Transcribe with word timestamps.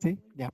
Sí, 0.00 0.16
ya. 0.36 0.52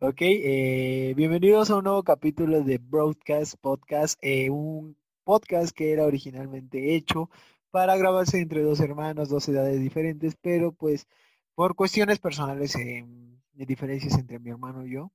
Ok, 0.00 0.22
eh, 0.22 1.12
bienvenidos 1.16 1.70
a 1.70 1.76
un 1.76 1.84
nuevo 1.84 2.02
capítulo 2.02 2.62
de 2.62 2.78
Broadcast 2.78 3.56
Podcast, 3.60 4.18
eh, 4.22 4.48
un 4.48 4.96
podcast 5.22 5.76
que 5.76 5.92
era 5.92 6.06
originalmente 6.06 6.94
hecho 6.94 7.28
para 7.70 7.96
grabarse 7.98 8.40
entre 8.40 8.62
dos 8.62 8.80
hermanos, 8.80 9.28
dos 9.28 9.46
edades 9.50 9.80
diferentes, 9.80 10.34
pero 10.40 10.72
pues 10.72 11.06
por 11.54 11.74
cuestiones 11.74 12.20
personales 12.20 12.74
eh, 12.76 13.06
diferencias 13.52 14.18
entre 14.18 14.38
mi 14.38 14.48
hermano 14.48 14.86
y 14.86 14.92
yo, 14.92 15.12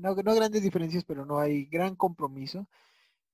no, 0.00 0.14
no 0.14 0.34
grandes 0.34 0.62
diferencias, 0.62 1.04
pero 1.04 1.26
no 1.26 1.40
hay 1.40 1.66
gran 1.66 1.96
compromiso, 1.96 2.68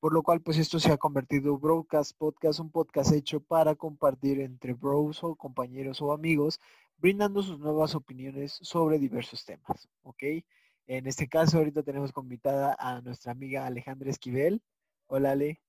por 0.00 0.12
lo 0.12 0.24
cual 0.24 0.40
pues 0.40 0.58
esto 0.58 0.80
se 0.80 0.90
ha 0.90 0.96
convertido 0.96 1.58
Broadcast 1.58 2.16
Podcast, 2.18 2.58
un 2.58 2.70
podcast 2.70 3.12
hecho 3.12 3.38
para 3.38 3.76
compartir 3.76 4.40
entre 4.40 4.72
bros 4.74 5.22
o 5.22 5.36
compañeros 5.36 6.02
o 6.02 6.12
amigos 6.12 6.58
brindando 6.98 7.42
sus 7.42 7.58
nuevas 7.58 7.94
opiniones 7.94 8.58
sobre 8.62 8.98
diversos 8.98 9.44
temas, 9.44 9.88
¿ok? 10.02 10.22
En 10.86 11.06
este 11.06 11.28
caso, 11.28 11.58
ahorita 11.58 11.82
tenemos 11.82 12.12
convitada 12.12 12.76
a 12.78 13.00
nuestra 13.00 13.32
amiga 13.32 13.66
Alejandra 13.66 14.10
Esquivel. 14.10 14.62
Hola, 15.08 15.32
Ale. 15.32 15.60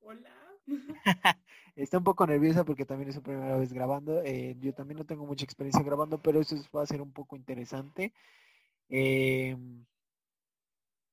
Hola. 0.00 0.34
Está 1.76 1.98
un 1.98 2.04
poco 2.04 2.26
nerviosa 2.26 2.64
porque 2.64 2.84
también 2.84 3.08
es 3.08 3.14
su 3.14 3.22
primera 3.22 3.56
vez 3.56 3.72
grabando. 3.72 4.20
Eh, 4.24 4.56
yo 4.58 4.74
también 4.74 4.98
no 4.98 5.06
tengo 5.06 5.24
mucha 5.26 5.44
experiencia 5.44 5.82
grabando, 5.84 6.20
pero 6.20 6.40
eso 6.40 6.56
va 6.76 6.82
a 6.82 6.86
ser 6.86 7.00
un 7.00 7.12
poco 7.12 7.36
interesante. 7.36 8.12
Eh, 8.88 9.56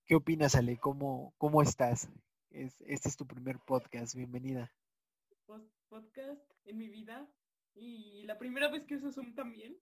¿Qué 0.08 0.16
opinas, 0.16 0.56
Ale? 0.56 0.78
¿Cómo, 0.78 1.34
cómo 1.38 1.62
estás? 1.62 2.10
Es, 2.50 2.82
este 2.82 3.10
es 3.10 3.16
tu 3.16 3.28
primer 3.28 3.60
podcast. 3.60 4.16
Bienvenida. 4.16 4.74
Podcast 5.88 6.42
en 6.66 6.78
mi 6.78 6.90
vida 6.90 7.30
y 7.76 8.24
la 8.24 8.38
primera 8.38 8.70
vez 8.70 8.84
que 8.86 8.96
uso 8.96 9.12
Zoom 9.12 9.34
también. 9.36 9.78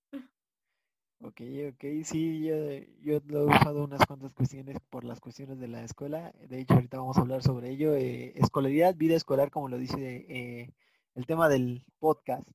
Ok, 1.25 1.39
ok, 1.71 1.85
sí, 2.03 2.43
yo, 2.43 2.55
yo 3.01 3.21
lo 3.27 3.43
he 3.43 3.45
usado 3.45 3.85
unas 3.85 4.05
cuantas 4.05 4.33
cuestiones 4.33 4.77
por 4.89 5.05
las 5.05 5.21
cuestiones 5.21 5.57
de 5.57 5.69
la 5.69 5.81
escuela. 5.83 6.33
De 6.49 6.59
hecho, 6.59 6.73
ahorita 6.73 6.97
vamos 6.97 7.17
a 7.17 7.21
hablar 7.21 7.41
sobre 7.41 7.69
ello. 7.69 7.95
Eh, 7.95 8.33
escolaridad, 8.35 8.93
vida 8.95 9.15
escolar, 9.15 9.49
como 9.49 9.69
lo 9.69 9.77
dice 9.77 10.25
eh, 10.27 10.73
el 11.15 11.25
tema 11.25 11.47
del 11.47 11.85
podcast. 11.99 12.45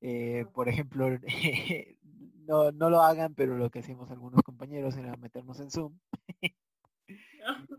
Eh, 0.00 0.46
por 0.54 0.68
ejemplo, 0.68 1.08
no, 2.46 2.70
no 2.70 2.88
lo 2.88 3.02
hagan, 3.02 3.34
pero 3.34 3.56
lo 3.58 3.68
que 3.70 3.80
hacemos 3.80 4.12
algunos 4.12 4.42
compañeros 4.42 4.96
era 4.96 5.16
meternos 5.16 5.58
en 5.58 5.70
Zoom 5.72 5.98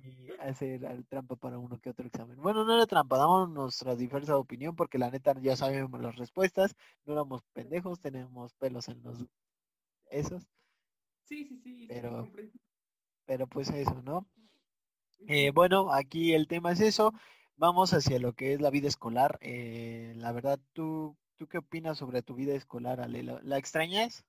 y 0.04 0.19
hacer 0.40 0.82
trampa 1.10 1.36
para 1.36 1.58
uno 1.58 1.80
que 1.80 1.90
otro 1.90 2.08
examen. 2.08 2.38
Bueno, 2.42 2.64
no 2.66 2.76
era 2.76 2.86
trampa, 2.86 3.18
damos 3.18 3.50
nuestra 3.50 3.96
diversa 3.96 4.38
opinión 4.38 4.76
porque 4.76 4.98
la 4.98 5.10
neta 5.10 5.36
ya 5.42 5.56
sabemos 5.56 6.02
las 6.02 6.16
respuestas, 6.16 6.76
no 7.06 7.14
éramos 7.14 7.44
pendejos, 7.54 8.00
tenemos 8.00 8.54
pelos 8.56 8.88
en 8.90 9.02
los 9.04 9.26
esos. 10.10 10.48
Sí, 11.26 11.46
sí, 11.46 11.60
sí. 11.64 11.86
Pero, 11.88 12.28
pero 13.26 13.48
pues 13.48 13.70
eso, 13.70 14.02
¿no? 14.04 14.28
Eh, 15.28 15.52
bueno, 15.52 15.94
aquí 15.94 16.34
el 16.34 16.48
tema 16.48 16.72
es 16.72 16.80
eso. 16.80 17.14
Vamos 17.58 17.94
hacia 17.94 18.20
lo 18.20 18.34
que 18.34 18.54
es 18.54 18.62
la 18.62 18.70
vida 18.70 18.88
escolar. 18.88 19.38
Eh, 19.42 20.14
la 20.16 20.32
verdad, 20.32 20.60
¿tú, 20.74 21.18
¿tú 21.38 21.48
qué 21.48 21.58
opinas 21.60 21.98
sobre 21.98 22.22
tu 22.24 22.36
vida 22.36 22.54
escolar, 22.56 23.02
Ale? 23.02 23.24
¿La 23.24 23.58
extrañas? 23.58 24.26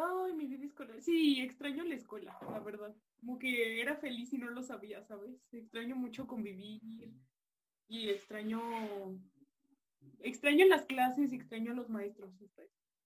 Ay, 0.00 0.32
mi 0.34 0.46
vida 0.46 0.64
escolar. 0.64 1.00
Sí, 1.00 1.40
extraño 1.40 1.84
la 1.84 1.94
escuela, 1.94 2.38
la 2.50 2.60
verdad. 2.60 2.94
Como 3.20 3.38
que 3.38 3.80
era 3.80 3.96
feliz 3.96 4.32
y 4.32 4.38
no 4.38 4.50
lo 4.50 4.62
sabía, 4.62 5.02
¿sabes? 5.04 5.34
Extraño 5.52 5.96
mucho 5.96 6.26
convivir 6.26 6.80
y 7.88 8.10
extraño 8.10 8.60
extraño 10.20 10.66
las 10.66 10.84
clases 10.84 11.32
y 11.32 11.36
extraño 11.36 11.72
a 11.72 11.74
los 11.74 11.88
maestros. 11.88 12.30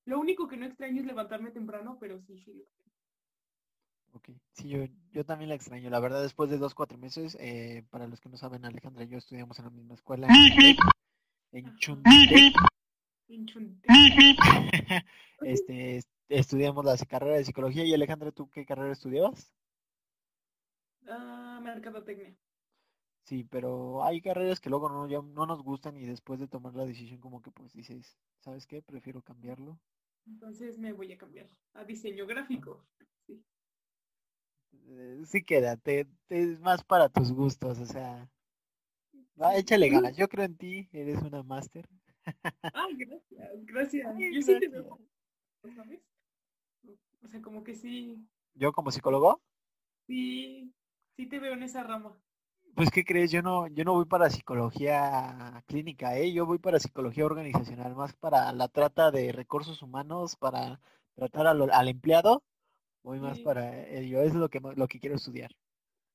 Lo 0.04 0.18
único 0.18 0.48
que 0.48 0.56
no 0.56 0.66
extraño 0.66 1.00
es 1.00 1.06
levantarme 1.06 1.50
temprano, 1.50 1.96
pero 2.00 2.20
sí, 2.20 2.38
sí. 2.38 2.64
Ok, 4.14 4.30
sí, 4.52 4.68
yo, 4.68 4.84
yo 5.12 5.24
también 5.24 5.48
la 5.48 5.54
extraño. 5.54 5.88
La 5.88 6.00
verdad, 6.00 6.20
después 6.22 6.50
de 6.50 6.58
dos, 6.58 6.74
cuatro 6.74 6.98
meses, 6.98 7.36
eh, 7.40 7.86
para 7.90 8.06
los 8.06 8.20
que 8.20 8.28
no 8.28 8.36
saben, 8.36 8.64
Alejandra 8.64 9.04
y 9.04 9.08
yo 9.08 9.16
estudiamos 9.16 9.58
en 9.58 9.64
la 9.64 9.70
misma 9.70 9.94
escuela 9.94 10.28
en 11.52 11.76
Chuntepec. 11.76 12.54
En 13.28 13.46
Chuntepec. 13.46 13.88
este, 15.42 16.02
estudiamos 16.28 16.84
la 16.84 16.96
carrera 16.96 17.36
de 17.36 17.44
psicología. 17.44 17.84
Y 17.84 17.94
Alejandra, 17.94 18.32
¿tú 18.32 18.48
qué 18.50 18.64
carrera 18.64 18.92
estudiabas? 18.92 19.54
Ah, 21.06 21.60
mercadotecnia. 21.62 22.36
Sí, 23.24 23.44
pero 23.44 24.04
hay 24.04 24.20
carreras 24.20 24.60
que 24.60 24.70
luego 24.70 24.88
no, 24.88 25.06
no 25.06 25.46
nos 25.46 25.62
gustan 25.62 25.96
y 25.96 26.06
después 26.06 26.40
de 26.40 26.48
tomar 26.48 26.74
la 26.74 26.84
decisión 26.84 27.20
como 27.20 27.40
que 27.40 27.50
pues 27.50 27.72
dices, 27.72 28.18
¿sabes 28.40 28.66
qué? 28.66 28.82
Prefiero 28.82 29.22
cambiarlo. 29.22 29.78
Entonces 30.26 30.78
me 30.78 30.92
voy 30.92 31.12
a 31.12 31.18
cambiar 31.18 31.48
a 31.74 31.84
diseño 31.84 32.26
gráfico. 32.26 32.84
Sí, 33.26 33.44
eh, 34.88 35.22
sí 35.26 35.42
quédate, 35.44 36.06
es 36.28 36.58
más 36.60 36.84
para 36.84 37.08
tus 37.08 37.32
gustos, 37.32 37.78
o 37.78 37.86
sea, 37.86 38.28
échale 39.54 39.88
ganas, 39.88 40.16
yo 40.16 40.28
creo 40.28 40.44
en 40.44 40.56
ti, 40.56 40.88
eres 40.92 41.22
una 41.22 41.42
máster. 41.42 41.88
Ay, 42.72 42.96
gracias, 42.96 43.66
gracias. 43.66 44.16
yo 44.18 44.42
sí 44.42 44.58
te 44.58 44.68
veo, 44.68 44.98
¿sabes? 45.76 46.00
O 47.22 47.28
sea, 47.28 47.40
como 47.40 47.64
que 47.64 47.74
sí. 47.74 48.26
¿Yo 48.54 48.72
como 48.72 48.90
psicólogo? 48.90 49.40
Sí, 50.06 50.72
sí 51.16 51.26
te 51.26 51.38
veo 51.38 51.54
en 51.54 51.62
esa 51.62 51.82
rama. 51.82 52.16
Pues, 52.74 52.90
¿qué 52.90 53.04
crees? 53.04 53.30
Yo 53.30 53.42
no, 53.42 53.66
yo 53.68 53.84
no 53.84 53.92
voy 53.92 54.06
para 54.06 54.30
psicología 54.30 55.62
clínica, 55.66 56.16
¿eh? 56.16 56.32
Yo 56.32 56.46
voy 56.46 56.58
para 56.58 56.80
psicología 56.80 57.26
organizacional, 57.26 57.94
más 57.94 58.14
para 58.14 58.50
la 58.52 58.68
trata 58.68 59.10
de 59.10 59.30
recursos 59.30 59.82
humanos, 59.82 60.36
para 60.36 60.80
tratar 61.14 61.46
al, 61.46 61.88
empleado. 61.88 62.42
Voy 63.02 63.20
más 63.20 63.40
para 63.40 63.86
ello, 63.88 64.20
eso 64.20 64.28
es 64.28 64.34
lo 64.34 64.48
que, 64.48 64.60
lo 64.60 64.88
que 64.88 65.00
quiero 65.00 65.16
estudiar. 65.16 65.50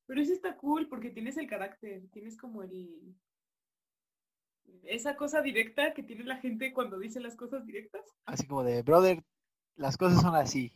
Pero 0.07 0.22
eso 0.22 0.34
está 0.34 0.56
cool 0.57 0.88
porque 0.88 1.09
tienes 1.12 1.38
el 1.38 1.47
carácter, 1.47 2.07
tienes 2.12 2.38
como 2.38 2.63
el... 2.63 3.16
Esa 4.84 5.16
cosa 5.16 5.41
directa 5.41 5.94
que 5.94 6.03
tiene 6.03 6.23
la 6.23 6.38
gente 6.38 6.73
cuando 6.73 6.97
dice 6.97 7.19
las 7.19 7.35
cosas 7.35 7.66
directas. 7.66 8.01
Así 8.25 8.47
como 8.47 8.63
de, 8.63 8.81
brother, 8.84 9.23
las 9.75 9.97
cosas 9.97 10.22
son 10.22 10.35
así. 10.35 10.73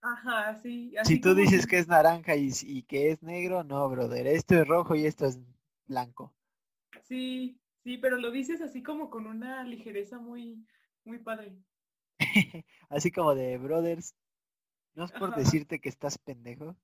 Ajá, 0.00 0.54
sí. 0.62 0.94
si 1.04 1.20
tú 1.20 1.34
dices 1.34 1.66
que 1.66 1.78
es 1.78 1.88
naranja 1.88 2.36
y, 2.36 2.82
que 2.84 3.10
es 3.10 3.22
negro, 3.22 3.64
no, 3.64 3.88
brother. 3.88 4.26
Esto 4.26 4.54
es 4.54 4.66
rojo 4.66 4.94
y 4.94 5.06
esto 5.06 5.26
es 5.26 5.40
blanco. 5.86 6.32
Sí, 7.02 7.58
sí, 7.82 7.98
pero 7.98 8.16
lo 8.16 8.30
dices 8.30 8.60
así 8.60 8.82
como 8.82 9.10
con 9.10 9.26
una 9.26 9.64
ligereza 9.64 10.18
muy, 10.18 10.64
muy 11.04 11.18
padre. 11.18 11.56
así 12.88 13.10
como 13.10 13.34
de, 13.34 13.58
brothers, 13.58 14.14
no 14.94 15.04
es 15.04 15.12
por 15.12 15.34
decirte 15.34 15.80
que 15.80 15.88
estás 15.88 16.18
pendejo. 16.18 16.76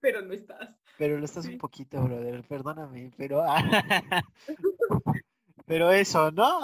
Pero 0.00 0.20
no 0.20 0.34
estás. 0.34 0.76
Pero 0.98 1.18
lo 1.18 1.24
estás 1.24 1.46
un 1.46 1.58
poquito, 1.58 2.02
brother, 2.02 2.42
perdóname, 2.44 3.12
pero... 3.16 3.44
pero 5.66 5.90
eso, 5.90 6.30
¿no? 6.32 6.60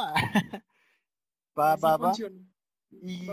va, 1.59 1.76
va, 1.76 1.97
va. 1.97 2.12
Y 2.91 3.26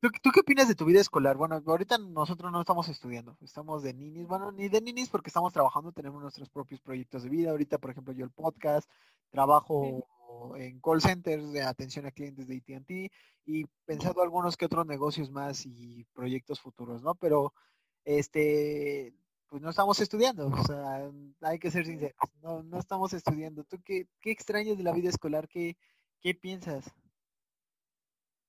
¿Tú, 0.00 0.10
qué 0.32 0.40
opinas 0.40 0.68
de 0.68 0.76
tu 0.76 0.84
vida 0.84 1.00
escolar? 1.00 1.36
Bueno, 1.36 1.60
ahorita 1.66 1.98
nosotros 1.98 2.52
no 2.52 2.60
estamos 2.60 2.88
estudiando, 2.88 3.36
estamos 3.40 3.82
de 3.82 3.94
ninis, 3.94 4.28
bueno, 4.28 4.52
ni 4.52 4.68
de 4.68 4.80
ninis 4.80 5.08
porque 5.08 5.28
estamos 5.28 5.52
trabajando, 5.52 5.90
tenemos 5.90 6.22
nuestros 6.22 6.48
propios 6.48 6.80
proyectos 6.80 7.24
de 7.24 7.28
vida. 7.30 7.50
Ahorita, 7.50 7.78
por 7.78 7.90
ejemplo, 7.90 8.12
yo 8.14 8.24
el 8.24 8.30
podcast, 8.30 8.88
trabajo 9.30 10.06
en 10.56 10.80
call 10.80 11.02
centers 11.02 11.50
de 11.52 11.62
atención 11.62 12.06
a 12.06 12.12
clientes 12.12 12.46
de 12.46 12.58
AT&T 12.58 13.10
y 13.44 13.64
pensando 13.86 14.22
algunos 14.22 14.56
que 14.56 14.66
otros 14.66 14.86
negocios 14.86 15.32
más 15.32 15.66
y 15.66 16.04
proyectos 16.14 16.60
futuros, 16.60 17.02
¿no? 17.02 17.16
Pero, 17.16 17.52
este, 18.04 19.12
pues 19.48 19.60
no 19.62 19.70
estamos 19.70 19.98
estudiando, 19.98 20.46
o 20.46 20.64
sea, 20.64 21.10
hay 21.40 21.58
que 21.58 21.72
ser 21.72 21.86
sinceros, 21.86 22.14
no, 22.40 22.62
no 22.62 22.78
estamos 22.78 23.12
estudiando. 23.14 23.64
¿Tú 23.64 23.80
qué, 23.84 24.06
qué 24.20 24.30
extrañas 24.30 24.78
de 24.78 24.84
la 24.84 24.92
vida 24.92 25.08
escolar? 25.08 25.48
¿Qué, 25.48 25.76
qué 26.20 26.34
piensas? 26.34 26.84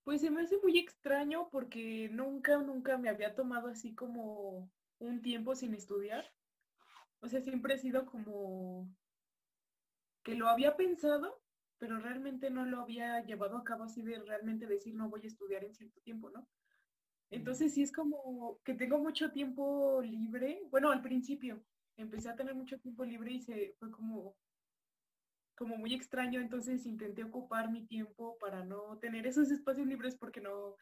Pues 0.04 0.22
se 0.22 0.32
me 0.32 0.42
hace 0.42 0.58
muy 0.64 0.78
extraño 0.80 1.50
porque 1.52 2.10
nunca, 2.12 2.58
nunca 2.58 2.98
me 2.98 3.10
había 3.10 3.36
tomado 3.36 3.68
así 3.68 3.94
como 3.94 4.72
un 4.98 5.22
tiempo 5.22 5.56
sin 5.56 5.74
estudiar. 5.74 6.26
O 7.22 7.28
sea, 7.28 7.42
siempre 7.42 7.76
he 7.76 7.78
sido 7.78 8.06
como 8.06 8.90
que 10.24 10.36
lo 10.36 10.48
había 10.48 10.76
pensado, 10.76 11.42
pero 11.78 12.00
realmente 12.00 12.50
no 12.50 12.66
lo 12.66 12.82
había 12.82 13.24
llevado 13.24 13.58
a 13.58 13.64
cabo 13.64 13.84
así 13.86 14.02
de 14.02 14.20
realmente 14.20 14.68
decir 14.68 14.96
no 14.96 15.10
voy 15.10 15.22
a 15.24 15.28
estudiar 15.28 15.64
en 15.64 15.74
cierto 15.74 16.00
tiempo, 16.02 16.30
¿no? 16.30 16.48
Entonces 17.32 17.74
sí 17.74 17.84
es 17.84 17.92
como 17.92 18.60
que 18.64 18.74
tengo 18.74 19.00
mucho 19.00 19.32
tiempo 19.32 20.02
libre. 20.02 20.62
Bueno, 20.72 20.92
al 20.92 21.02
principio 21.02 21.64
empecé 21.98 22.30
a 22.30 22.36
tener 22.36 22.56
mucho 22.56 22.80
tiempo 22.80 23.06
libre 23.06 23.34
y 23.34 23.42
se 23.42 23.76
fue 23.80 23.92
como 23.92 24.36
como 25.60 25.76
muy 25.76 25.94
extraño, 25.94 26.40
entonces 26.40 26.86
intenté 26.86 27.26
ocupar 27.26 27.70
mi 27.70 27.86
tiempo 27.86 28.38
para 28.40 28.64
no 28.64 28.98
tener 29.00 29.28
esos 29.28 29.52
espacios 29.52 29.86
libres 29.88 30.16
porque 30.16 30.40
no, 30.40 30.78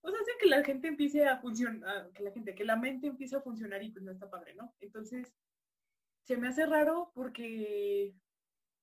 o 0.00 0.10
sea, 0.10 0.18
hace 0.18 0.32
que 0.40 0.46
la 0.46 0.64
gente 0.64 0.88
empiece 0.88 1.26
a 1.26 1.38
funcionar, 1.38 2.10
que 2.12 2.22
la 2.22 2.32
gente, 2.32 2.54
que 2.54 2.64
la 2.64 2.76
mente 2.76 3.08
empiece 3.08 3.36
a 3.36 3.42
funcionar 3.42 3.82
y 3.82 3.92
pues 3.92 4.02
no 4.02 4.10
está 4.10 4.30
padre, 4.30 4.54
¿no? 4.54 4.74
Entonces, 4.80 5.30
se 6.24 6.38
me 6.38 6.48
hace 6.48 6.64
raro 6.64 7.12
porque, 7.14 8.14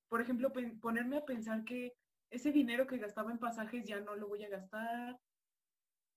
por 0.07 0.21
ejemplo, 0.21 0.53
ponerme 0.79 1.17
a 1.17 1.25
pensar 1.25 1.63
que 1.63 1.93
ese 2.29 2.51
dinero 2.51 2.85
que 2.85 2.99
gastaba 2.99 3.31
en 3.31 3.39
pasajes 3.39 3.85
ya 3.85 3.99
no 3.99 4.15
lo 4.15 4.27
voy 4.27 4.43
a 4.43 4.49
gastar, 4.49 5.19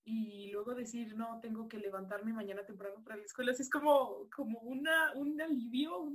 y 0.03 0.51
luego 0.51 0.75
decir, 0.75 1.15
no, 1.15 1.39
tengo 1.41 1.67
que 1.67 1.77
levantarme 1.77 2.33
mañana 2.33 2.65
temprano 2.65 3.03
para 3.03 3.17
la 3.17 3.23
escuela. 3.23 3.51
es 3.51 3.69
como, 3.69 4.27
como 4.35 4.59
una, 4.59 5.13
un 5.13 5.39
alivio, 5.41 6.11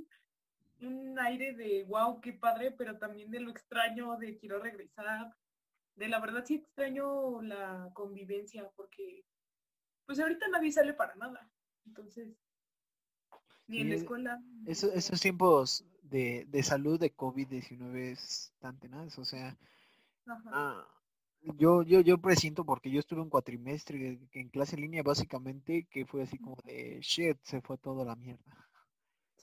un 0.80 1.18
aire 1.18 1.54
de 1.54 1.84
wow, 1.84 2.20
qué 2.20 2.32
padre, 2.32 2.70
pero 2.72 2.98
también 2.98 3.30
de 3.30 3.40
lo 3.40 3.50
extraño, 3.50 4.16
de 4.16 4.36
quiero 4.38 4.58
regresar. 4.58 5.34
De 5.94 6.08
la 6.08 6.20
verdad 6.20 6.44
sí 6.44 6.56
extraño 6.56 7.40
la 7.42 7.90
convivencia 7.94 8.68
porque 8.76 9.24
pues 10.04 10.20
ahorita 10.20 10.48
nadie 10.48 10.72
sale 10.72 10.92
para 10.92 11.14
nada. 11.16 11.50
Entonces, 11.86 12.36
ni 13.66 13.80
en 13.80 13.90
la 13.90 13.94
escuela. 13.96 14.42
esos 14.66 15.20
tiempos 15.20 15.84
de, 16.02 16.44
de 16.48 16.62
salud 16.62 17.00
de 17.00 17.14
COVID-19 17.14 18.12
es 18.12 18.52
tan 18.58 18.78
tenaz, 18.78 19.18
o 19.18 19.24
sea, 19.24 19.56
ah, 20.52 20.86
yo, 21.40 21.82
yo, 21.82 22.00
yo 22.00 22.18
presiento 22.18 22.64
porque 22.64 22.90
yo 22.90 23.00
estuve 23.00 23.20
un 23.20 23.30
cuatrimestre 23.30 24.18
en 24.32 24.48
clase 24.48 24.76
en 24.76 24.82
línea 24.82 25.02
básicamente 25.02 25.86
que 25.90 26.06
fue 26.06 26.22
así 26.22 26.38
como 26.38 26.56
de 26.64 26.98
shit, 27.00 27.38
se 27.42 27.60
fue 27.60 27.78
toda 27.78 28.04
la 28.04 28.16
mierda. 28.16 28.65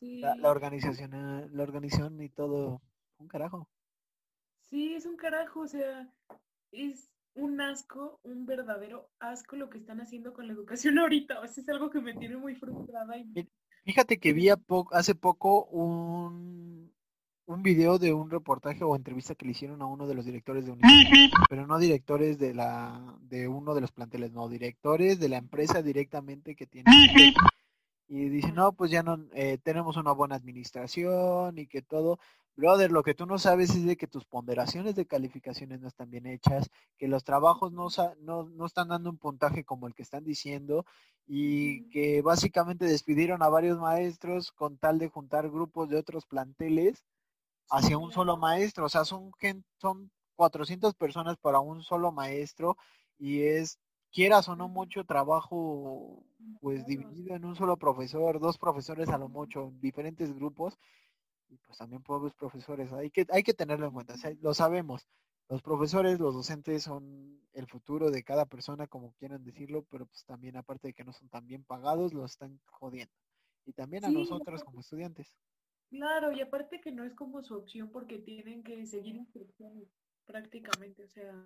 La, 0.03 0.49
organización, 0.49 1.49
la 1.51 1.63
organización 1.63 2.21
y 2.21 2.29
todo, 2.29 2.81
un 3.17 3.27
carajo. 3.27 3.69
Sí, 4.61 4.93
es 4.95 5.05
un 5.05 5.15
carajo, 5.15 5.61
o 5.61 5.67
sea, 5.67 6.11
es 6.71 7.09
un 7.35 7.61
asco, 7.61 8.19
un 8.23 8.45
verdadero 8.45 9.09
asco 9.19 9.55
lo 9.55 9.69
que 9.69 9.77
están 9.77 10.01
haciendo 10.01 10.33
con 10.33 10.47
la 10.47 10.53
educación 10.53 10.97
ahorita. 10.99 11.39
O 11.39 11.47
sea, 11.47 11.63
es 11.63 11.69
algo 11.69 11.89
que 11.89 12.01
me 12.01 12.13
tiene 12.13 12.37
muy 12.37 12.55
frustrada. 12.55 13.17
Y... 13.17 13.47
Fíjate 13.85 14.19
que 14.19 14.33
vi 14.33 14.49
hace 14.91 15.15
poco 15.15 15.65
un, 15.65 16.93
un 17.45 17.63
video 17.63 17.99
de 17.99 18.13
un 18.13 18.29
reportaje 18.29 18.83
o 18.83 18.95
entrevista 18.95 19.35
que 19.35 19.45
le 19.45 19.51
hicieron 19.51 19.81
a 19.81 19.85
uno 19.85 20.07
de 20.07 20.15
los 20.15 20.25
directores 20.25 20.65
de 20.65 20.71
un 20.71 20.79
pero 21.49 21.67
no 21.67 21.77
directores 21.77 22.39
de 22.39 22.53
la 22.53 23.17
de 23.21 23.47
uno 23.47 23.75
de 23.75 23.81
los 23.81 23.91
planteles, 23.91 24.31
no, 24.31 24.47
directores 24.47 25.19
de 25.19 25.29
la 25.29 25.37
empresa 25.37 25.81
directamente 25.81 26.55
que 26.55 26.65
tiene 26.65 26.89
y 28.15 28.29
dice, 28.29 28.51
no, 28.51 28.73
pues 28.73 28.91
ya 28.91 29.01
no, 29.01 29.17
eh, 29.33 29.57
tenemos 29.63 29.97
una 29.97 30.11
buena 30.11 30.35
administración 30.35 31.57
y 31.57 31.65
que 31.65 31.81
todo. 31.81 32.19
Brother, 32.55 32.91
lo 32.91 33.01
que 33.01 33.15
tú 33.15 33.25
no 33.25 33.39
sabes 33.39 33.71
es 33.71 33.85
de 33.87 33.97
que 33.97 34.05
tus 34.05 34.23
ponderaciones 34.23 34.93
de 34.95 35.07
calificaciones 35.07 35.81
no 35.81 35.87
están 35.87 36.11
bien 36.11 36.27
hechas, 36.27 36.69
que 36.99 37.07
los 37.07 37.23
trabajos 37.23 37.71
no, 37.71 37.87
no, 38.21 38.43
no 38.49 38.65
están 38.67 38.89
dando 38.89 39.09
un 39.09 39.17
puntaje 39.17 39.63
como 39.63 39.87
el 39.87 39.95
que 39.95 40.03
están 40.03 40.23
diciendo 40.23 40.85
y 41.25 41.89
que 41.89 42.21
básicamente 42.21 42.85
despidieron 42.85 43.41
a 43.41 43.49
varios 43.49 43.79
maestros 43.79 44.51
con 44.51 44.77
tal 44.77 44.99
de 44.99 45.09
juntar 45.09 45.49
grupos 45.49 45.89
de 45.89 45.97
otros 45.97 46.27
planteles 46.27 47.03
hacia 47.71 47.97
un 47.97 48.11
solo 48.11 48.37
maestro. 48.37 48.85
O 48.85 48.89
sea, 48.89 49.05
son, 49.05 49.31
son 49.77 50.11
400 50.35 50.93
personas 50.93 51.37
para 51.37 51.61
un 51.61 51.81
solo 51.81 52.11
maestro 52.11 52.77
y 53.17 53.41
es 53.41 53.79
quieras 54.13 54.47
o 54.47 54.55
no 54.55 54.69
mucho 54.69 55.03
trabajo 55.03 56.23
pues 56.61 56.85
dividido 56.85 57.35
en 57.35 57.45
un 57.45 57.55
solo 57.55 57.77
profesor, 57.77 58.39
dos 58.39 58.57
profesores 58.57 59.09
a 59.09 59.17
lo 59.17 59.27
mucho, 59.27 59.69
en 59.69 59.81
diferentes 59.81 60.33
grupos, 60.33 60.77
y 61.49 61.57
pues 61.57 61.77
también 61.77 62.03
pocos 62.03 62.33
profesores, 62.33 62.93
hay 62.93 63.09
que, 63.09 63.25
hay 63.29 63.43
que 63.43 63.53
tenerlo 63.53 63.87
en 63.87 63.93
cuenta, 63.93 64.15
lo 64.41 64.53
sabemos, 64.53 65.07
los 65.49 65.61
profesores, 65.61 66.19
los 66.19 66.33
docentes 66.33 66.83
son 66.83 67.41
el 67.53 67.67
futuro 67.67 68.11
de 68.11 68.23
cada 68.23 68.45
persona, 68.45 68.87
como 68.87 69.13
quieran 69.13 69.43
decirlo, 69.43 69.83
pero 69.89 70.05
pues 70.05 70.23
también 70.25 70.57
aparte 70.57 70.89
de 70.89 70.93
que 70.93 71.03
no 71.03 71.13
son 71.13 71.29
tan 71.29 71.45
bien 71.45 71.63
pagados, 71.63 72.13
los 72.13 72.31
están 72.31 72.59
jodiendo. 72.65 73.13
Y 73.65 73.73
también 73.73 74.05
a 74.05 74.09
nosotros 74.09 74.63
como 74.63 74.79
estudiantes. 74.79 75.37
Claro, 75.89 76.31
y 76.31 76.41
aparte 76.41 76.81
que 76.81 76.91
no 76.91 77.03
es 77.03 77.13
como 77.13 77.43
su 77.43 77.55
opción 77.55 77.91
porque 77.91 78.19
tienen 78.19 78.63
que 78.63 78.85
seguir 78.87 79.15
instrucciones 79.15 79.87
prácticamente, 80.25 81.03
o 81.03 81.09
sea, 81.09 81.45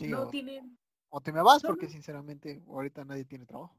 no 0.00 0.28
tienen 0.28 0.78
o 1.16 1.20
te 1.20 1.30
me 1.30 1.42
vas 1.42 1.62
porque 1.62 1.88
sinceramente 1.88 2.60
ahorita 2.66 3.04
nadie 3.04 3.24
tiene 3.24 3.46
trabajo. 3.46 3.78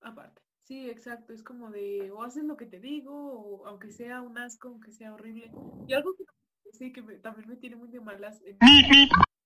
Aparte, 0.00 0.42
sí, 0.64 0.90
exacto. 0.90 1.32
Es 1.32 1.44
como 1.44 1.70
de 1.70 2.10
o 2.10 2.24
haces 2.24 2.42
lo 2.42 2.56
que 2.56 2.66
te 2.66 2.80
digo, 2.80 3.14
o 3.14 3.66
aunque 3.68 3.92
sea 3.92 4.20
un 4.20 4.36
asco, 4.36 4.66
aunque 4.66 4.90
sea 4.90 5.14
horrible. 5.14 5.52
Y 5.86 5.94
algo 5.94 6.16
que 6.16 6.24
sí 6.72 6.92
que 6.92 7.02
también 7.18 7.48
me 7.48 7.54
tiene 7.54 7.76
muy 7.76 7.88
de 7.90 8.00
malas 8.00 8.42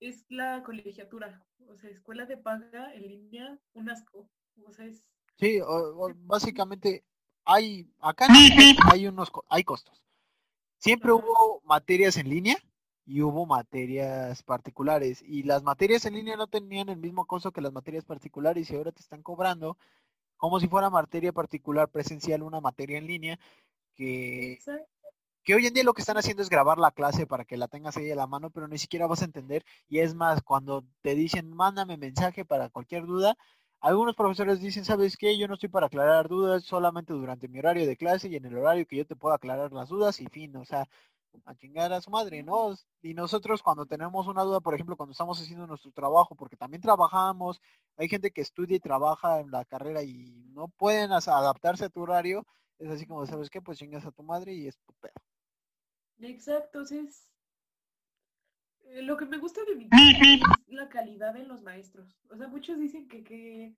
es 0.00 0.24
la 0.30 0.62
colegiatura. 0.62 1.46
O 1.68 1.76
sea, 1.76 1.90
escuela 1.90 2.24
de 2.24 2.38
paga 2.38 2.94
en 2.94 3.06
línea, 3.06 3.60
un 3.74 3.90
asco. 3.90 4.30
O 4.64 4.72
sea, 4.72 4.86
es... 4.86 5.04
Sí, 5.36 5.60
básicamente 6.24 7.04
hay, 7.44 7.92
acá 7.98 8.28
hay 8.90 9.06
unos, 9.08 9.30
hay 9.50 9.62
costos. 9.62 10.02
Siempre 10.78 11.12
hubo 11.12 11.60
materias 11.64 12.16
en 12.16 12.30
línea 12.30 12.56
y 13.04 13.22
hubo 13.22 13.46
materias 13.46 14.42
particulares 14.42 15.22
y 15.22 15.42
las 15.42 15.62
materias 15.62 16.04
en 16.04 16.14
línea 16.14 16.36
no 16.36 16.46
tenían 16.46 16.88
el 16.88 16.98
mismo 16.98 17.26
costo 17.26 17.52
que 17.52 17.60
las 17.60 17.72
materias 17.72 18.04
particulares 18.04 18.70
y 18.70 18.76
ahora 18.76 18.92
te 18.92 19.00
están 19.00 19.22
cobrando 19.22 19.76
como 20.36 20.60
si 20.60 20.68
fuera 20.68 20.90
materia 20.90 21.32
particular 21.32 21.88
presencial 21.88 22.42
una 22.42 22.60
materia 22.60 22.98
en 22.98 23.06
línea 23.06 23.38
que, 23.94 24.58
que 25.44 25.54
hoy 25.54 25.66
en 25.66 25.74
día 25.74 25.84
lo 25.84 25.94
que 25.94 26.02
están 26.02 26.16
haciendo 26.16 26.42
es 26.42 26.48
grabar 26.48 26.78
la 26.78 26.92
clase 26.92 27.26
para 27.26 27.44
que 27.44 27.56
la 27.56 27.68
tengas 27.68 27.96
ahí 27.96 28.10
a 28.10 28.16
la 28.16 28.26
mano 28.26 28.50
pero 28.50 28.68
ni 28.68 28.78
siquiera 28.78 29.06
vas 29.06 29.22
a 29.22 29.26
entender 29.26 29.64
y 29.88 29.98
es 29.98 30.14
más 30.14 30.42
cuando 30.42 30.84
te 31.02 31.14
dicen 31.14 31.50
mándame 31.54 31.96
mensaje 31.96 32.44
para 32.44 32.70
cualquier 32.70 33.06
duda 33.06 33.36
algunos 33.82 34.14
profesores 34.14 34.60
dicen, 34.60 34.84
¿sabes 34.84 35.16
qué? 35.16 35.36
Yo 35.36 35.48
no 35.48 35.54
estoy 35.54 35.68
para 35.68 35.86
aclarar 35.86 36.28
dudas 36.28 36.62
solamente 36.62 37.12
durante 37.12 37.48
mi 37.48 37.58
horario 37.58 37.84
de 37.84 37.96
clase 37.96 38.28
y 38.28 38.36
en 38.36 38.44
el 38.44 38.56
horario 38.56 38.86
que 38.86 38.96
yo 38.96 39.04
te 39.04 39.16
puedo 39.16 39.34
aclarar 39.34 39.72
las 39.72 39.88
dudas 39.88 40.20
y 40.20 40.26
fin. 40.26 40.54
O 40.54 40.64
sea, 40.64 40.88
a 41.44 41.54
chingar 41.54 41.92
a 41.92 42.00
su 42.00 42.10
madre, 42.10 42.42
¿no? 42.42 42.74
Y 43.02 43.14
nosotros 43.14 43.62
cuando 43.62 43.86
tenemos 43.86 44.26
una 44.26 44.42
duda, 44.42 44.60
por 44.60 44.74
ejemplo, 44.74 44.96
cuando 44.96 45.12
estamos 45.12 45.40
haciendo 45.40 45.66
nuestro 45.66 45.92
trabajo, 45.92 46.34
porque 46.34 46.56
también 46.56 46.80
trabajamos, 46.80 47.60
hay 47.96 48.08
gente 48.08 48.30
que 48.30 48.40
estudia 48.40 48.76
y 48.76 48.80
trabaja 48.80 49.40
en 49.40 49.50
la 49.50 49.64
carrera 49.64 50.02
y 50.02 50.44
no 50.52 50.68
pueden 50.68 51.12
adaptarse 51.12 51.86
a 51.86 51.88
tu 51.88 52.02
horario, 52.02 52.46
es 52.78 52.90
así 52.90 53.06
como, 53.06 53.26
¿sabes 53.26 53.50
qué? 53.50 53.60
Pues 53.60 53.78
chingas 53.78 54.04
a 54.06 54.12
tu 54.12 54.22
madre 54.22 54.54
y 54.54 54.66
es 54.66 54.78
tu 54.78 54.92
pedo. 54.94 55.14
Exacto, 56.18 56.82
es 56.82 57.28
eh, 58.84 59.02
lo 59.02 59.16
que 59.16 59.26
me 59.26 59.38
gusta 59.38 59.60
de 59.64 59.76
mi 59.76 59.88
es 59.90 60.40
la 60.68 60.88
calidad 60.88 61.34
de 61.34 61.44
los 61.44 61.62
maestros. 61.62 62.16
O 62.30 62.36
sea, 62.36 62.48
muchos 62.48 62.78
dicen 62.78 63.08
que, 63.08 63.24
que 63.24 63.74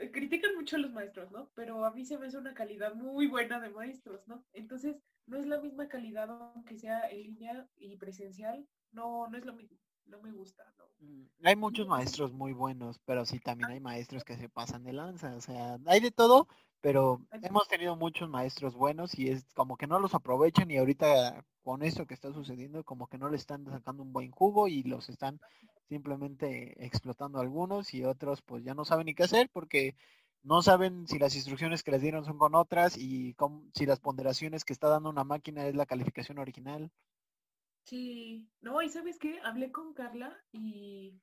eh, 0.00 0.10
critican 0.12 0.54
mucho 0.54 0.76
a 0.76 0.80
los 0.80 0.92
maestros, 0.92 1.30
¿no? 1.30 1.50
Pero 1.54 1.84
a 1.84 1.92
mí 1.92 2.04
se 2.04 2.18
me 2.18 2.26
hace 2.26 2.38
una 2.38 2.54
calidad 2.54 2.94
muy 2.94 3.26
buena 3.26 3.60
de 3.60 3.70
maestros, 3.70 4.26
¿no? 4.26 4.44
Entonces, 4.52 4.96
no 5.28 5.38
es 5.38 5.46
la 5.46 5.60
misma 5.60 5.88
calidad 5.88 6.30
aunque 6.30 6.76
sea 6.76 7.08
en 7.10 7.22
línea 7.22 7.68
y 7.76 7.96
presencial, 7.96 8.66
no, 8.92 9.28
no 9.28 9.38
es 9.38 9.44
lo 9.44 9.52
mismo, 9.52 9.78
no 10.06 10.20
me 10.20 10.32
gusta, 10.32 10.64
no. 10.78 10.84
Mm, 11.00 11.26
hay 11.44 11.56
muchos 11.56 11.86
maestros 11.86 12.32
muy 12.32 12.52
buenos, 12.52 12.98
pero 13.04 13.24
sí 13.24 13.38
también 13.38 13.70
hay 13.70 13.80
maestros 13.80 14.24
que 14.24 14.36
se 14.36 14.48
pasan 14.48 14.84
de 14.84 14.92
lanza, 14.92 15.34
o 15.36 15.40
sea, 15.40 15.78
hay 15.86 16.00
de 16.00 16.10
todo, 16.10 16.48
pero 16.80 17.20
hemos 17.42 17.68
tenido 17.68 17.96
muchos 17.96 18.28
maestros 18.28 18.74
buenos 18.74 19.18
y 19.18 19.28
es 19.28 19.44
como 19.54 19.76
que 19.76 19.86
no 19.86 19.98
los 19.98 20.14
aprovechan 20.14 20.70
y 20.70 20.78
ahorita 20.78 21.44
con 21.62 21.82
esto 21.82 22.06
que 22.06 22.14
está 22.14 22.32
sucediendo 22.32 22.84
como 22.84 23.08
que 23.08 23.18
no 23.18 23.28
le 23.28 23.36
están 23.36 23.66
sacando 23.66 24.02
un 24.02 24.12
buen 24.12 24.30
jugo 24.30 24.68
y 24.68 24.82
los 24.84 25.08
están 25.08 25.40
simplemente 25.88 26.84
explotando 26.84 27.40
algunos 27.40 27.92
y 27.94 28.04
otros 28.04 28.42
pues 28.42 28.64
ya 28.64 28.74
no 28.74 28.84
saben 28.84 29.06
ni 29.06 29.14
qué 29.14 29.24
hacer 29.24 29.50
porque 29.52 29.96
no 30.42 30.62
saben 30.62 31.06
si 31.06 31.18
las 31.18 31.34
instrucciones 31.34 31.82
que 31.82 31.90
les 31.90 32.02
dieron 32.02 32.24
son 32.24 32.38
con 32.38 32.54
otras 32.54 32.96
y 32.96 33.36
si 33.74 33.86
las 33.86 34.00
ponderaciones 34.00 34.64
que 34.64 34.72
está 34.72 34.88
dando 34.88 35.10
una 35.10 35.24
máquina 35.24 35.66
es 35.66 35.74
la 35.74 35.86
calificación 35.86 36.38
original. 36.38 36.90
Sí, 37.84 38.48
no, 38.60 38.82
y 38.82 38.88
sabes 38.90 39.18
qué, 39.18 39.40
hablé 39.44 39.72
con 39.72 39.94
Carla 39.94 40.36
y 40.52 41.18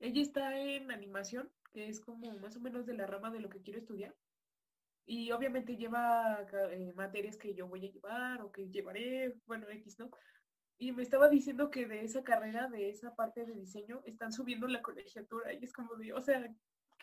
ella 0.00 0.22
está 0.22 0.58
en 0.58 0.90
animación, 0.90 1.50
que 1.72 1.88
es 1.88 2.00
como 2.00 2.36
más 2.38 2.56
o 2.56 2.60
menos 2.60 2.84
de 2.84 2.94
la 2.94 3.06
rama 3.06 3.30
de 3.30 3.40
lo 3.40 3.48
que 3.48 3.62
quiero 3.62 3.78
estudiar. 3.78 4.14
Y 5.06 5.30
obviamente 5.32 5.76
lleva 5.76 6.46
eh, 6.70 6.92
materias 6.94 7.36
que 7.36 7.54
yo 7.54 7.68
voy 7.68 7.86
a 7.86 7.92
llevar 7.92 8.42
o 8.42 8.50
que 8.50 8.68
llevaré, 8.70 9.34
bueno, 9.46 9.68
X, 9.68 9.98
¿no? 9.98 10.10
Y 10.78 10.92
me 10.92 11.02
estaba 11.02 11.28
diciendo 11.28 11.70
que 11.70 11.86
de 11.86 12.02
esa 12.02 12.24
carrera, 12.24 12.68
de 12.68 12.90
esa 12.90 13.14
parte 13.14 13.44
de 13.44 13.54
diseño, 13.54 14.02
están 14.04 14.32
subiendo 14.32 14.66
la 14.66 14.82
colegiatura. 14.82 15.52
Y 15.52 15.62
es 15.62 15.72
como 15.72 15.94
de, 15.96 16.12
o 16.12 16.20
sea, 16.20 16.52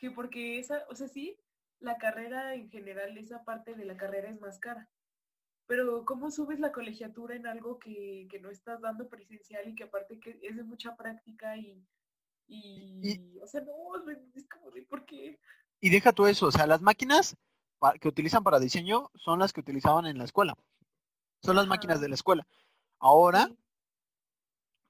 que 0.02 0.10
porque 0.10 0.58
esa, 0.58 0.84
o 0.90 0.96
sea, 0.96 1.08
sí, 1.08 1.38
la 1.80 1.98
carrera 2.00 2.56
en 2.56 2.72
general, 2.72 3.16
esa 3.20 3.44
parte 3.44 3.76
de 3.76 3.86
la 3.86 3.96
carrera 3.96 4.30
es 4.30 4.42
más 4.42 4.58
cara. 4.58 4.90
Pero 5.68 6.06
¿cómo 6.06 6.32
subes 6.32 6.60
la 6.60 6.72
colegiatura 6.72 7.36
en 7.36 7.46
algo 7.46 7.78
que, 7.78 8.28
no 8.42 8.50
estás 8.50 8.82
dando 8.82 9.08
presencial 9.08 9.70
y 9.70 9.76
que 9.76 9.84
aparte 9.84 10.20
que 10.20 10.40
es 10.42 10.58
de 10.58 10.64
mucha 10.64 10.96
práctica 10.96 11.56
y, 11.56 11.86
y, 12.48 13.38
o 13.42 13.46
sea, 13.46 13.62
no, 13.62 13.74
es 14.36 14.48
como 14.50 14.72
de 14.72 14.82
por 14.82 15.06
qué. 15.06 15.40
Y 15.80 15.92
deja 15.92 16.12
tú 16.12 16.26
eso, 16.26 16.48
o 16.48 16.52
sea, 16.52 16.66
las 16.66 16.82
máquinas 16.82 17.38
que 18.00 18.08
utilizan 18.08 18.44
para 18.44 18.60
diseño 18.60 19.12
son 19.14 19.38
las 19.38 19.54
que 19.54 19.62
utilizaban 19.62 20.08
en 20.08 20.18
la 20.18 20.24
escuela. 20.24 20.56
Son 21.44 21.56
las 21.56 21.68
máquinas 21.68 22.02
de 22.02 22.10
la 22.10 22.16
escuela. 22.16 22.48
Ahora 23.00 23.52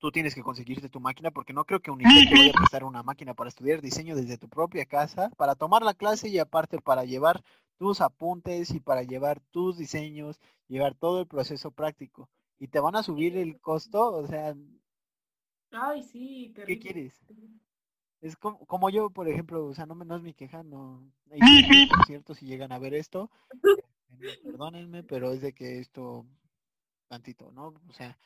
tú 0.01 0.11
tienes 0.11 0.33
que 0.33 0.41
conseguirte 0.41 0.89
tu 0.89 0.99
máquina 0.99 1.29
porque 1.29 1.53
no 1.53 1.63
creo 1.63 1.79
que 1.79 1.91
un 1.91 1.99
te 1.99 2.05
vaya 2.05 2.49
a 2.49 2.57
prestar 2.57 2.83
una 2.83 3.03
máquina 3.03 3.35
para 3.35 3.49
estudiar 3.49 3.81
diseño 3.81 4.15
desde 4.15 4.39
tu 4.39 4.49
propia 4.49 4.85
casa, 4.85 5.29
para 5.37 5.53
tomar 5.53 5.83
la 5.83 5.93
clase 5.93 6.27
y 6.27 6.39
aparte 6.39 6.79
para 6.81 7.05
llevar 7.05 7.43
tus 7.77 8.01
apuntes 8.01 8.71
y 8.71 8.79
para 8.79 9.03
llevar 9.03 9.39
tus 9.51 9.77
diseños, 9.77 10.41
llevar 10.67 10.95
todo 10.95 11.21
el 11.21 11.27
proceso 11.27 11.69
práctico. 11.71 12.29
Y 12.57 12.67
te 12.67 12.79
van 12.79 12.95
a 12.95 13.03
subir 13.03 13.37
el 13.37 13.59
costo, 13.59 14.11
o 14.11 14.27
sea... 14.27 14.55
Ay, 15.71 16.03
sí, 16.03 16.51
¿Qué 16.65 16.79
quieres? 16.79 17.21
Es 18.21 18.35
como, 18.35 18.65
como 18.65 18.89
yo, 18.89 19.11
por 19.11 19.29
ejemplo, 19.29 19.67
o 19.67 19.73
sea, 19.73 19.85
no, 19.85 19.95
no 19.95 20.15
es 20.15 20.21
mi 20.23 20.33
queja, 20.33 20.63
no. 20.63 21.11
y 21.31 21.87
por 21.87 22.05
cierto, 22.05 22.33
si 22.33 22.47
llegan 22.47 22.71
a 22.71 22.79
ver 22.79 22.95
esto, 22.95 23.29
eh, 24.19 24.39
perdónenme, 24.43 25.03
pero 25.03 25.31
es 25.31 25.41
de 25.41 25.53
que 25.53 25.79
esto, 25.79 26.25
tantito, 27.07 27.51
¿no? 27.51 27.73
O 27.87 27.93
sea, 27.93 28.17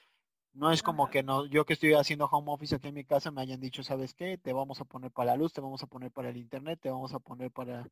no 0.55 0.71
es 0.71 0.81
como 0.81 1.09
que 1.09 1.21
no, 1.21 1.45
yo 1.45 1.65
que 1.65 1.74
estoy 1.74 1.93
haciendo 1.93 2.25
home 2.25 2.51
office 2.51 2.75
aquí 2.75 2.88
en 2.88 2.95
mi 2.95 3.03
casa 3.03 3.29
me 3.31 3.41
hayan 3.41 3.59
dicho, 3.59 3.83
¿sabes 3.83 4.13
qué? 4.13 4.38
Te 4.38 4.53
vamos 4.53 4.81
a 4.81 4.85
poner 4.85 5.12
para 5.12 5.31
la 5.31 5.38
luz, 5.38 5.53
te 5.53 5.62
vamos 5.62 5.83
a 5.83 5.88
poner 5.88 6.12
para 6.12 6.29
el 6.29 6.38
internet, 6.38 6.79
te 6.81 6.89
vamos 6.89 7.13
a 7.13 7.19
poner 7.19 7.51
para, 7.51 7.88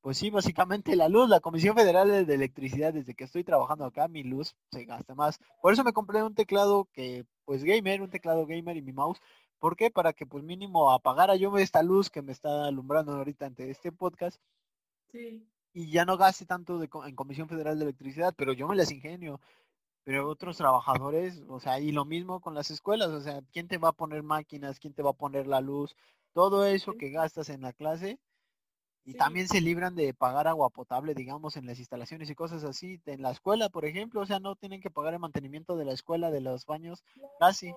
pues 0.00 0.18
sí, 0.18 0.30
básicamente 0.30 0.96
la 0.96 1.08
luz, 1.08 1.28
la 1.28 1.40
Comisión 1.40 1.76
Federal 1.76 2.26
de 2.26 2.34
Electricidad, 2.34 2.92
desde 2.92 3.14
que 3.14 3.24
estoy 3.24 3.44
trabajando 3.44 3.84
acá, 3.84 4.08
mi 4.08 4.24
luz 4.24 4.56
se 4.70 4.84
gasta 4.84 5.14
más. 5.14 5.38
Por 5.60 5.72
eso 5.72 5.84
me 5.84 5.92
compré 5.92 6.22
un 6.22 6.34
teclado 6.34 6.88
que, 6.92 7.24
pues 7.44 7.64
gamer, 7.64 8.02
un 8.02 8.10
teclado 8.10 8.46
gamer 8.46 8.76
y 8.76 8.82
mi 8.82 8.92
mouse. 8.92 9.20
¿Por 9.60 9.76
qué? 9.76 9.90
Para 9.90 10.12
que 10.12 10.26
pues 10.26 10.42
mínimo 10.42 10.90
apagara 10.90 11.36
yo 11.36 11.56
esta 11.56 11.84
luz 11.84 12.10
que 12.10 12.20
me 12.20 12.32
está 12.32 12.66
alumbrando 12.66 13.12
ahorita 13.12 13.46
ante 13.46 13.70
este 13.70 13.92
podcast 13.92 14.40
Sí, 15.12 15.46
y 15.74 15.90
ya 15.90 16.04
no 16.04 16.16
gaste 16.16 16.44
tanto 16.46 16.78
de, 16.78 16.88
en 17.06 17.14
Comisión 17.14 17.48
Federal 17.48 17.78
de 17.78 17.84
Electricidad, 17.84 18.34
pero 18.36 18.52
yo 18.52 18.68
me 18.68 18.76
las 18.76 18.90
ingenio. 18.90 19.40
Pero 20.04 20.28
otros 20.28 20.56
trabajadores, 20.56 21.42
o 21.48 21.60
sea, 21.60 21.78
y 21.78 21.92
lo 21.92 22.04
mismo 22.04 22.40
con 22.40 22.54
las 22.54 22.70
escuelas, 22.70 23.08
o 23.10 23.20
sea, 23.20 23.40
¿quién 23.52 23.68
te 23.68 23.78
va 23.78 23.90
a 23.90 23.92
poner 23.92 24.22
máquinas? 24.22 24.80
¿Quién 24.80 24.94
te 24.94 25.02
va 25.02 25.10
a 25.10 25.14
poner 25.14 25.46
la 25.46 25.60
luz? 25.60 25.94
Todo 26.32 26.66
eso 26.66 26.92
Sí. 26.92 26.98
que 26.98 27.10
gastas 27.10 27.48
en 27.50 27.60
la 27.62 27.72
clase 27.72 28.18
y 29.04 29.12
Sí. 29.12 29.18
también 29.18 29.48
se 29.48 29.60
libran 29.60 29.94
de 29.94 30.12
pagar 30.14 30.48
agua 30.48 30.70
potable, 30.70 31.14
digamos, 31.14 31.56
en 31.56 31.66
las 31.66 31.78
instalaciones 31.78 32.30
y 32.30 32.34
cosas 32.34 32.64
así. 32.64 33.00
En 33.06 33.22
la 33.22 33.30
escuela, 33.30 33.68
por 33.68 33.84
ejemplo, 33.84 34.20
o 34.20 34.26
sea, 34.26 34.40
no 34.40 34.56
tienen 34.56 34.80
que 34.80 34.90
pagar 34.90 35.14
el 35.14 35.20
mantenimiento 35.20 35.76
de 35.76 35.84
la 35.84 35.92
escuela, 35.92 36.30
de 36.30 36.40
los 36.40 36.66
baños, 36.66 37.04
casi. 37.38 37.72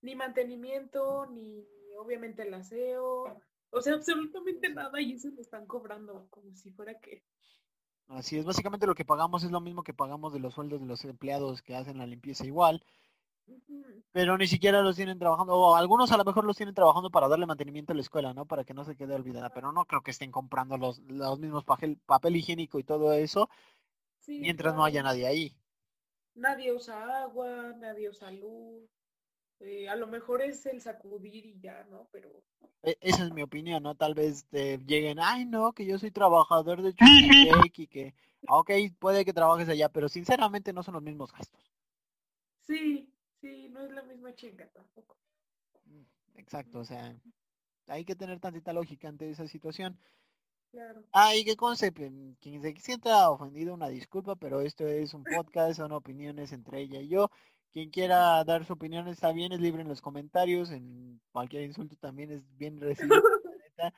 ni 0.00 0.14
mantenimiento, 0.14 1.26
ni 1.26 1.66
obviamente 1.98 2.42
el 2.42 2.54
aseo, 2.54 3.40
o 3.70 3.80
sea, 3.80 3.94
absolutamente 3.94 4.68
nada 4.68 5.00
y 5.00 5.14
eso 5.14 5.30
me 5.32 5.40
están 5.40 5.66
cobrando 5.66 6.28
como 6.30 6.54
si 6.54 6.70
fuera 6.70 6.98
que... 7.00 7.24
Así 8.08 8.38
es, 8.38 8.44
básicamente 8.44 8.86
lo 8.86 8.94
que 8.94 9.04
pagamos 9.04 9.44
es 9.44 9.50
lo 9.50 9.60
mismo 9.60 9.82
que 9.82 9.94
pagamos 9.94 10.32
de 10.32 10.38
los 10.38 10.54
sueldos 10.54 10.80
de 10.80 10.86
los 10.86 11.04
empleados 11.04 11.62
que 11.62 11.74
hacen 11.74 11.98
la 11.98 12.06
limpieza 12.06 12.46
igual, 12.46 12.82
pero 14.12 14.38
ni 14.38 14.46
siquiera 14.46 14.82
los 14.82 14.96
tienen 14.96 15.18
trabajando, 15.18 15.54
o 15.54 15.74
algunos 15.74 16.12
a 16.12 16.16
lo 16.16 16.24
mejor 16.24 16.44
los 16.44 16.56
tienen 16.56 16.74
trabajando 16.74 17.10
para 17.10 17.28
darle 17.28 17.46
mantenimiento 17.46 17.92
a 17.92 17.96
la 17.96 18.02
escuela, 18.02 18.32
¿no? 18.32 18.46
Para 18.46 18.64
que 18.64 18.74
no 18.74 18.84
se 18.84 18.94
quede 18.94 19.14
olvidada, 19.14 19.50
pero 19.50 19.72
no 19.72 19.84
creo 19.86 20.02
que 20.02 20.12
estén 20.12 20.30
comprando 20.30 20.76
los, 20.78 21.00
los 21.00 21.38
mismos 21.40 21.64
papel, 21.64 21.98
papel 22.06 22.36
higiénico 22.36 22.78
y 22.78 22.84
todo 22.84 23.12
eso 23.12 23.48
Sí, 24.20 24.38
mientras 24.38 24.74
no 24.74 24.84
haya 24.84 25.02
nadie 25.02 25.26
ahí. 25.26 25.56
Nadie 26.34 26.72
usa 26.72 27.22
agua, 27.22 27.72
nadie 27.78 28.08
usa 28.08 28.30
luz. 28.30 28.88
Eh, 29.64 29.88
a 29.88 29.96
lo 29.96 30.06
mejor 30.06 30.42
es 30.42 30.66
el 30.66 30.80
sacudir 30.80 31.46
y 31.46 31.60
ya, 31.60 31.84
¿no? 31.90 32.08
Pero 32.12 32.44
E- 32.82 32.96
Esa 33.00 33.24
es 33.24 33.32
mi 33.32 33.42
opinión, 33.42 33.82
¿no? 33.82 33.94
Tal 33.96 34.14
vez 34.14 34.46
te 34.46 34.78
lleguen, 34.78 35.18
ay, 35.20 35.44
no, 35.46 35.72
que 35.72 35.86
yo 35.86 35.98
soy 35.98 36.10
trabajador 36.10 36.82
de 36.82 36.94
Chutitec 36.94 37.78
y 37.78 37.86
que, 37.88 38.14
ah, 38.46 38.58
ok, 38.58 38.70
puede 38.98 39.24
que 39.24 39.32
trabajes 39.32 39.68
allá, 39.68 39.88
pero 39.88 40.08
sinceramente 40.08 40.72
no 40.72 40.82
son 40.82 40.94
los 40.94 41.02
mismos 41.02 41.32
gastos. 41.32 41.72
sí, 42.66 43.14
sí, 43.40 43.68
no 43.68 43.80
es 43.84 43.92
la 43.92 44.02
misma 44.02 44.34
chinga 44.34 44.66
tampoco. 44.72 45.16
Mm, 45.86 46.02
Exacto, 46.36 46.80
o 46.80 46.84
sea, 46.84 47.14
hay 47.88 48.04
que 48.06 48.16
tener 48.16 48.40
tantita 48.40 48.72
lógica 48.74 49.08
ante 49.08 49.30
esa 49.30 49.48
situación. 49.48 49.98
Claro. 50.70 51.04
Ah, 51.12 51.34
y 51.36 51.44
que 51.44 51.56
conste, 51.56 51.90
mm, 51.92 52.34
quien 52.40 52.60
se 52.62 52.74
sienta 52.80 53.30
ofendido, 53.30 53.72
una 53.74 53.88
disculpa, 53.88 54.36
pero 54.36 54.60
esto 54.60 54.86
es 54.86 55.14
un 55.14 55.26
podcast, 55.26 55.76
son 55.76 55.92
opiniones 55.92 56.52
entre 56.52 56.80
ella 56.80 57.00
y 57.00 57.08
yo. 57.08 57.30
Quien 57.74 57.90
quiera 57.90 58.44
dar 58.44 58.64
su 58.64 58.74
opinión 58.74 59.08
está 59.08 59.32
bien, 59.32 59.50
es 59.50 59.58
libre 59.58 59.82
en 59.82 59.88
los 59.88 60.00
comentarios, 60.00 60.70
en 60.70 61.20
cualquier 61.32 61.64
insulto 61.64 61.96
también 61.96 62.30
es 62.30 62.56
bien 62.56 62.80
recibido. 62.80 63.20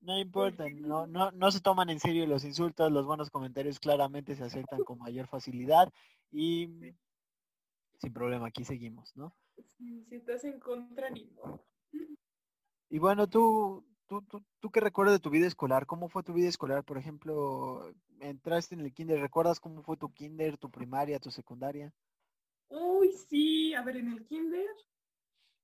No 0.00 0.18
importa, 0.18 0.64
no, 0.68 1.06
no, 1.06 1.30
no 1.30 1.52
se 1.52 1.60
toman 1.60 1.88
en 1.88 2.00
serio 2.00 2.26
los 2.26 2.44
insultos, 2.44 2.90
los 2.90 3.06
buenos 3.06 3.30
comentarios 3.30 3.78
claramente 3.78 4.34
se 4.34 4.42
aceptan 4.42 4.82
con 4.82 4.98
mayor 4.98 5.28
facilidad 5.28 5.92
y 6.32 6.68
sin 8.00 8.12
problema, 8.12 8.48
aquí 8.48 8.64
seguimos, 8.64 9.16
¿no? 9.16 9.32
Sí, 9.64 10.04
si 10.08 10.16
estás 10.16 10.42
en 10.42 10.58
contra, 10.58 11.08
ni 11.08 11.24
modo. 11.26 11.64
Y 12.90 12.98
bueno, 12.98 13.28
tú, 13.28 13.86
tú, 14.08 14.22
tú, 14.22 14.42
tú 14.58 14.70
qué 14.70 14.80
recuerdas 14.80 15.14
de 15.14 15.20
tu 15.20 15.30
vida 15.30 15.46
escolar, 15.46 15.86
¿cómo 15.86 16.08
fue 16.08 16.24
tu 16.24 16.32
vida 16.32 16.48
escolar? 16.48 16.82
Por 16.82 16.98
ejemplo, 16.98 17.94
entraste 18.18 18.74
en 18.74 18.80
el 18.80 18.92
kinder, 18.92 19.20
¿recuerdas 19.20 19.60
cómo 19.60 19.84
fue 19.84 19.96
tu 19.96 20.12
kinder, 20.12 20.58
tu 20.58 20.68
primaria, 20.68 21.20
tu 21.20 21.30
secundaria? 21.30 21.92
Uy, 22.74 23.12
sí, 23.28 23.74
a 23.74 23.82
ver, 23.82 23.98
en 23.98 24.12
el 24.12 24.24
kinder. 24.24 24.66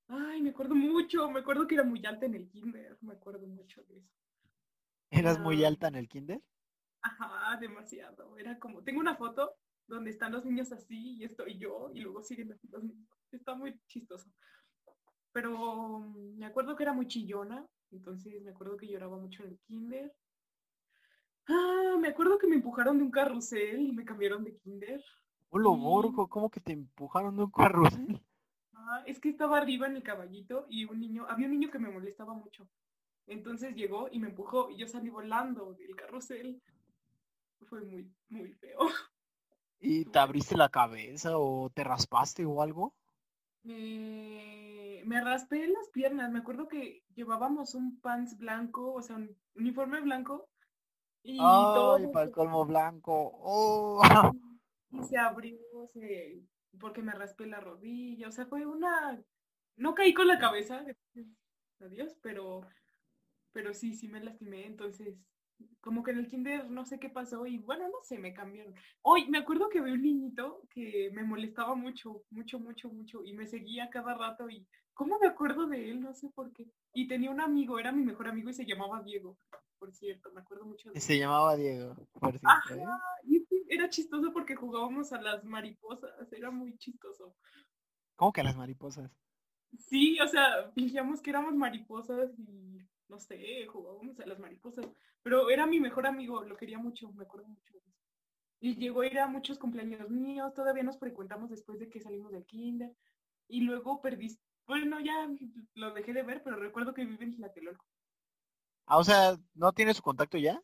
Ay, 0.08 0.42
me 0.42 0.50
acuerdo 0.50 0.74
mucho, 0.74 1.30
me 1.30 1.40
acuerdo 1.40 1.66
que 1.66 1.74
era 1.74 1.84
muy 1.84 2.04
alta 2.04 2.26
en 2.26 2.34
el 2.34 2.48
kinder, 2.48 2.98
me 3.00 3.14
acuerdo 3.14 3.46
mucho 3.46 3.82
de 3.84 3.98
eso. 3.98 4.14
¿Eras 5.10 5.38
muy 5.38 5.64
Ah. 5.64 5.68
alta 5.68 5.88
en 5.88 5.94
el 5.96 6.08
kinder? 6.08 6.42
Ajá, 7.00 7.56
demasiado. 7.58 8.36
Era 8.36 8.58
como, 8.58 8.82
tengo 8.82 9.00
una 9.00 9.16
foto 9.16 9.54
donde 9.86 10.10
están 10.10 10.32
los 10.32 10.44
niños 10.44 10.70
así 10.72 11.16
y 11.16 11.24
estoy 11.24 11.58
yo 11.58 11.90
y 11.94 12.00
luego 12.00 12.22
siguen 12.22 12.48
los 12.48 12.82
niños. 12.84 13.08
Está 13.32 13.54
muy 13.54 13.78
chistoso. 13.86 14.30
Pero 15.32 16.00
mm, 16.00 16.36
me 16.38 16.46
acuerdo 16.46 16.76
que 16.76 16.82
era 16.82 16.92
muy 16.92 17.06
chillona, 17.06 17.66
entonces 17.90 18.42
me 18.42 18.50
acuerdo 18.50 18.76
que 18.76 18.88
lloraba 18.88 19.16
mucho 19.16 19.44
en 19.44 19.50
el 19.50 19.58
kinder. 19.60 20.14
Ah, 21.46 21.96
me 21.98 22.08
acuerdo 22.08 22.38
que 22.38 22.46
me 22.46 22.56
empujaron 22.56 22.98
de 22.98 23.04
un 23.04 23.10
carrusel 23.10 23.80
y 23.80 23.92
me 23.92 24.04
cambiaron 24.04 24.44
de 24.44 24.56
kinder. 24.58 25.02
Hola, 25.50 25.71
Sí. 25.71 25.81
Borgo, 25.81 26.28
¿cómo 26.28 26.50
que 26.50 26.61
te 26.61 26.73
empujaron 26.73 27.37
de 27.37 27.45
un 27.45 27.50
carrusel? 27.50 28.23
Ah, 28.75 29.02
es 29.07 29.21
que 29.21 29.28
estaba 29.28 29.59
arriba 29.59 29.87
en 29.87 29.97
el 29.97 30.02
caballito 30.02 30.67
y 30.69 30.85
un 30.85 31.00
niño, 31.00 31.26
había 31.28 31.47
un 31.47 31.52
niño 31.52 31.71
que 31.71 31.78
me 31.78 31.90
molestaba 31.90 32.35
mucho. 32.35 32.69
Entonces 33.26 33.75
llegó 33.75 34.09
y 34.11 34.19
me 34.19 34.28
empujó 34.28 34.71
y 34.71 34.76
yo 34.76 34.87
salí 34.87 35.11
volando 35.11 35.75
del 35.75 35.95
carrusel. 35.97 36.62
Fue 37.67 37.83
muy, 37.83 38.11
muy 38.28 38.52
feo. 38.55 38.78
¿Y 39.81 40.05
te 40.07 40.19
abriste 40.19 40.57
la 40.57 40.69
cabeza 40.69 41.38
o 41.38 41.71
te 41.71 41.85
raspaste 41.85 42.45
o 42.45 42.62
algo? 42.62 42.95
Me, 43.62 45.02
me 45.05 45.21
raspé 45.21 45.67
las 45.69 45.88
piernas. 45.90 46.31
Me 46.31 46.38
acuerdo 46.38 46.69
que 46.69 47.05
llevábamos 47.14 47.75
un 47.75 48.00
pants 48.00 48.38
blanco, 48.38 48.93
o 48.95 49.02
sea, 49.02 49.17
un 49.17 49.37
uniforme 49.55 50.00
blanco. 50.00 50.49
Y 51.23 51.37
todo 51.37 51.97
Ay, 51.97 52.07
para 52.09 52.26
el 52.26 52.33
colmo 52.33 52.64
blanco. 52.64 53.33
Oh. 53.43 54.00
y 54.90 55.02
se 55.02 55.16
abrió, 55.18 55.59
se- 55.92 56.42
porque 56.78 57.02
me 57.02 57.12
raspé 57.12 57.47
la 57.47 57.61
rodilla. 57.61 58.28
O 58.28 58.33
sea, 58.33 58.47
fue 58.47 58.66
una... 58.66 59.21
No 59.76 59.95
caí 59.95 60.12
con 60.12 60.26
la 60.26 60.38
cabeza, 60.38 60.83
gracias 60.83 61.26
a 61.80 61.87
Dios, 61.88 62.16
pero, 62.23 62.62
pero 63.52 63.73
sí, 63.75 63.95
sí 63.95 64.09
me 64.09 64.23
lastimé. 64.23 64.66
Entonces, 64.66 65.16
como 65.80 66.02
que 66.02 66.11
en 66.12 66.18
el 66.18 66.28
kinder 66.28 66.71
no 66.71 66.85
sé 66.85 66.99
qué 66.99 67.09
pasó 67.09 67.47
y 67.47 67.59
bueno, 67.59 67.87
no 67.88 68.02
sé, 68.02 68.18
me 68.18 68.35
cambiaron. 68.35 68.75
Hoy 69.02 69.28
me 69.28 69.38
acuerdo 69.38 69.68
que 69.68 69.80
vi 69.80 69.92
un 69.92 70.02
niñito 70.02 70.62
que 70.71 71.11
me 71.12 71.23
molestaba 71.23 71.75
mucho, 71.75 72.23
mucho, 72.30 72.59
mucho, 72.59 72.88
mucho 72.90 73.25
y 73.25 73.33
me 73.33 73.47
seguía 73.47 73.88
cada 73.90 74.14
rato 74.14 74.49
y 74.50 74.66
¿cómo 74.95 75.18
me 75.21 75.28
acuerdo 75.28 75.66
de 75.66 75.90
él? 75.90 76.00
No 76.00 76.14
sé 76.14 76.28
por 76.35 76.52
qué. 76.52 76.66
Y 76.92 77.09
tenía 77.09 77.30
un 77.30 77.40
amigo, 77.40 77.78
era 77.78 77.92
mi 77.92 78.04
mejor 78.04 78.28
amigo 78.28 78.50
y 78.50 78.54
se 78.54 78.66
llamaba 78.66 79.02
Diego, 79.02 79.37
por 79.78 79.92
cierto, 79.92 80.30
me 80.33 80.40
acuerdo 80.40 80.64
mucho 80.66 80.90
de 80.90 80.97
él. 80.97 81.00
Se 81.00 81.18
llamaba 81.18 81.57
Diego, 81.57 81.95
por 82.21 82.30
cierto, 82.38 82.49
Ajá, 82.49 82.75
¿eh? 82.76 82.85
Era 83.68 83.88
chistoso 83.88 84.32
porque 84.32 84.56
jugábamos 84.56 85.12
a 85.12 85.20
las 85.20 85.44
mariposas, 85.44 86.10
era 86.32 86.50
muy 86.50 86.76
chistoso. 86.78 87.34
¿Cómo 88.16 88.32
que 88.32 88.42
las 88.42 88.56
mariposas? 88.56 89.10
Sí, 89.78 90.18
o 90.20 90.26
sea, 90.26 90.70
fingíamos 90.75 91.20
que 91.20 91.30
éramos 91.30 91.54
mariposas 91.54 92.30
y 92.38 92.78
no 93.08 93.18
sé, 93.18 93.66
jugábamos 93.66 94.18
a 94.20 94.26
las 94.26 94.38
mariposas. 94.38 94.87
Pero 95.22 95.50
era 95.50 95.66
mi 95.66 95.80
mejor 95.80 96.06
amigo, 96.06 96.42
lo 96.44 96.56
quería 96.56 96.78
mucho, 96.78 97.12
me 97.12 97.25
acuerdo 97.25 97.48
mucho 97.48 97.72
de 97.72 97.78
eso. 97.78 97.92
Y 98.60 98.76
llegó 98.76 99.02
a 99.02 99.06
ir 99.06 99.18
a 99.18 99.28
muchos 99.28 99.58
cumpleaños 99.58 100.08
míos, 100.10 100.54
todavía 100.54 100.82
nos 100.82 100.98
frecuentamos 100.98 101.50
después 101.50 101.78
de 101.78 101.88
que 101.88 102.00
salimos 102.00 102.32
del 102.32 102.44
kinder. 102.44 102.92
Y 103.48 103.60
luego 103.60 104.00
perdí, 104.00 104.38
bueno, 104.66 105.00
ya 105.00 105.28
lo 105.75 105.92
dejé 105.92 106.12
de 106.12 106.22
ver, 106.22 106.42
pero 106.42 106.56
recuerdo 106.56 106.92
que 106.92 107.04
vive 107.04 107.25
en 107.25 107.37
Tlatelolco. 107.37 107.84
Ah, 108.87 108.98
o 108.98 109.04
sea, 109.04 109.37
¿no 109.54 109.72
tiene 109.72 109.94
su 109.94 110.02
contacto 110.02 110.38
ya? 110.38 110.62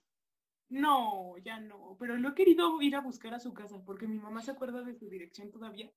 No, 0.75 1.39
ya 1.39 1.61
no, 1.61 1.97
pero 2.01 2.17
lo 2.17 2.31
he 2.31 2.35
querido 2.35 2.83
ir 2.83 2.97
a 2.97 3.01
buscar 3.01 3.33
a 3.33 3.39
su 3.39 3.55
casa 3.55 3.81
porque 3.87 4.09
mi 4.09 4.19
mamá 4.19 4.43
se 4.43 4.51
acuerda 4.51 4.83
de 4.83 4.97
su 4.99 5.09
dirección 5.09 5.53
todavía. 5.53 5.89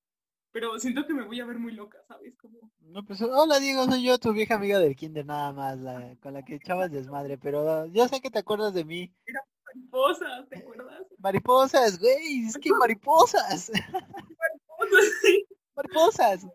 Pero 0.52 0.78
siento 0.80 1.08
que 1.08 1.16
me 1.16 1.24
voy 1.26 1.40
a 1.40 1.46
ver 1.46 1.58
muy 1.58 1.72
loca, 1.74 1.98
¿sabes? 2.08 2.38
Como, 2.38 2.72
No, 2.82 3.04
pues 3.04 3.20
hola 3.24 3.60
Diego, 3.60 3.86
soy 3.86 4.04
yo, 4.04 4.20
tu 4.20 4.34
vieja 4.34 4.54
amiga 4.54 4.78
del 4.78 4.96
kinder 4.96 5.26
nada 5.26 5.52
más, 5.52 5.80
la- 5.80 6.16
con 6.22 6.34
la 6.36 6.44
que 6.44 6.56
echabas 6.56 6.92
desmadre, 6.92 7.40
pero 7.40 7.88
yo 7.88 8.08
sé 8.08 8.22
que 8.22 8.30
te 8.30 8.38
acuerdas 8.38 8.76
de 8.76 8.86
mí. 8.86 9.12
mariposas, 9.66 10.48
¿te 10.48 10.60
acuerdas? 10.60 11.04
Mariposas, 11.18 11.98
güey, 12.00 12.46
es 12.48 12.56
que 12.60 12.70
mariposas, 12.80 13.72
mariposas. 15.76 16.46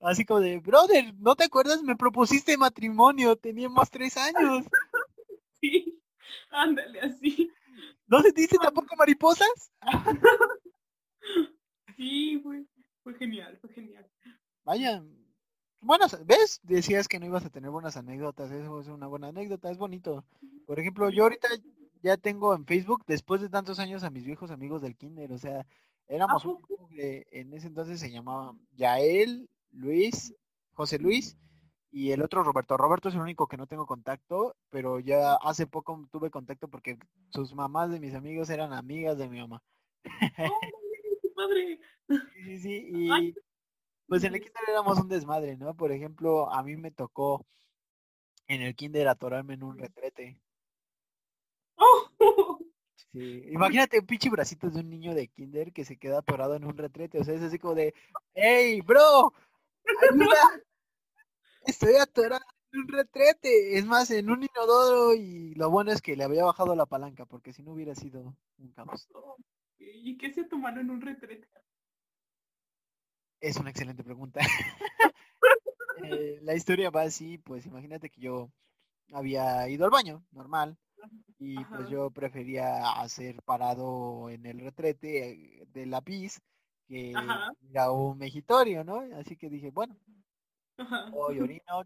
Así 0.00 0.24
como 0.24 0.38
de, 0.40 0.58
brother, 0.60 1.12
¿no 1.18 1.34
te 1.34 1.44
acuerdas? 1.44 1.82
Me 1.82 1.96
propusiste 1.96 2.56
matrimonio, 2.56 3.34
teníamos 3.36 3.90
tres 3.90 4.16
años. 4.16 4.64
Sí, 5.60 6.02
ándale 6.50 7.00
así. 7.02 7.48
¿No 8.12 8.20
sentiste 8.20 8.58
tampoco 8.58 8.94
mariposas? 8.96 9.72
Sí, 11.96 12.40
fue, 12.42 12.64
fue 13.04 13.14
genial, 13.14 13.56
fue 13.60 13.70
genial. 13.70 14.04
Vaya, 14.64 15.04
bueno, 15.80 16.06
¿ves? 16.24 16.58
Decías 16.64 17.06
que 17.06 17.20
no 17.20 17.26
ibas 17.26 17.44
a 17.44 17.50
tener 17.50 17.70
buenas 17.70 17.96
anécdotas, 17.96 18.50
eso 18.50 18.80
es 18.80 18.88
una 18.88 19.06
buena 19.06 19.28
anécdota, 19.28 19.70
es 19.70 19.78
bonito. 19.78 20.24
Por 20.66 20.80
ejemplo, 20.80 21.10
yo 21.10 21.22
ahorita 21.22 21.48
ya 22.02 22.16
tengo 22.16 22.56
en 22.56 22.66
Facebook, 22.66 23.04
después 23.06 23.40
de 23.40 23.50
tantos 23.50 23.78
años, 23.78 24.02
a 24.02 24.10
mis 24.10 24.24
viejos 24.24 24.50
amigos 24.50 24.82
del 24.82 24.96
kinder, 24.96 25.32
o 25.32 25.38
sea, 25.38 25.64
éramos 26.08 26.44
un 26.44 26.60
grupo 26.62 26.88
que 26.88 27.24
en 27.30 27.52
ese 27.52 27.68
entonces 27.68 28.00
se 28.00 28.10
llamaba 28.10 28.56
Yael, 28.72 29.48
Luis, 29.70 30.34
José 30.72 30.98
Luis 30.98 31.36
y 31.92 32.10
el 32.10 32.22
otro 32.22 32.42
Roberto. 32.42 32.76
Roberto 32.76 33.10
es 33.10 33.14
el 33.14 33.20
único 33.20 33.46
que 33.46 33.58
no 33.58 33.66
tengo 33.66 33.86
contacto, 33.86 34.56
pero 34.70 34.98
ya 34.98 35.34
hace 35.34 35.66
poco 35.66 36.08
tuve 36.10 36.30
contacto 36.30 36.66
porque 36.68 36.98
sus 37.28 37.54
mamás 37.54 37.90
de 37.90 38.00
mis 38.00 38.14
amigos 38.14 38.48
eran 38.48 38.72
amigas 38.72 39.18
de 39.18 39.28
mi 39.28 39.38
mamá. 39.38 39.62
¡Oh, 40.38 40.60
madre! 41.36 41.78
Sí, 42.44 42.58
sí, 42.58 42.88
y 42.92 43.34
pues 44.06 44.22
en 44.24 44.34
el 44.34 44.40
kinder 44.42 44.62
éramos 44.68 44.98
un 44.98 45.08
desmadre, 45.08 45.56
¿no? 45.56 45.74
Por 45.74 45.92
ejemplo, 45.92 46.52
a 46.52 46.62
mí 46.62 46.76
me 46.76 46.90
tocó 46.90 47.46
en 48.48 48.60
el 48.60 48.74
kinder 48.74 49.08
atorarme 49.08 49.54
en 49.54 49.62
un 49.62 49.78
retrete. 49.78 50.38
¡Oh! 51.76 52.08
Sí. 53.12 53.44
Imagínate 53.50 53.98
un 53.98 54.06
pinche 54.06 54.30
bracito 54.30 54.70
de 54.70 54.80
un 54.80 54.88
niño 54.88 55.14
de 55.14 55.28
kinder 55.28 55.70
que 55.70 55.84
se 55.84 55.98
queda 55.98 56.20
atorado 56.20 56.54
en 56.54 56.64
un 56.64 56.78
retrete. 56.78 57.18
O 57.20 57.24
sea, 57.24 57.34
es 57.34 57.42
así 57.42 57.58
como 57.58 57.74
de, 57.74 57.92
¡Hey, 58.34 58.80
bro! 58.80 59.34
¡Ayuda! 60.10 60.62
Estoy 61.66 61.96
atorado 61.96 62.44
en 62.72 62.80
un 62.80 62.88
retrete. 62.88 63.78
Es 63.78 63.84
más, 63.86 64.10
en 64.10 64.30
un 64.30 64.42
inodoro 64.42 65.14
y 65.14 65.54
lo 65.54 65.70
bueno 65.70 65.92
es 65.92 66.02
que 66.02 66.16
le 66.16 66.24
había 66.24 66.44
bajado 66.44 66.74
la 66.74 66.86
palanca 66.86 67.26
porque 67.26 67.52
si 67.52 67.62
no 67.62 67.72
hubiera 67.72 67.94
sido 67.94 68.36
un 68.58 68.72
caos. 68.72 69.08
¿Y 69.78 70.16
qué 70.16 70.32
se 70.32 70.44
tu 70.44 70.58
mano 70.58 70.80
en 70.80 70.90
un 70.90 71.00
retrete? 71.00 71.48
Es 73.40 73.56
una 73.56 73.70
excelente 73.70 74.04
pregunta. 74.04 74.40
Eh, 76.04 76.40
la 76.42 76.56
historia 76.56 76.90
va 76.90 77.02
así, 77.02 77.38
pues 77.38 77.64
imagínate 77.66 78.10
que 78.10 78.20
yo 78.20 78.50
había 79.12 79.68
ido 79.68 79.84
al 79.84 79.90
baño, 79.92 80.24
normal, 80.32 80.76
y 81.38 81.62
pues 81.64 81.88
yo 81.90 82.10
prefería 82.10 82.90
hacer 83.00 83.40
parado 83.42 84.28
en 84.28 84.44
el 84.46 84.58
retrete 84.58 85.64
de 85.68 85.86
la 85.86 86.00
PIS 86.00 86.42
que 86.92 87.14
era 87.70 87.90
un 87.90 88.18
mejitorio, 88.18 88.84
¿no? 88.84 89.00
Así 89.16 89.36
que 89.36 89.48
dije, 89.48 89.70
bueno, 89.70 89.96
voy 91.10 91.40
orino. 91.40 91.84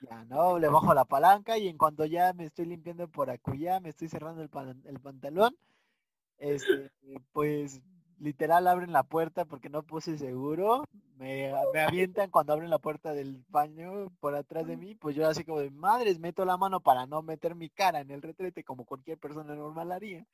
Ya, 0.00 0.24
¿no? 0.24 0.58
Le 0.58 0.68
bajo 0.68 0.94
la 0.94 1.04
palanca 1.04 1.58
y 1.58 1.68
en 1.68 1.76
cuanto 1.76 2.04
ya 2.04 2.32
me 2.32 2.44
estoy 2.44 2.66
limpiando 2.66 3.08
por 3.08 3.30
acullá, 3.30 3.80
me 3.80 3.88
estoy 3.88 4.08
cerrando 4.08 4.42
el, 4.42 4.50
el 4.84 5.00
pantalón, 5.00 5.56
este, 6.38 6.90
pues 7.32 7.82
literal 8.20 8.66
abren 8.66 8.92
la 8.92 9.02
puerta 9.02 9.44
porque 9.44 9.68
no 9.68 9.82
puse 9.82 10.18
seguro, 10.18 10.84
me, 11.16 11.52
me, 11.72 11.80
avientan 11.80 12.30
cuando 12.30 12.52
abren 12.52 12.70
la 12.70 12.78
puerta 12.78 13.12
del 13.12 13.44
baño 13.48 14.10
por 14.20 14.34
atrás 14.34 14.66
de 14.66 14.76
mí, 14.76 14.94
pues 14.94 15.16
yo 15.16 15.26
así 15.28 15.44
como 15.44 15.60
de 15.60 15.70
madres 15.70 16.18
meto 16.18 16.44
la 16.44 16.56
mano 16.56 16.80
para 16.80 17.06
no 17.06 17.22
meter 17.22 17.54
mi 17.54 17.68
cara 17.68 18.00
en 18.00 18.10
el 18.10 18.22
retrete 18.22 18.64
como 18.64 18.84
cualquier 18.84 19.18
persona 19.18 19.54
normal 19.54 19.92
haría. 19.92 20.24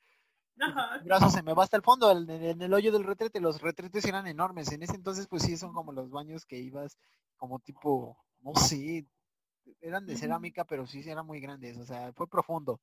El 0.57 1.03
brazo 1.03 1.29
se 1.29 1.43
me 1.43 1.53
va 1.53 1.63
hasta 1.63 1.77
el 1.77 1.83
fondo, 1.83 2.11
en, 2.11 2.61
el 2.61 2.73
hoyo 2.73 2.91
del 2.91 3.03
retrete, 3.03 3.39
los 3.39 3.61
retretes 3.61 4.05
eran 4.05 4.27
enormes, 4.27 4.71
en 4.71 4.83
ese 4.83 4.95
entonces 4.95 5.27
pues 5.27 5.43
sí 5.43 5.57
son 5.57 5.73
como 5.73 5.91
los 5.91 6.09
baños 6.09 6.45
que 6.45 6.57
ibas 6.57 6.97
como 7.35 7.59
tipo, 7.59 8.17
no 8.39 8.55
sé, 8.55 9.05
eran 9.81 10.05
de 10.05 10.15
cerámica, 10.15 10.63
pero 10.63 10.85
sí 10.87 11.03
eran 11.09 11.25
muy 11.25 11.39
grandes, 11.39 11.77
o 11.77 11.85
sea, 11.85 12.13
fue 12.13 12.27
profundo. 12.27 12.79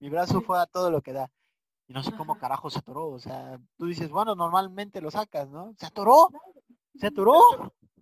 Mi 0.00 0.10
brazo 0.10 0.40
fue 0.42 0.60
a 0.60 0.66
todo 0.66 0.90
lo 0.90 1.00
que 1.00 1.12
da. 1.12 1.30
Y 1.86 1.92
no 1.92 2.02
sé 2.02 2.12
cómo 2.16 2.38
carajo 2.38 2.70
se 2.70 2.78
atoró. 2.78 3.08
O 3.08 3.18
sea, 3.18 3.58
tú 3.76 3.86
dices, 3.86 4.10
bueno, 4.10 4.34
normalmente 4.34 5.00
lo 5.00 5.10
sacas, 5.10 5.48
¿no? 5.50 5.74
Se 5.78 5.86
atoró. 5.86 6.30
Se 6.94 7.08
atoró. 7.08 7.40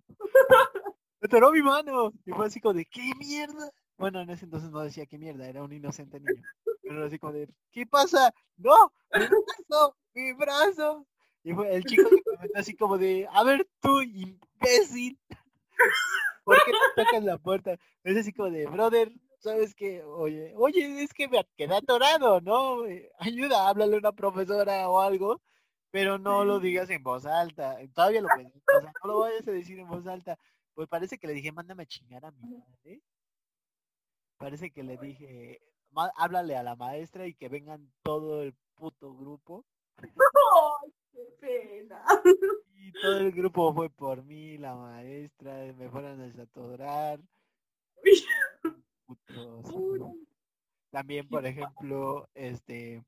Se 1.19 1.27
atoró 1.27 1.51
mi 1.51 1.61
mano. 1.61 2.11
Y 2.25 2.31
fue 2.31 2.47
así 2.47 2.59
como 2.59 2.73
de, 2.73 2.85
¿qué 2.85 3.13
mierda? 3.17 3.71
Bueno, 3.97 4.19
en 4.19 4.29
ese 4.29 4.43
entonces 4.43 4.71
no 4.71 4.81
decía 4.81 5.05
qué 5.05 5.17
mierda, 5.17 5.47
era 5.47 5.63
un 5.63 5.71
inocente 5.71 6.19
niño. 6.19 6.41
Así 7.01 7.17
como 7.19 7.33
de, 7.33 7.49
¿qué 7.71 7.85
pasa? 7.85 8.33
No, 8.57 8.91
mi 9.13 9.25
brazo, 9.25 9.97
mi 10.13 10.33
brazo. 10.33 11.07
Y 11.43 11.53
fue 11.53 11.75
el 11.75 11.83
chico 11.83 12.09
comentó 12.09 12.59
así 12.59 12.75
como 12.75 12.97
de, 12.97 13.27
a 13.31 13.43
ver 13.43 13.67
tú, 13.81 14.01
imbécil. 14.01 15.19
¿Por 16.43 16.57
qué 16.63 16.71
te 16.71 17.03
tocas 17.03 17.23
la 17.23 17.37
puerta? 17.37 17.77
Es 18.03 18.17
así 18.17 18.31
como 18.33 18.49
de, 18.49 18.65
brother, 18.67 19.11
¿sabes 19.39 19.75
qué? 19.75 20.03
Oye, 20.03 20.53
oye, 20.55 21.03
es 21.03 21.13
que 21.13 21.27
me 21.27 21.45
quedé 21.57 21.75
atorado, 21.75 22.41
¿no? 22.41 22.83
Ayuda, 23.19 23.67
háblale 23.67 23.95
a 23.95 23.99
una 23.99 24.11
profesora 24.13 24.89
o 24.89 24.99
algo, 25.01 25.41
pero 25.91 26.17
no 26.17 26.45
lo 26.45 26.59
digas 26.59 26.89
en 26.89 27.03
voz 27.03 27.25
alta. 27.25 27.77
Todavía 27.93 28.21
lo 28.21 28.27
sea, 28.29 28.93
no 29.03 29.11
lo 29.11 29.19
vayas 29.19 29.47
a 29.47 29.51
decir 29.51 29.79
en 29.79 29.87
voz 29.87 30.07
alta. 30.07 30.37
Pues 30.73 30.87
parece 30.87 31.17
que 31.17 31.27
le 31.27 31.33
dije, 31.33 31.51
mándame 31.51 31.83
a 31.83 31.87
chingar 31.87 32.25
a 32.25 32.31
mi 32.31 32.41
madre. 32.41 33.01
Parece 34.37 34.71
que 34.71 34.83
le 34.83 34.97
dije, 34.97 35.61
háblale 36.17 36.55
a 36.55 36.63
la 36.63 36.75
maestra 36.75 37.27
y 37.27 37.33
que 37.33 37.49
vengan 37.49 37.91
todo 38.03 38.43
el 38.43 38.53
puto 38.75 39.15
grupo. 39.15 39.65
qué 41.11 41.25
pena! 41.39 42.03
Y 42.85 42.91
todo 42.91 43.17
el 43.19 43.31
grupo 43.31 43.73
fue 43.73 43.89
por 43.89 44.25
mí, 44.25 44.57
la 44.57 44.75
maestra, 44.75 45.71
me 45.73 45.89
fueron 45.89 46.19
a 46.19 46.25
desatorar. 46.25 47.21
También, 50.91 51.27
por 51.29 51.45
ejemplo, 51.45 52.27
este, 52.33 53.01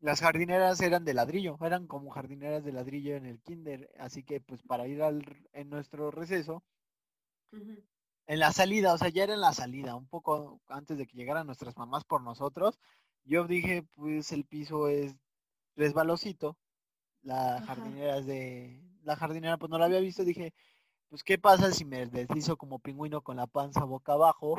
las 0.00 0.20
jardineras 0.20 0.80
eran 0.80 1.04
de 1.04 1.14
ladrillo, 1.14 1.56
eran 1.60 1.86
como 1.86 2.10
jardineras 2.10 2.64
de 2.64 2.72
ladrillo 2.72 3.16
en 3.16 3.24
el 3.24 3.40
kinder, 3.40 3.88
así 3.98 4.22
que 4.22 4.40
pues 4.40 4.62
para 4.62 4.86
ir 4.86 5.02
al 5.02 5.24
en 5.52 5.70
nuestro 5.70 6.10
receso, 6.10 6.62
en 8.26 8.38
la 8.38 8.52
salida, 8.52 8.94
o 8.94 8.98
sea, 8.98 9.08
ya 9.08 9.24
era 9.24 9.34
en 9.34 9.40
la 9.40 9.52
salida, 9.52 9.94
un 9.96 10.06
poco 10.06 10.60
antes 10.68 10.98
de 10.98 11.06
que 11.06 11.16
llegaran 11.16 11.46
nuestras 11.46 11.76
mamás 11.76 12.04
por 12.04 12.22
nosotros, 12.22 12.78
yo 13.24 13.46
dije, 13.46 13.84
pues 13.94 14.32
el 14.32 14.44
piso 14.44 14.88
es 14.88 15.14
resbalosito, 15.76 16.56
la 17.22 17.62
jardinera 17.66 18.18
es 18.18 18.26
de, 18.26 18.80
la 19.04 19.16
jardinera 19.16 19.56
pues 19.56 19.70
no 19.70 19.78
la 19.78 19.86
había 19.86 20.00
visto, 20.00 20.24
dije, 20.24 20.54
pues 21.08 21.22
qué 21.22 21.38
pasa 21.38 21.72
si 21.72 21.84
me 21.84 22.06
deslizo 22.06 22.56
como 22.56 22.78
pingüino 22.78 23.22
con 23.22 23.36
la 23.36 23.46
panza 23.46 23.84
boca 23.84 24.12
abajo 24.14 24.56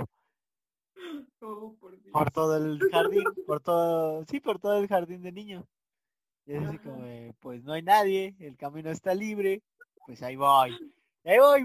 Oh, 1.45 1.75
por, 2.13 2.31
todo 2.31 2.55
el 2.55 2.79
jardín, 2.89 3.23
por 3.47 3.59
todo, 3.59 4.23
sí, 4.25 4.39
por 4.39 4.59
todo 4.59 4.77
el 4.77 4.87
jardín 4.87 5.21
de 5.23 5.33
niños. 5.33 5.65
Y 6.45 6.53
es 6.53 6.63
así 6.63 6.77
como, 6.77 7.05
pues 7.41 7.63
no 7.63 7.73
hay 7.73 7.81
nadie, 7.81 8.35
el 8.39 8.55
camino 8.55 8.89
está 8.89 9.13
libre, 9.13 9.61
pues 10.05 10.23
ahí 10.23 10.37
voy. 10.37 10.71
ahí 11.25 11.37
voy, 11.37 11.63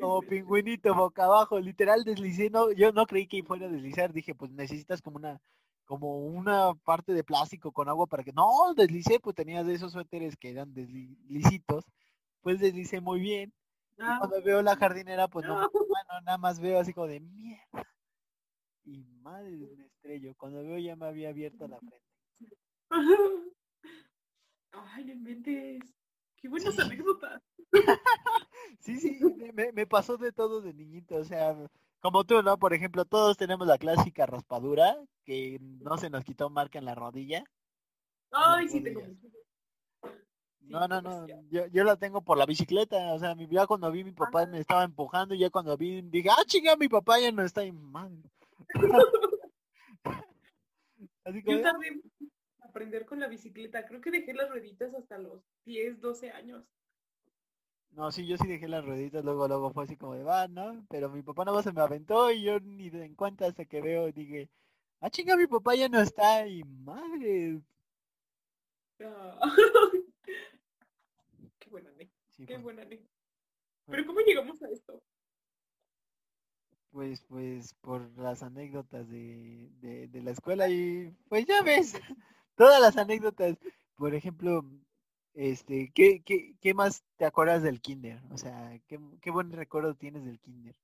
Como 0.00 0.20
pingüinito 0.22 0.94
boca 0.94 1.24
abajo, 1.24 1.58
literal 1.58 2.04
deslicé, 2.04 2.50
no, 2.50 2.72
yo 2.72 2.92
no 2.92 3.06
creí 3.06 3.26
que 3.26 3.42
fuera 3.42 3.66
a 3.66 3.70
deslizar, 3.70 4.12
dije, 4.12 4.34
pues 4.34 4.50
necesitas 4.50 5.00
como 5.00 5.16
una, 5.16 5.40
como 5.84 6.18
una 6.18 6.74
parte 6.84 7.12
de 7.12 7.24
plástico 7.24 7.72
con 7.72 7.88
agua 7.88 8.06
para 8.06 8.22
que, 8.22 8.32
no, 8.32 8.74
deslicé, 8.76 9.20
pues 9.20 9.34
tenía 9.34 9.64
de 9.64 9.74
esos 9.74 9.92
suéteres 9.92 10.36
que 10.36 10.50
eran 10.50 10.74
deslicitos, 10.74 11.84
pues 12.42 12.60
deslicé 12.60 13.00
muy 13.00 13.20
bien, 13.20 13.54
y 13.96 14.18
cuando 14.18 14.42
veo 14.42 14.60
la 14.60 14.76
jardinera, 14.76 15.28
pues 15.28 15.46
no, 15.46 15.54
bueno, 15.54 16.20
nada 16.24 16.38
más 16.38 16.58
veo 16.58 16.80
así 16.80 16.92
como 16.92 17.06
de 17.06 17.20
mierda. 17.20 17.86
Y 18.84 19.04
madre 19.22 19.50
me 19.76 19.86
estrello. 19.86 20.34
Cuando 20.36 20.62
veo 20.62 20.78
ya 20.78 20.96
me 20.96 21.06
había 21.06 21.28
abierto 21.30 21.68
la 21.68 21.78
frente. 21.78 22.02
Ay, 24.72 25.10
en 25.10 25.22
mentes. 25.22 25.94
Qué 26.36 26.48
buenas 26.48 26.78
anécdotas. 26.78 27.42
sí, 28.84 29.00
sí, 29.00 29.18
me, 29.54 29.72
me, 29.72 29.86
pasó 29.86 30.16
de 30.16 30.32
todo 30.32 30.60
de 30.60 30.74
niñito. 30.74 31.16
O 31.16 31.24
sea, 31.24 31.56
como 32.00 32.24
tú, 32.24 32.42
¿no? 32.42 32.58
Por 32.58 32.74
ejemplo, 32.74 33.04
todos 33.04 33.36
tenemos 33.36 33.66
la 33.66 33.78
clásica 33.78 34.26
raspadura 34.26 34.96
que 35.24 35.58
no 35.60 35.96
se 35.96 36.10
nos 36.10 36.24
quitó 36.24 36.50
marca 36.50 36.78
en 36.78 36.84
la 36.84 36.94
rodilla. 36.94 37.44
Ay, 38.30 38.68
sí, 38.68 38.82
tengo. 38.82 39.02
No, 40.60 40.88
no, 40.88 41.02
no, 41.02 41.26
yo, 41.50 41.66
yo 41.66 41.84
la 41.84 41.96
tengo 41.96 42.22
por 42.22 42.38
la 42.38 42.46
bicicleta, 42.46 43.12
o 43.12 43.18
sea, 43.18 43.36
ya 43.36 43.66
cuando 43.66 43.90
vi 43.90 44.02
mi 44.02 44.12
papá 44.12 44.42
ah. 44.42 44.46
me 44.46 44.60
estaba 44.60 44.82
empujando 44.84 45.34
y 45.34 45.38
ya 45.38 45.50
cuando 45.50 45.76
vi 45.76 46.00
dije, 46.02 46.30
ah, 46.30 46.42
chinga, 46.46 46.74
mi 46.76 46.88
papá 46.88 47.20
ya 47.20 47.30
no 47.30 47.42
está 47.42 47.60
ahí, 47.60 47.70
man. 47.70 48.22
Así 51.24 51.42
que, 51.42 51.52
yo 51.52 51.62
también 51.62 52.02
aprender 52.60 53.04
con 53.06 53.20
la 53.20 53.28
bicicleta, 53.28 53.84
creo 53.86 54.00
que 54.00 54.10
dejé 54.10 54.34
las 54.34 54.48
rueditas 54.50 54.94
hasta 54.94 55.18
los 55.18 55.42
10, 55.64 56.00
12 56.00 56.30
años. 56.32 56.64
No, 57.96 58.10
sí, 58.10 58.26
yo 58.26 58.36
sí 58.36 58.48
dejé 58.48 58.66
las 58.66 58.84
rueditas, 58.84 59.24
luego 59.24 59.46
luego 59.46 59.72
fue 59.72 59.84
así 59.84 59.96
como 59.96 60.14
de, 60.14 60.24
va, 60.24 60.48
¿no? 60.48 60.84
Pero 60.90 61.08
mi 61.10 61.22
papá 61.22 61.44
no 61.44 61.62
se 61.62 61.72
me 61.72 61.80
aventó 61.80 62.30
y 62.32 62.42
yo 62.42 62.58
ni 62.58 62.90
de 62.90 63.04
en 63.04 63.14
cuenta 63.14 63.46
hasta 63.46 63.64
que 63.64 63.80
veo, 63.80 64.10
dije, 64.10 64.50
ah, 65.00 65.10
chinga, 65.10 65.36
mi 65.36 65.46
papá 65.46 65.76
ya 65.76 65.88
no 65.88 66.00
está 66.00 66.46
y 66.46 66.64
madre. 66.64 67.60
Ah. 69.00 69.38
Qué 71.58 71.70
buena 72.58 72.82
Pero 73.86 74.06
¿cómo 74.06 74.20
llegamos 74.20 74.60
a 74.62 74.68
esto? 74.68 75.00
Pues, 76.90 77.22
pues, 77.28 77.74
por 77.74 78.08
las 78.18 78.42
anécdotas 78.42 79.08
de, 79.08 79.68
de, 80.10 80.22
la 80.22 80.30
escuela 80.32 80.68
y 80.68 81.12
pues 81.28 81.44
ya 81.46 81.62
ves, 81.62 81.94
todas 82.56 82.80
las 82.80 82.96
anécdotas. 82.96 83.56
Por 83.96 84.14
ejemplo, 84.14 84.64
Este, 85.34 85.90
¿qué, 85.94 86.22
qué, 86.24 86.54
qué 86.60 86.74
más 86.74 87.04
te 87.16 87.24
acuerdas 87.24 87.62
del 87.62 87.80
kinder? 87.80 88.20
O 88.30 88.38
sea, 88.38 88.80
¿qué, 88.86 88.98
qué 89.20 89.30
buen 89.30 89.50
recuerdo 89.52 89.94
tienes 89.94 90.24
del 90.24 90.38
kinder? 90.38 90.76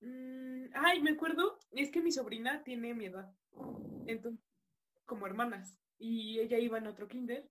Mm, 0.00 0.66
ay, 0.74 1.02
me 1.02 1.10
acuerdo, 1.10 1.58
es 1.72 1.90
que 1.90 2.00
mi 2.00 2.12
sobrina 2.12 2.62
tiene 2.62 2.94
mi 2.94 3.06
edad, 3.06 3.34
entonces, 4.06 4.44
como 5.04 5.26
hermanas, 5.26 5.78
y 5.98 6.38
ella 6.38 6.58
iba 6.58 6.78
en 6.78 6.86
otro 6.86 7.08
kinder, 7.08 7.48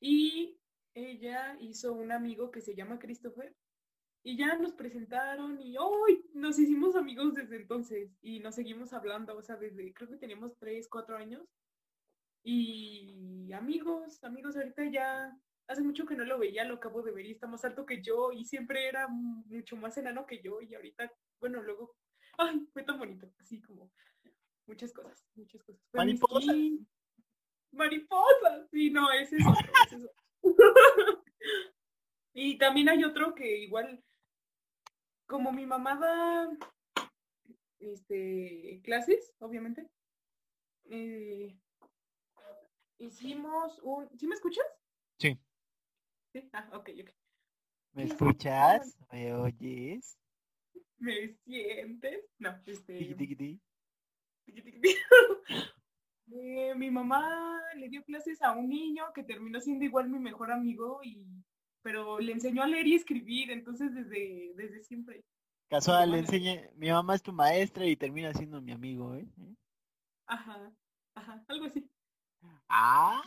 y 0.00 0.58
ella 0.94 1.56
hizo 1.60 1.92
un 1.92 2.12
amigo 2.12 2.50
que 2.50 2.60
se 2.60 2.74
llama 2.74 2.98
Christopher, 2.98 3.54
y 4.24 4.36
ya 4.36 4.56
nos 4.56 4.72
presentaron 4.72 5.60
y 5.60 5.76
hoy 5.78 6.24
nos 6.32 6.58
hicimos 6.58 6.94
amigos 6.94 7.34
desde 7.34 7.56
entonces 7.56 8.16
y 8.22 8.38
nos 8.38 8.54
seguimos 8.54 8.92
hablando, 8.92 9.36
o 9.36 9.42
sea, 9.42 9.56
desde 9.56 9.92
creo 9.92 10.08
que 10.08 10.16
teníamos 10.16 10.56
tres, 10.58 10.88
cuatro 10.88 11.16
años. 11.16 11.42
Y 12.44 13.52
amigos, 13.52 14.22
amigos, 14.22 14.56
ahorita 14.56 14.84
ya 14.90 15.36
hace 15.68 15.82
mucho 15.82 16.06
que 16.06 16.16
no 16.16 16.24
lo 16.24 16.38
veía, 16.38 16.64
lo 16.64 16.74
acabo 16.74 17.02
de 17.02 17.12
ver 17.12 17.26
y 17.26 17.32
está 17.32 17.46
más 17.46 17.64
alto 17.64 17.86
que 17.86 18.02
yo 18.02 18.32
y 18.32 18.44
siempre 18.44 18.86
era 18.86 19.08
mucho 19.08 19.76
más 19.76 19.96
enano 19.96 20.26
que 20.26 20.42
yo 20.42 20.60
y 20.60 20.74
ahorita, 20.74 21.12
bueno, 21.40 21.62
luego, 21.62 21.96
ay, 22.38 22.66
fue 22.72 22.82
tan 22.82 22.98
bonito, 22.98 23.32
así 23.38 23.60
como 23.60 23.90
muchas 24.66 24.92
cosas, 24.92 25.26
muchas 25.34 25.62
cosas. 25.62 25.82
Mariposas. 25.92 26.56
Mariposas, 27.72 28.68
sí, 28.70 28.90
no, 28.90 29.10
ese 29.12 29.36
es 29.36 29.46
otro, 29.46 29.72
ese 29.86 29.96
es 29.96 30.04
otro. 30.04 30.24
y 32.34 32.58
también 32.58 32.88
hay 32.88 33.04
otro 33.04 33.34
que 33.34 33.58
igual 33.58 34.02
como 35.26 35.52
mi 35.52 35.64
mamá 35.64 35.96
da 35.96 36.50
este, 37.78 38.80
clases, 38.84 39.32
obviamente, 39.38 39.88
eh, 40.90 41.56
hicimos 42.98 43.78
un... 43.82 44.08
¿Sí 44.18 44.26
me 44.26 44.34
escuchas? 44.34 44.66
Sí. 45.18 45.38
Sí, 46.32 46.48
ah, 46.52 46.68
ok, 46.72 46.90
ok. 47.02 47.10
¿Me 47.92 48.04
escuchas? 48.04 48.96
¿Me 49.10 49.34
oyes? 49.34 50.18
¿Me 50.98 51.34
sientes? 51.44 52.24
No, 52.38 52.58
este... 52.66 53.14
Tiqui. 53.14 53.60
Eh, 56.34 56.74
mi 56.76 56.90
mamá 56.90 57.60
le 57.76 57.90
dio 57.90 58.02
clases 58.04 58.40
a 58.40 58.52
un 58.52 58.70
niño 58.70 59.04
que 59.14 59.22
terminó 59.22 59.60
siendo 59.60 59.84
igual 59.84 60.08
mi 60.08 60.18
mejor 60.18 60.50
amigo 60.50 61.00
y 61.02 61.26
pero 61.82 62.20
le 62.20 62.32
enseñó 62.32 62.62
a 62.62 62.66
leer 62.66 62.86
y 62.86 62.94
escribir, 62.94 63.50
entonces 63.50 63.92
desde, 63.92 64.52
desde 64.54 64.82
siempre. 64.84 65.24
Casual, 65.68 66.12
le 66.12 66.20
enseñé, 66.20 66.70
mi 66.76 66.90
mamá 66.90 67.16
es 67.16 67.22
tu 67.22 67.32
maestra 67.32 67.84
y 67.84 67.96
termina 67.96 68.32
siendo 68.32 68.62
mi 68.62 68.72
amigo, 68.72 69.14
¿eh? 69.14 69.26
Ajá, 70.26 70.72
ajá, 71.14 71.44
algo 71.48 71.66
así. 71.66 71.86
Ah. 72.68 73.20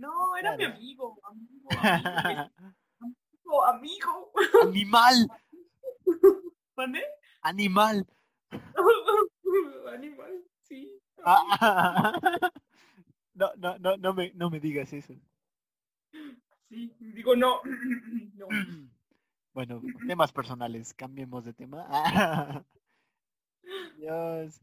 No, 0.00 0.34
era 0.34 0.56
mi 0.56 0.64
amigo, 0.64 1.20
amigo, 1.24 1.68
amigo, 3.66 4.32
amigo. 4.32 4.32
Animal. 4.62 5.28
¿Pone? 6.74 7.02
Animal. 7.42 8.06
Animal, 9.92 10.44
sí. 10.62 10.98
Ah. 11.22 12.18
No, 13.34 13.50
no, 13.58 13.78
no, 13.78 13.96
no 13.98 14.14
me, 14.14 14.32
no 14.34 14.48
me 14.48 14.58
digas 14.58 14.90
eso. 14.94 15.14
Sí, 16.68 16.94
digo 16.98 17.36
no. 17.36 17.60
no. 18.34 18.48
Bueno, 19.52 19.82
temas 20.06 20.32
personales, 20.32 20.94
cambiemos 20.94 21.44
de 21.44 21.52
tema. 21.52 22.64
Dios. 23.96 24.60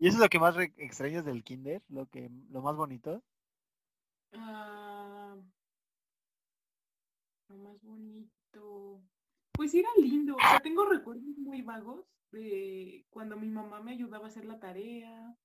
¿Y 0.00 0.08
eso 0.08 0.16
es 0.16 0.20
lo 0.20 0.28
que 0.28 0.40
más 0.40 0.58
extrañas 0.76 1.24
del 1.24 1.44
kinder? 1.44 1.80
¿Lo 1.88 2.06
que 2.06 2.28
lo 2.50 2.60
más 2.60 2.74
bonito? 2.74 3.22
Ah, 4.34 5.36
lo 7.48 7.56
más 7.56 7.82
bonito. 7.82 9.02
Pues 9.52 9.74
era 9.74 9.88
lindo. 9.98 10.36
Tengo 10.62 10.84
recuerdos 10.84 11.38
muy 11.38 11.62
vagos 11.62 12.04
de 12.30 13.06
cuando 13.10 13.36
mi 13.36 13.48
mamá 13.48 13.80
me 13.80 13.92
ayudaba 13.92 14.24
a 14.26 14.28
hacer 14.28 14.44
la 14.44 14.58
tarea. 14.58 15.36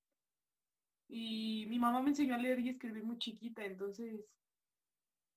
Y 1.07 1.65
mi 1.67 1.79
mamá 1.79 2.01
me 2.01 2.09
enseñó 2.09 2.35
a 2.35 2.37
leer 2.37 2.59
y 2.59 2.69
escribir 2.69 3.03
muy 3.03 3.17
chiquita, 3.17 3.65
entonces 3.65 4.25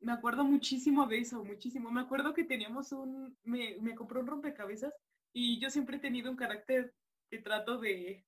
me 0.01 0.13
acuerdo 0.13 0.45
muchísimo 0.45 1.07
de 1.07 1.19
eso, 1.21 1.45
muchísimo. 1.45 1.91
Me 1.91 2.01
acuerdo 2.01 2.35
que 2.35 2.45
teníamos 2.45 2.93
un, 2.93 3.37
me, 3.45 3.79
me 3.81 3.95
compró 3.95 4.21
un 4.21 4.27
rompecabezas 4.27 4.93
y 5.33 5.61
yo 5.61 5.71
siempre 5.71 5.97
he 5.97 6.01
tenido 6.01 6.31
un 6.31 6.37
carácter 6.37 6.95
que 7.31 7.39
trato 7.39 7.79
de 7.79 8.27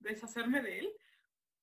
deshacerme 0.00 0.62
de 0.62 0.80
él. 0.80 0.88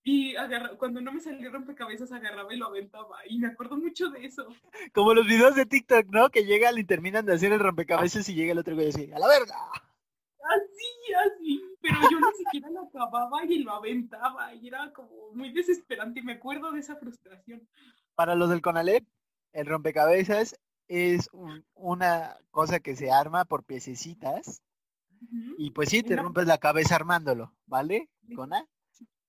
Y 0.10 0.38
agarra- 0.38 0.78
cuando 0.78 1.02
no 1.02 1.12
me 1.12 1.20
salía 1.20 1.48
el 1.48 1.52
rompecabezas 1.52 2.14
agarraba 2.14 2.54
y 2.54 2.58
lo 2.58 2.68
aventaba. 2.68 3.18
Y 3.28 3.40
me 3.40 3.48
acuerdo 3.48 3.76
mucho 3.76 4.10
de 4.10 4.24
eso. 4.26 4.48
Como 4.94 5.14
los 5.14 5.28
videos 5.28 5.54
de 5.56 5.66
TikTok, 5.66 6.06
¿no? 6.12 6.30
Que 6.30 6.46
llegan 6.46 6.78
y 6.78 6.86
terminan 6.86 7.26
de 7.26 7.34
hacer 7.34 7.52
el 7.52 7.60
rompecabezas 7.60 8.30
y 8.30 8.34
llega 8.34 8.54
el 8.54 8.60
otro 8.60 8.74
güey 8.74 8.88
así, 8.88 9.12
¡a 9.12 9.20
la 9.20 9.28
verga! 9.28 9.56
Así, 9.70 11.14
así. 11.26 11.62
Pero 11.82 11.98
yo 12.10 12.20
ni 12.22 12.38
siquiera 12.38 12.70
lo 12.70 12.84
acababa 12.84 13.44
y 13.44 13.60
lo 13.60 13.74
aventaba. 13.74 14.54
Y 14.56 14.70
era 14.70 14.94
como 14.94 15.34
muy 15.34 15.52
desesperante. 15.52 16.22
Y 16.22 16.24
me 16.24 16.34
acuerdo 16.34 16.72
de 16.72 16.80
esa 16.80 16.96
frustración. 16.96 17.68
Para 18.16 18.36
los 18.36 18.50
del 18.50 18.62
Conalep, 18.62 19.06
el 19.52 19.66
rompecabezas 19.66 20.58
es 20.88 21.28
un- 21.34 21.66
una 21.74 22.38
cosa 22.50 22.80
que 22.80 22.96
se 22.96 23.12
arma 23.12 23.44
por 23.44 23.66
piececitas 23.66 24.64
y 25.58 25.72
pues 25.72 25.90
sí, 25.90 26.02
te 26.02 26.16
rompes 26.16 26.48
la 26.48 26.60
cabeza 26.60 26.96
armándolo, 26.96 27.54
¿vale? 27.66 28.10
¿Cona? 28.36 28.66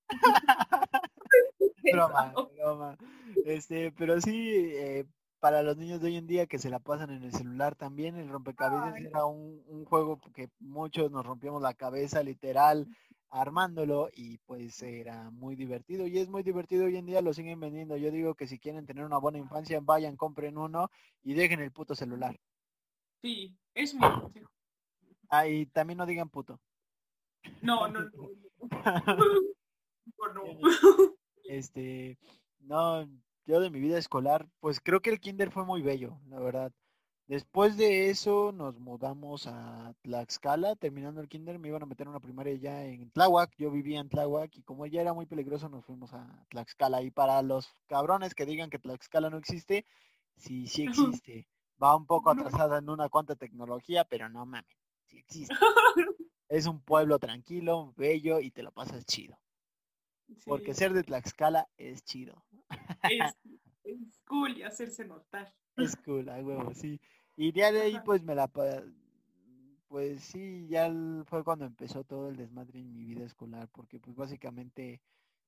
Broma, 1.93 2.35
broma. 2.55 2.99
Este, 3.45 3.93
pero 3.93 4.21
sí, 4.21 4.51
eh, 4.75 5.07
para 5.41 5.63
los 5.63 5.77
niños 5.77 6.01
de 6.01 6.09
hoy 6.09 6.17
en 6.17 6.27
día 6.27 6.47
que 6.47 6.59
se 6.59 6.69
la 6.71 6.81
pasan 6.81 7.11
en 7.11 7.23
el 7.23 7.33
celular 7.33 7.77
también, 7.77 8.17
el 8.17 8.29
rompecabezas 8.29 8.95
Ay. 8.95 9.07
era 9.07 9.25
un, 9.25 9.63
un 9.67 9.85
juego 9.85 10.21
que 10.35 10.51
muchos 10.59 11.11
nos 11.11 11.25
rompíamos 11.25 11.63
la 11.63 11.75
cabeza 11.75 12.23
literal 12.23 12.87
armándolo 13.31 14.09
y 14.15 14.39
pues 14.39 14.83
era 14.83 15.31
muy 15.31 15.55
divertido 15.55 16.07
y 16.07 16.19
es 16.19 16.29
muy 16.29 16.43
divertido 16.43 16.87
hoy 16.87 16.97
en 16.97 17.07
día, 17.07 17.21
lo 17.21 17.35
siguen 17.35 17.61
vendiendo. 17.61 17.97
Yo 17.97 18.11
digo 18.11 18.35
que 18.35 18.47
si 18.47 18.59
quieren 18.59 18.87
tener 18.87 19.05
una 19.05 19.19
buena 19.19 19.39
infancia, 19.39 19.81
vayan, 19.83 20.17
compren 20.17 20.59
uno 20.59 20.91
y 21.23 21.35
dejen 21.35 21.61
el 21.61 21.73
puto 21.73 21.95
celular. 21.95 22.39
Sí, 23.23 23.57
es 23.75 23.95
consejo. 23.95 24.51
Ah, 25.29 25.47
y 25.47 25.67
también 25.67 25.99
no 25.99 26.07
digan 26.07 26.31
puto. 26.31 26.59
No, 27.61 27.89
no, 27.89 28.01
no. 28.05 28.31
no. 30.35 30.45
Este, 31.49 32.19
no, 32.61 33.09
yo 33.47 33.61
de 33.61 33.71
mi 33.71 33.81
vida 33.81 33.97
escolar, 33.97 34.47
pues 34.61 34.81
creo 34.81 35.01
que 35.01 35.09
el 35.09 35.19
kinder 35.19 35.51
fue 35.51 35.65
muy 35.65 35.81
bello, 35.81 36.21
la 36.27 36.39
verdad. 36.41 36.73
Después 37.27 37.77
de 37.77 38.09
eso 38.09 38.53
nos 38.53 38.79
mudamos 38.79 39.47
a 39.47 39.95
Tlaxcala, 40.03 40.77
terminando 40.77 41.21
el 41.21 41.29
kinder 41.29 41.59
me 41.59 41.69
iban 41.69 41.83
a 41.83 41.87
meter 41.87 42.07
a 42.07 42.11
una 42.11 42.21
primaria 42.21 42.55
ya 42.55 42.85
en 42.85 43.11
Tláhuac, 43.11 43.55
yo 43.59 43.71
vivía 43.71 44.01
en 44.01 44.09
Tláhuac 44.09 44.57
y 44.57 44.63
como 44.63 44.87
ya 44.87 45.03
era 45.03 45.13
muy 45.13 45.27
peligroso 45.27 45.69
nos 45.69 45.85
fuimos 45.85 46.13
a 46.15 46.47
Tlaxcala. 46.49 47.03
Y 47.03 47.11
para 47.11 47.43
los 47.43 47.75
cabrones 47.87 48.35
que 48.35 48.47
digan 48.47 48.71
que 48.71 48.79
Tlaxcala 48.79 49.29
no 49.29 49.37
existe, 49.37 49.85
sí, 50.37 50.67
sí 50.67 50.85
existe. 51.23 51.47
Va 51.83 51.97
un 51.97 52.07
poco 52.07 52.31
atrasada 52.31 52.79
en 52.79 52.89
una 52.89 53.11
cuanta 53.11 53.37
tecnología, 53.37 54.05
pero 54.05 54.31
no 54.31 54.47
mames, 54.47 54.77
sí 55.05 55.19
existe. 55.19 55.55
Es 56.51 56.67
un 56.67 56.81
pueblo 56.81 57.19
tranquilo, 57.19 57.93
bello 57.95 58.41
y 58.41 58.51
te 58.51 58.63
lo 58.63 58.73
pasas 58.73 59.05
chido. 59.05 59.39
Porque 60.45 60.75
ser 60.75 60.93
de 60.93 61.03
Tlaxcala 61.03 61.69
es 61.77 62.03
chido. 62.05 62.43
es, 63.11 63.37
es 63.85 64.21
cool 64.27 64.57
y 64.59 64.63
hacerse 64.63 65.05
notar. 65.05 65.53
Es 65.77 65.97
cool, 65.97 66.29
a 66.29 66.37
huevo, 66.39 66.73
sí. 66.75 67.01
Y 67.37 67.53
ya 67.53 67.73
de 67.73 67.83
ahí 67.83 67.99
pues 68.05 68.23
me 68.23 68.35
la... 68.35 68.51
Pues 69.89 70.21
sí, 70.23 70.67
ya 70.69 70.93
fue 71.25 71.43
cuando 71.45 71.65
empezó 71.65 72.05
todo 72.05 72.29
el 72.29 72.37
desmadre 72.37 72.81
en 72.81 72.93
mi 72.93 73.05
vida 73.05 73.25
escolar, 73.25 73.69
porque 73.73 73.99
pues 73.99 74.15
básicamente 74.17 75.01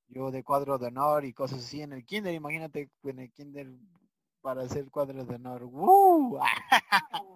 yo 0.08 0.30
de 0.30 0.42
cuadro 0.42 0.78
de 0.78 0.86
honor 0.86 1.26
y 1.26 1.34
cosas 1.34 1.58
así 1.58 1.82
en 1.82 1.92
el 1.92 2.06
kinder, 2.06 2.32
imagínate 2.32 2.90
en 3.02 3.18
el 3.18 3.30
kinder 3.32 3.68
para 4.40 4.62
hacer 4.62 4.90
cuadros 4.90 5.28
de 5.28 5.34
honor. 5.34 5.64
¡Woo! 5.64 6.40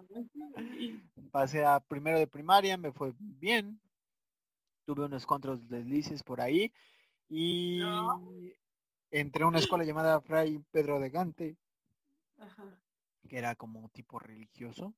Sí. 0.08 1.02
Pasé 1.30 1.64
a 1.64 1.80
primero 1.80 2.18
de 2.18 2.26
primaria, 2.26 2.78
me 2.78 2.90
fue 2.92 3.12
bien. 3.18 3.78
Tuve 4.86 5.04
unos 5.04 5.26
contras 5.26 5.68
deslices 5.68 6.22
por 6.22 6.40
ahí 6.40 6.72
y 7.28 7.80
Ah. 7.82 8.18
entré 9.10 9.44
a 9.44 9.46
una 9.48 9.58
escuela 9.58 9.84
llamada 9.84 10.20
Fray 10.20 10.58
Pedro 10.70 11.00
de 11.00 11.10
Gante, 11.10 11.56
Ajá. 12.38 12.78
que 13.28 13.38
era 13.38 13.54
como 13.54 13.88
tipo 13.90 14.18
religioso. 14.18 14.94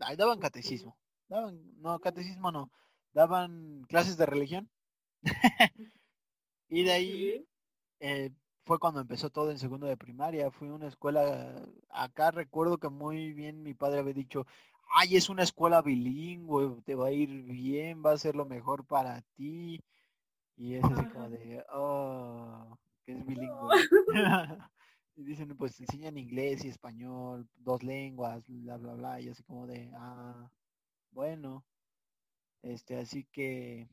Ahí 0.00 0.16
daban 0.16 0.38
catecismo. 0.40 0.96
Daban, 1.28 1.60
no, 1.80 1.98
catecismo 2.00 2.50
no. 2.52 2.70
Daban 3.12 3.84
clases 3.88 4.16
de 4.16 4.26
religión. 4.26 4.70
y 6.68 6.82
de 6.84 6.92
ahí 6.92 7.46
eh, 8.00 8.30
fue 8.64 8.78
cuando 8.78 9.00
empezó 9.00 9.30
todo 9.30 9.50
en 9.50 9.58
segundo 9.58 9.86
de 9.86 9.96
primaria. 9.96 10.50
Fui 10.50 10.68
a 10.68 10.74
una 10.74 10.88
escuela, 10.88 11.68
acá 11.90 12.30
recuerdo 12.30 12.78
que 12.78 12.88
muy 12.88 13.32
bien 13.32 13.62
mi 13.62 13.74
padre 13.74 14.00
había 14.00 14.14
dicho, 14.14 14.46
ay, 14.92 15.16
es 15.16 15.28
una 15.28 15.42
escuela 15.42 15.82
bilingüe, 15.82 16.80
te 16.84 16.94
va 16.94 17.08
a 17.08 17.12
ir 17.12 17.28
bien, 17.44 18.02
va 18.04 18.12
a 18.12 18.18
ser 18.18 18.34
lo 18.36 18.44
mejor 18.46 18.84
para 18.86 19.22
ti. 19.36 19.80
Y 20.60 20.74
es 20.74 20.84
así 20.84 21.06
como 21.06 21.30
de, 21.30 21.64
oh, 21.72 22.76
que 23.06 23.12
es 23.12 23.26
bilingüe. 23.26 23.76
Y 25.16 25.24
dicen, 25.24 25.54
pues 25.56 25.78
enseñan 25.80 26.16
inglés 26.16 26.64
y 26.64 26.68
español, 26.68 27.46
dos 27.56 27.82
lenguas, 27.82 28.42
bla, 28.46 28.76
bla, 28.76 28.94
bla. 28.94 29.20
Y 29.20 29.28
así 29.28 29.42
como 29.42 29.66
de, 29.66 29.90
ah, 29.94 30.50
bueno. 31.12 31.64
Este, 32.62 32.98
así 32.98 33.24
que, 33.32 33.88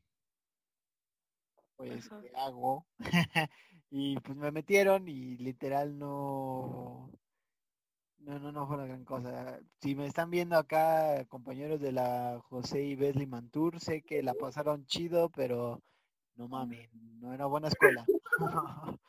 pues, 1.75 2.11
Ajá. 2.11 2.21
¿qué 2.21 2.31
hago? 2.35 2.85
y 3.89 4.19
pues 4.19 4.37
me 4.37 4.51
metieron 4.51 5.07
y 5.07 5.37
literal 5.37 5.97
no, 5.97 7.09
no, 8.19 8.39
no, 8.39 8.51
no 8.51 8.67
fue 8.67 8.75
una 8.75 8.87
gran 8.87 9.05
cosa. 9.05 9.59
Si 9.81 9.95
me 9.95 10.05
están 10.05 10.29
viendo 10.29 10.57
acá, 10.57 11.25
compañeros 11.25 11.79
de 11.81 11.93
la 11.93 12.41
José 12.49 12.83
y 12.83 12.95
Besley 12.95 13.25
Mantur, 13.25 13.79
sé 13.79 14.01
que 14.01 14.21
la 14.21 14.33
pasaron 14.33 14.85
chido, 14.85 15.29
pero 15.29 15.81
no 16.37 16.47
mami, 16.47 16.87
no 17.19 17.33
era 17.33 17.45
buena 17.45 17.67
escuela. 17.67 18.05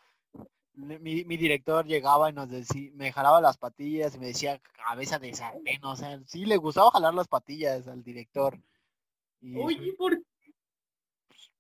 mi, 0.75 1.25
mi 1.25 1.37
director 1.37 1.87
llegaba 1.87 2.31
y 2.31 2.33
nos 2.33 2.49
decía, 2.49 2.91
me 2.95 3.13
jalaba 3.13 3.41
las 3.41 3.59
patillas 3.59 4.15
y 4.15 4.19
me 4.19 4.27
decía 4.27 4.61
cabeza 4.85 5.19
de 5.19 5.35
sartén, 5.35 5.85
o 5.85 5.97
sea, 5.97 6.21
sí 6.27 6.47
le 6.47 6.57
gustaba 6.57 6.91
jalar 6.91 7.15
las 7.15 7.29
patillas 7.29 7.87
al 7.89 8.03
director. 8.03 8.59
Y 9.41 9.57
Oye, 9.57 9.93
¿por 9.93 10.19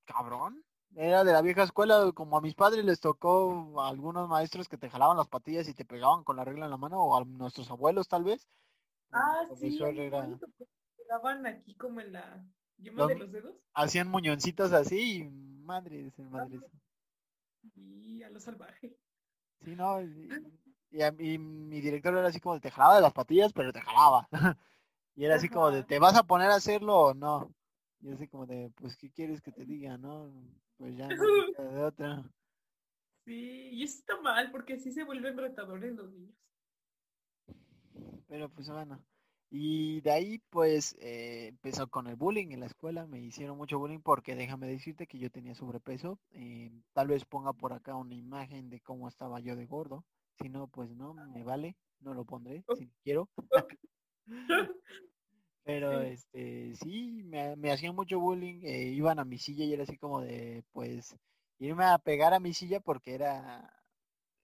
cabrón. 0.04 0.64
Era 0.96 1.22
de 1.22 1.32
la 1.32 1.42
vieja 1.42 1.62
escuela, 1.62 2.10
como 2.12 2.38
a 2.38 2.40
mis 2.40 2.54
padres 2.54 2.84
les 2.84 2.98
tocó 2.98 3.80
a 3.80 3.88
algunos 3.88 4.26
maestros 4.28 4.68
que 4.68 4.78
te 4.78 4.88
jalaban 4.88 5.18
las 5.18 5.28
patillas 5.28 5.68
y 5.68 5.74
te 5.74 5.84
pegaban 5.84 6.24
con 6.24 6.36
la 6.36 6.44
regla 6.44 6.64
en 6.64 6.70
la 6.70 6.78
mano, 6.78 7.04
o 7.04 7.16
a 7.16 7.24
nuestros 7.24 7.70
abuelos 7.70 8.08
tal 8.08 8.24
vez. 8.24 8.48
Ah, 9.12 9.46
sí, 9.54 9.78
era- 9.82 10.38
daban 11.08 11.46
aquí 11.46 11.74
como 11.74 12.00
en 12.00 12.12
la 12.12 12.44
yema 12.78 12.98
Los- 13.02 13.08
de 13.08 13.18
los 13.18 13.32
dedos 13.32 13.56
hacían 13.74 14.08
muñoncitos 14.08 14.72
así 14.72 15.18
y 15.18 15.24
madre, 15.28 16.12
madre. 16.30 16.60
y 17.76 18.22
a 18.22 18.30
lo 18.30 18.40
salvaje. 18.40 18.96
Sí, 19.60 19.74
no, 19.76 20.00
y, 20.02 20.28
y 20.90 21.02
a- 21.02 21.14
y 21.18 21.38
mi 21.38 21.80
director 21.80 22.16
era 22.16 22.28
así 22.28 22.40
como 22.40 22.54
de 22.54 22.60
te 22.60 22.70
jalaba 22.70 22.96
de 22.96 23.02
las 23.02 23.12
patillas, 23.12 23.52
pero 23.52 23.72
te 23.72 23.80
jalaba. 23.80 24.28
y 25.16 25.24
era 25.24 25.36
así 25.36 25.48
como 25.48 25.70
de. 25.70 25.82
¿te 25.84 25.98
vas 25.98 26.16
a 26.16 26.22
poner 26.22 26.50
a 26.50 26.56
hacerlo 26.56 26.96
o 26.98 27.14
no? 27.14 27.52
Y 28.00 28.10
así 28.12 28.28
como 28.28 28.46
de, 28.46 28.70
pues, 28.76 28.96
¿qué 28.96 29.10
quieres 29.10 29.40
que 29.42 29.50
te 29.50 29.64
diga, 29.64 29.98
no? 29.98 30.32
Pues 30.76 30.96
ya 30.96 31.08
no 31.08 31.14
de 31.58 31.82
otra. 31.82 32.22
Sí, 33.24 33.70
y 33.72 33.82
eso 33.82 33.98
está 33.98 34.20
mal 34.20 34.50
porque 34.52 34.78
sí 34.78 34.92
se 34.92 35.04
vuelven 35.04 35.36
retadores 35.36 35.94
los 35.94 36.10
niños. 36.12 36.34
Pero 38.28 38.48
pues 38.50 38.68
bueno. 38.70 39.04
Y 39.50 40.00
de 40.02 40.10
ahí 40.10 40.38
pues 40.50 40.94
eh, 41.00 41.46
empezó 41.48 41.88
con 41.88 42.06
el 42.06 42.16
bullying 42.16 42.48
en 42.52 42.60
la 42.60 42.66
escuela. 42.66 43.06
Me 43.06 43.20
hicieron 43.20 43.56
mucho 43.56 43.78
bullying 43.78 44.00
porque 44.00 44.34
déjame 44.34 44.66
decirte 44.68 45.06
que 45.06 45.18
yo 45.18 45.30
tenía 45.30 45.54
sobrepeso. 45.54 46.18
eh, 46.32 46.70
tal 46.92 47.08
vez 47.08 47.24
ponga 47.24 47.52
por 47.54 47.72
acá 47.72 47.96
una 47.96 48.14
imagen 48.14 48.68
de 48.70 48.80
cómo 48.80 49.08
estaba 49.08 49.40
yo 49.40 49.56
de 49.56 49.66
gordo. 49.66 50.04
Si 50.38 50.48
no, 50.50 50.68
pues 50.68 50.90
no, 50.94 51.14
me 51.14 51.42
vale. 51.44 51.76
No 52.00 52.14
lo 52.14 52.24
pondré 52.24 52.64
si 52.72 52.86
no 52.86 52.92
quiero. 53.02 53.28
Pero 55.64 56.02
Sí. 56.02 56.12
este, 56.12 56.74
sí, 56.76 57.22
me, 57.24 57.56
me 57.56 57.72
hacían 57.72 57.94
mucho 57.94 58.18
bullying. 58.20 58.60
eh, 58.64 58.84
iban 58.92 59.18
a 59.18 59.24
mi 59.24 59.38
silla 59.38 59.64
y 59.64 59.72
era 59.72 59.82
así 59.84 59.98
como 59.98 60.20
de, 60.22 60.64
pues, 60.72 61.16
irme 61.58 61.84
a 61.84 61.98
pegar 61.98 62.34
a 62.34 62.40
mi 62.40 62.54
silla 62.54 62.80
porque 62.80 63.14
era... 63.14 63.72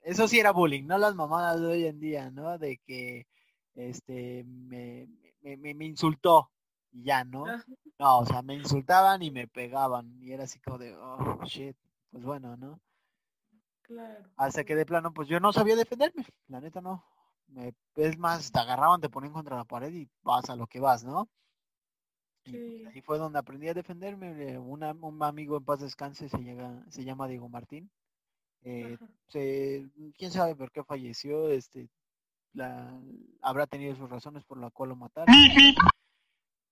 Eso 0.02 0.28
sí 0.28 0.38
era 0.40 0.52
bullying, 0.52 0.84
no 0.86 0.98
las 0.98 1.14
mamadas 1.16 1.60
de 1.60 1.66
hoy 1.68 1.86
en 1.86 2.00
día, 2.00 2.30
¿no? 2.30 2.58
De 2.58 2.78
que 2.86 3.26
este 3.74 4.44
me, 4.44 5.08
me, 5.42 5.56
me- 5.56 5.74
me 5.74 5.84
insultó 5.86 6.50
y 6.92 7.04
ya, 7.04 7.24
¿no? 7.24 7.46
Ajá. 7.46 7.64
No, 7.98 8.18
o 8.20 8.26
sea, 8.26 8.42
me 8.42 8.54
insultaban 8.54 9.22
y 9.22 9.30
me 9.30 9.46
pegaban 9.48 10.20
y 10.22 10.32
era 10.32 10.44
así 10.44 10.58
como 10.60 10.78
de, 10.78 10.94
oh, 10.96 11.40
shit, 11.44 11.76
pues 12.10 12.24
bueno, 12.24 12.56
¿no? 12.56 12.80
Claro. 13.82 14.24
Hasta 14.36 14.64
que 14.64 14.74
de 14.74 14.86
plano, 14.86 15.12
pues 15.12 15.28
yo 15.28 15.38
no 15.40 15.52
sabía 15.52 15.76
defenderme, 15.76 16.24
la 16.48 16.60
neta 16.60 16.80
no. 16.80 17.04
Me, 17.48 17.74
es 17.96 18.18
más, 18.18 18.50
te 18.50 18.58
agarraban, 18.58 19.00
te 19.00 19.10
ponían 19.10 19.32
contra 19.32 19.56
la 19.56 19.64
pared 19.64 19.92
y 19.92 20.08
vas 20.22 20.48
a 20.50 20.56
lo 20.56 20.66
que 20.66 20.80
vas, 20.80 21.04
¿no? 21.04 21.28
Y 22.46 22.52
pues, 22.52 22.62
Sí. 22.62 22.86
ahí 22.94 23.00
fue 23.02 23.18
donde 23.18 23.38
aprendí 23.38 23.68
a 23.68 23.74
defenderme. 23.74 24.58
una- 24.58 24.92
un 24.92 25.22
amigo 25.22 25.56
en 25.56 25.64
paz 25.64 25.80
descanse 25.80 26.28
se, 26.28 26.38
llega, 26.38 26.84
se 26.90 27.04
llama 27.04 27.28
Diego 27.28 27.48
Martín. 27.48 27.90
eh, 28.62 28.96
se, 29.28 29.88
quién 30.16 30.30
sabe 30.30 30.56
por 30.56 30.70
qué 30.72 30.82
falleció, 30.84 31.48
este, 31.50 31.88
la, 32.54 32.98
habrá 33.42 33.66
tenido 33.66 33.94
sus 33.96 34.08
razones 34.08 34.44
por 34.44 34.58
la 34.58 34.70
cual 34.70 34.90
lo 34.90 34.96
mataron. 34.96 35.34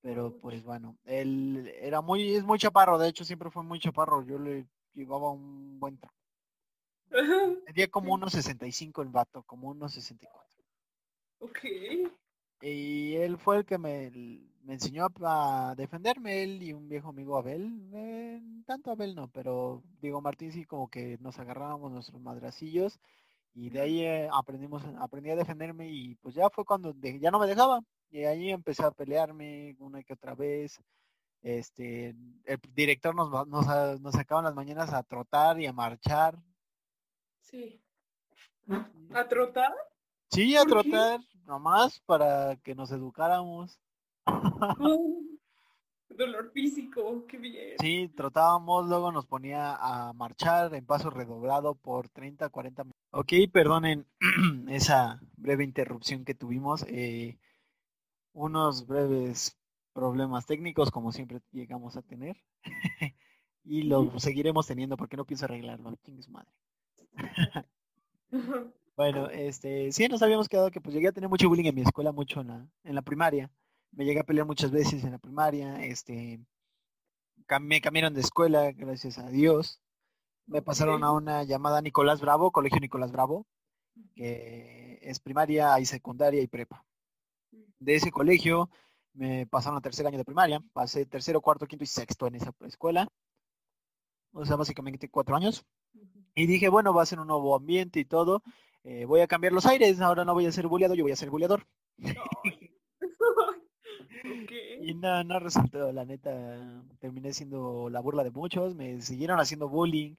Pero 0.00 0.36
pues 0.40 0.64
bueno, 0.64 0.96
él 1.04 1.70
era 1.80 2.00
muy, 2.00 2.34
es 2.34 2.44
muy 2.44 2.58
chaparro, 2.58 2.98
de 2.98 3.08
hecho 3.08 3.24
siempre 3.24 3.50
fue 3.50 3.62
muy 3.62 3.78
chaparro, 3.78 4.24
yo 4.24 4.38
le 4.38 4.66
llevaba 4.94 5.30
un 5.30 5.78
buen 5.78 6.00
tra- 6.00 6.10
Medía 7.66 7.88
como 7.88 8.14
unos 8.14 8.32
65 8.32 9.02
el 9.02 9.08
vato, 9.10 9.42
como 9.44 9.68
unos 9.68 9.92
64. 9.92 10.64
Ok. 11.38 11.58
Y 12.62 13.14
él 13.16 13.38
fue 13.38 13.58
el 13.58 13.64
que 13.64 13.78
me, 13.78 14.10
me 14.62 14.74
enseñó 14.74 15.06
a, 15.24 15.70
a 15.70 15.74
defenderme, 15.74 16.42
él 16.42 16.62
y 16.62 16.72
un 16.72 16.88
viejo 16.88 17.10
amigo 17.10 17.36
Abel. 17.36 17.88
eh, 17.94 18.40
tanto 18.66 18.90
Abel 18.90 19.14
no, 19.14 19.28
pero 19.28 19.82
Diego 20.00 20.20
Martín 20.20 20.52
sí 20.52 20.64
como 20.64 20.88
que 20.88 21.18
nos 21.18 21.38
agarrábamos 21.38 21.92
nuestros 21.92 22.20
madracillos 22.20 22.98
y 23.54 23.70
de 23.70 23.80
ahí 23.80 24.00
eh, 24.02 24.28
aprendimos, 24.32 24.82
aprendí 24.98 25.30
a 25.30 25.36
defenderme 25.36 25.88
y 25.90 26.14
pues 26.16 26.34
ya 26.34 26.48
fue 26.50 26.64
cuando 26.64 26.92
de- 26.92 27.18
ya 27.20 27.30
no 27.30 27.38
me 27.38 27.46
dejaba. 27.46 27.80
Y 28.10 28.24
ahí 28.24 28.50
empecé 28.50 28.84
a 28.84 28.90
pelearme 28.90 29.76
una 29.78 30.02
que 30.02 30.12
otra 30.14 30.34
vez. 30.34 30.80
Este, 31.42 32.10
el 32.44 32.60
director 32.74 33.14
nos, 33.14 33.32
va- 33.32 33.44
nos, 33.46 33.66
a- 33.68 33.96
nos 33.98 34.14
sacaba 34.14 34.40
en 34.40 34.44
las 34.46 34.54
mañanas 34.54 34.92
a 34.92 35.02
trotar 35.02 35.60
y 35.60 35.66
a 35.66 35.72
marchar. 35.72 36.38
Sí. 37.40 37.82
¿A 39.12 39.26
trotar? 39.28 39.72
Sí, 40.30 40.56
a 40.56 40.64
trotar, 40.64 41.20
nomás 41.44 42.00
para 42.06 42.56
que 42.56 42.74
nos 42.74 42.90
educáramos. 42.92 43.78
Dolor 46.16 46.50
físico, 46.52 47.24
qué 47.26 47.38
bien. 47.38 47.76
Sí, 47.80 48.12
trotábamos, 48.16 48.88
luego 48.88 49.12
nos 49.12 49.26
ponía 49.26 49.76
a 49.76 50.12
marchar 50.12 50.74
en 50.74 50.84
paso 50.84 51.10
redoblado 51.10 51.74
por 51.74 52.08
30, 52.08 52.48
40 52.48 52.84
minutos. 52.84 53.00
Ok, 53.10 53.32
perdonen 53.52 54.06
esa 54.68 55.20
breve 55.36 55.64
interrupción 55.64 56.24
que 56.24 56.34
tuvimos. 56.34 56.84
eh, 56.88 57.38
unos 58.34 58.86
breves 58.86 59.58
problemas 59.92 60.46
técnicos, 60.46 60.90
como 60.90 61.12
siempre 61.12 61.40
llegamos 61.52 61.96
a 61.96 62.02
tener. 62.02 62.36
y 63.64 63.82
lo 63.82 64.18
seguiremos 64.18 64.66
teniendo 64.66 64.96
porque 64.96 65.16
no 65.16 65.24
pienso 65.24 65.44
arreglarlo. 65.44 65.94
Chingue 66.04 66.22
su 66.22 66.30
madre. 66.30 66.50
Bueno, 68.94 69.30
este, 69.30 69.90
sí 69.90 70.06
nos 70.06 70.22
habíamos 70.22 70.50
quedado 70.50 70.70
que 70.70 70.80
pues 70.80 70.94
llegué 70.94 71.08
a 71.08 71.12
tener 71.12 71.30
mucho 71.30 71.48
bullying 71.48 71.64
en 71.64 71.74
mi 71.74 71.80
escuela, 71.80 72.12
mucho 72.12 72.42
en 72.42 72.48
la, 72.48 72.66
en 72.84 72.94
la 72.94 73.00
primaria. 73.00 73.50
Me 73.92 74.04
llegué 74.04 74.20
a 74.20 74.24
pelear 74.24 74.46
muchas 74.46 74.70
veces 74.70 75.04
en 75.04 75.12
la 75.12 75.18
primaria, 75.18 75.84
este, 75.84 76.40
me 77.60 77.80
cambiaron 77.80 78.14
de 78.14 78.20
escuela, 78.20 78.72
gracias 78.72 79.18
a 79.18 79.28
Dios. 79.28 79.80
Me 80.46 80.62
pasaron 80.62 81.04
a 81.04 81.12
una 81.12 81.44
llamada 81.44 81.80
Nicolás 81.82 82.20
Bravo, 82.20 82.50
Colegio 82.50 82.80
Nicolás 82.80 83.12
Bravo, 83.12 83.46
que 84.14 84.98
es 85.02 85.20
primaria 85.20 85.78
y 85.80 85.86
secundaria 85.86 86.42
y 86.42 86.48
prepa. 86.48 86.84
De 87.78 87.96
ese 87.96 88.10
colegio 88.10 88.70
me 89.14 89.46
pasaron 89.46 89.78
a 89.78 89.82
tercer 89.82 90.06
año 90.06 90.18
de 90.18 90.24
primaria, 90.24 90.62
pasé 90.72 91.06
tercero, 91.06 91.40
cuarto, 91.40 91.66
quinto 91.66 91.84
y 91.84 91.88
sexto 91.88 92.26
en 92.26 92.36
esa 92.36 92.54
escuela. 92.66 93.08
O 94.32 94.44
sea, 94.44 94.56
básicamente 94.56 95.08
cuatro 95.08 95.36
años. 95.36 95.64
Y 96.34 96.46
dije, 96.46 96.68
bueno, 96.68 96.94
va 96.94 97.02
a 97.02 97.06
ser 97.06 97.20
un 97.20 97.28
nuevo 97.28 97.54
ambiente 97.56 98.00
y 98.00 98.04
todo. 98.04 98.42
eh, 98.84 99.04
voy 99.06 99.20
a 99.20 99.26
cambiar 99.28 99.52
los 99.52 99.66
aires. 99.66 100.00
Ahora 100.00 100.24
no 100.24 100.34
voy 100.34 100.46
a 100.46 100.52
ser 100.52 100.66
bulleado, 100.68 100.94
yo 100.94 101.04
voy 101.04 101.12
a 101.12 101.16
ser 101.16 101.30
bulleador. 101.30 101.66
Ay. 102.44 102.51
Y 104.80 104.94
no, 104.94 105.24
no 105.24 105.38
resultó, 105.38 105.92
la 105.92 106.04
neta. 106.04 106.30
Terminé 106.98 107.32
siendo 107.32 107.88
la 107.90 108.00
burla 108.00 108.24
de 108.24 108.30
muchos. 108.30 108.74
Me 108.74 109.00
siguieron 109.00 109.40
haciendo 109.40 109.68
bullying. 109.68 110.16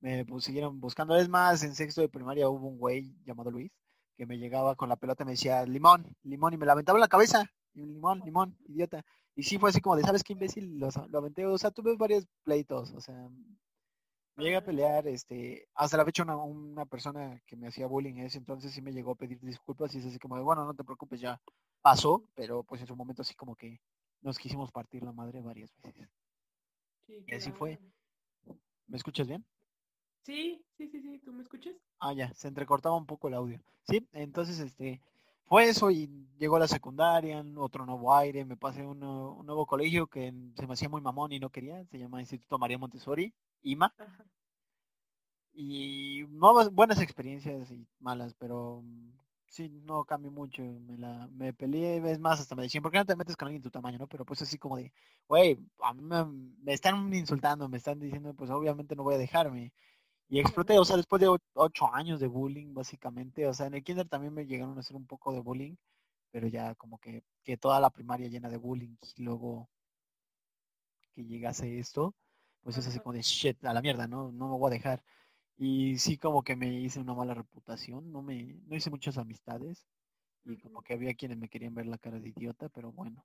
Me 0.00 0.24
pues, 0.24 0.44
siguieron 0.44 0.80
buscando. 0.80 1.16
Es 1.16 1.28
más, 1.28 1.62
en 1.62 1.74
sexto 1.74 2.00
de 2.00 2.08
primaria 2.08 2.48
hubo 2.48 2.68
un 2.68 2.78
güey 2.78 3.14
llamado 3.24 3.50
Luis 3.50 3.72
que 4.16 4.26
me 4.26 4.38
llegaba 4.38 4.76
con 4.76 4.88
la 4.88 4.96
pelota 4.96 5.22
y 5.22 5.26
me 5.26 5.32
decía, 5.32 5.64
limón, 5.64 6.06
limón. 6.22 6.54
Y 6.54 6.56
me 6.56 6.66
la 6.66 6.72
aventaba 6.72 6.98
en 6.98 7.02
la 7.02 7.08
cabeza. 7.08 7.50
Y 7.74 7.82
limón, 7.82 8.20
limón, 8.24 8.56
idiota. 8.68 9.02
Y 9.34 9.42
sí 9.44 9.58
fue 9.58 9.70
así 9.70 9.80
como 9.80 9.96
de, 9.96 10.02
¿sabes 10.02 10.22
qué 10.22 10.34
imbécil? 10.34 10.78
Lo, 10.78 10.88
lo 11.08 11.18
aventé. 11.18 11.46
O 11.46 11.58
sea, 11.58 11.70
tuve 11.70 11.96
varios 11.96 12.26
pleitos. 12.44 12.92
O 12.92 13.00
sea, 13.00 13.28
me 14.36 14.44
llegué 14.44 14.56
a 14.56 14.64
pelear, 14.64 15.06
este, 15.08 15.68
hasta 15.74 15.96
la 15.96 16.04
fecha 16.04 16.22
una, 16.22 16.36
una 16.36 16.86
persona 16.86 17.40
que 17.46 17.56
me 17.56 17.68
hacía 17.68 17.86
bullying 17.86 18.14
en 18.14 18.26
ese 18.26 18.38
entonces 18.38 18.72
sí 18.72 18.80
me 18.80 18.92
llegó 18.92 19.12
a 19.12 19.16
pedir 19.16 19.38
disculpas 19.40 19.94
y 19.94 19.98
es 19.98 20.06
así 20.06 20.18
como 20.18 20.36
de, 20.36 20.42
bueno, 20.42 20.64
no 20.64 20.74
te 20.74 20.84
preocupes, 20.84 21.20
ya 21.20 21.40
pasó, 21.82 22.24
pero 22.34 22.62
pues 22.64 22.80
en 22.80 22.86
su 22.86 22.96
momento 22.96 23.22
así 23.22 23.34
como 23.34 23.56
que 23.56 23.80
nos 24.22 24.38
quisimos 24.38 24.70
partir 24.72 25.02
la 25.02 25.12
madre 25.12 25.40
varias 25.42 25.74
veces. 25.82 26.08
Sí, 27.06 27.24
Y 27.26 27.34
así 27.34 27.50
fue. 27.52 27.78
¿Me 28.86 28.96
escuchas 28.96 29.26
bien? 29.26 29.44
Sí, 30.22 30.64
sí, 30.76 30.88
sí, 30.88 31.00
sí, 31.02 31.18
¿tú 31.24 31.32
me 31.32 31.42
escuchas? 31.42 31.74
Ah, 31.98 32.12
ya, 32.12 32.32
se 32.34 32.48
entrecortaba 32.48 32.96
un 32.96 33.06
poco 33.06 33.28
el 33.28 33.34
audio. 33.34 33.60
Sí, 33.88 34.06
entonces 34.12 34.58
este, 34.60 35.00
fue 35.46 35.68
eso 35.68 35.90
y 35.90 36.08
llegó 36.38 36.58
la 36.58 36.68
secundaria, 36.68 37.44
otro 37.56 37.86
nuevo 37.86 38.14
aire, 38.14 38.44
me 38.44 38.56
pasé 38.56 38.84
uno- 38.86 39.32
un 39.34 39.46
nuevo 39.46 39.66
colegio 39.66 40.06
que 40.06 40.32
se 40.56 40.66
me 40.66 40.74
hacía 40.74 40.88
muy 40.88 41.00
mamón 41.00 41.32
y 41.32 41.40
no 41.40 41.50
quería, 41.50 41.84
se 41.86 41.98
llama 41.98 42.20
Instituto 42.20 42.58
María 42.58 42.78
Montessori, 42.78 43.32
IMA. 43.62 43.94
Ajá. 43.98 44.24
y 45.54 46.24
no, 46.28 46.70
buenas 46.70 47.00
experiencias 47.00 47.70
y 47.70 47.86
malas, 48.00 48.34
pero 48.38 48.80
mm, 48.82 49.10
sí, 49.52 49.68
no 49.84 50.04
cambió 50.04 50.30
mucho, 50.30 50.62
me 50.62 50.96
la 50.98 51.28
me 51.28 51.52
peleé, 51.52 51.98
es 52.10 52.18
más, 52.18 52.40
hasta 52.40 52.54
me 52.56 52.62
decían, 52.62 52.82
¿por 52.82 52.90
qué 52.92 52.98
no 52.98 53.06
te 53.06 53.16
metes 53.16 53.36
con 53.36 53.46
alguien 53.46 53.62
de 53.62 53.68
tu 53.68 53.70
tamaño, 53.70 53.98
no? 53.98 54.08
Pero 54.08 54.24
pues 54.24 54.40
así 54.42 54.58
como 54.58 54.76
de, 54.78 54.92
güey, 55.28 55.58
a 55.80 55.92
mí 55.94 56.02
me, 56.02 56.72
están 56.72 57.12
insultando, 57.14 57.68
me 57.68 57.78
están 57.78 58.00
diciendo, 58.00 58.34
pues 58.34 58.50
obviamente 58.50 58.96
no 58.96 59.02
voy 59.04 59.14
a 59.16 59.18
dejarme. 59.18 59.72
Y 60.28 60.40
exploté, 60.40 60.78
o 60.78 60.84
sea, 60.84 60.96
después 60.96 61.20
de 61.20 61.28
ocho 61.54 61.94
años 61.94 62.20
de 62.20 62.28
bullying, 62.28 62.74
básicamente, 62.74 63.46
o 63.46 63.54
sea, 63.54 63.66
en 63.66 63.74
el 63.74 63.84
kinder 63.84 64.08
también 64.08 64.34
me 64.34 64.46
llegaron 64.46 64.76
a 64.78 64.80
hacer 64.80 64.96
un 64.96 65.06
poco 65.06 65.32
de 65.32 65.40
bullying, 65.40 65.76
pero 66.30 66.48
ya 66.48 66.74
como 66.76 66.98
que, 66.98 67.24
que 67.44 67.56
toda 67.58 67.80
la 67.80 67.90
primaria 67.90 68.28
llena 68.28 68.48
de 68.50 68.58
bullying 68.58 68.96
y 69.16 69.22
luego 69.24 69.68
que 71.14 71.24
llegase 71.24 71.78
esto, 71.78 72.14
pues 72.62 72.78
es 72.78 72.86
así 72.86 72.98
como 73.00 73.14
de 73.14 73.22
shit, 73.22 73.64
a 73.64 73.74
la 73.74 73.82
mierda, 73.82 74.06
¿no? 74.08 74.32
No 74.32 74.48
me 74.48 74.58
voy 74.58 74.68
a 74.68 74.74
dejar. 74.74 75.02
Y 75.56 75.98
sí 75.98 76.18
como 76.18 76.42
que 76.42 76.56
me 76.56 76.68
hice 76.80 77.00
una 77.00 77.14
mala 77.14 77.34
reputación, 77.34 78.12
no 78.12 78.22
me, 78.22 78.60
no 78.66 78.76
hice 78.76 78.90
muchas 78.90 79.18
amistades 79.18 79.86
y 80.44 80.58
como 80.58 80.82
que 80.82 80.94
había 80.94 81.14
quienes 81.14 81.38
me 81.38 81.48
querían 81.48 81.74
ver 81.74 81.86
la 81.86 81.98
cara 81.98 82.20
de 82.20 82.28
idiota, 82.30 82.68
pero 82.68 82.92
bueno. 82.92 83.24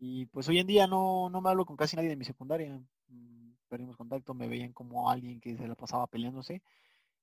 Y 0.00 0.26
pues 0.26 0.48
hoy 0.48 0.58
en 0.58 0.66
día 0.66 0.86
no, 0.86 1.30
no 1.30 1.40
me 1.40 1.50
hablo 1.50 1.66
con 1.66 1.76
casi 1.76 1.96
nadie 1.96 2.10
de 2.10 2.16
mi 2.16 2.24
secundaria. 2.24 2.80
Mm, 3.08 3.52
perdimos 3.68 3.96
contacto, 3.96 4.34
me 4.34 4.48
veían 4.48 4.72
como 4.72 5.10
alguien 5.10 5.40
que 5.40 5.56
se 5.56 5.68
la 5.68 5.74
pasaba 5.74 6.06
peleándose. 6.06 6.62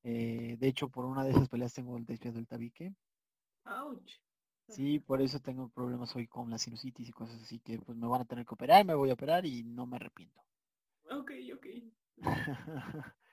Eh, 0.04 0.58
de 0.60 0.68
hecho, 0.68 0.90
por 0.90 1.06
una 1.06 1.24
de 1.24 1.32
esas 1.32 1.50
peleas 1.50 1.74
tengo 1.74 1.98
el 1.98 2.06
desvío 2.06 2.34
del 2.34 2.48
tabique. 2.48 2.94
Ouch. 3.66 4.20
Sí, 4.68 5.00
por 5.00 5.22
eso 5.22 5.40
tengo 5.40 5.70
problemas 5.70 6.16
hoy 6.16 6.28
con 6.28 6.50
la 6.50 6.58
sinusitis 6.58 7.10
y 7.10 7.12
cosas 7.12 7.42
así 7.42 7.60
que 7.60 7.80
pues 7.80 7.98
me 7.98 8.08
van 8.08 8.22
a 8.22 8.26
tener 8.26 8.46
que 8.46 8.54
operar, 8.54 8.84
me 8.86 8.96
voy 8.96 9.10
a 9.10 9.14
operar 9.14 9.46
y 9.46 9.64
no 9.64 9.86
me 9.86 9.96
arrepiento. 9.98 10.42
Ok, 11.10 11.32
ok. 11.54 11.66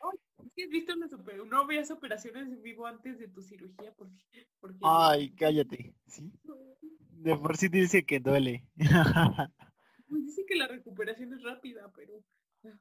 has 0.61 0.71
visto 0.71 0.95
una 0.95 1.09
super... 1.09 1.47
no 1.47 1.67
veas 1.67 1.91
operaciones 1.91 2.49
en 2.49 2.63
vivo 2.63 2.87
antes 2.87 3.19
de 3.19 3.29
tu 3.29 3.41
cirugía 3.43 3.93
porque, 3.97 4.49
porque... 4.61 4.79
Ay, 4.83 5.31
cállate, 5.35 5.95
¿sí? 6.07 6.31
De 7.11 7.37
por 7.37 7.57
sí 7.57 7.69
dice 7.69 8.05
que 8.05 8.21
duele. 8.21 8.69
Pues 10.09 10.27
dice 10.27 10.45
que 10.47 10.57
la 10.57 10.69
recuperación 10.69 11.33
es 11.33 11.43
rápida, 11.43 11.91
pero... 11.97 12.23
Ah. 12.65 12.79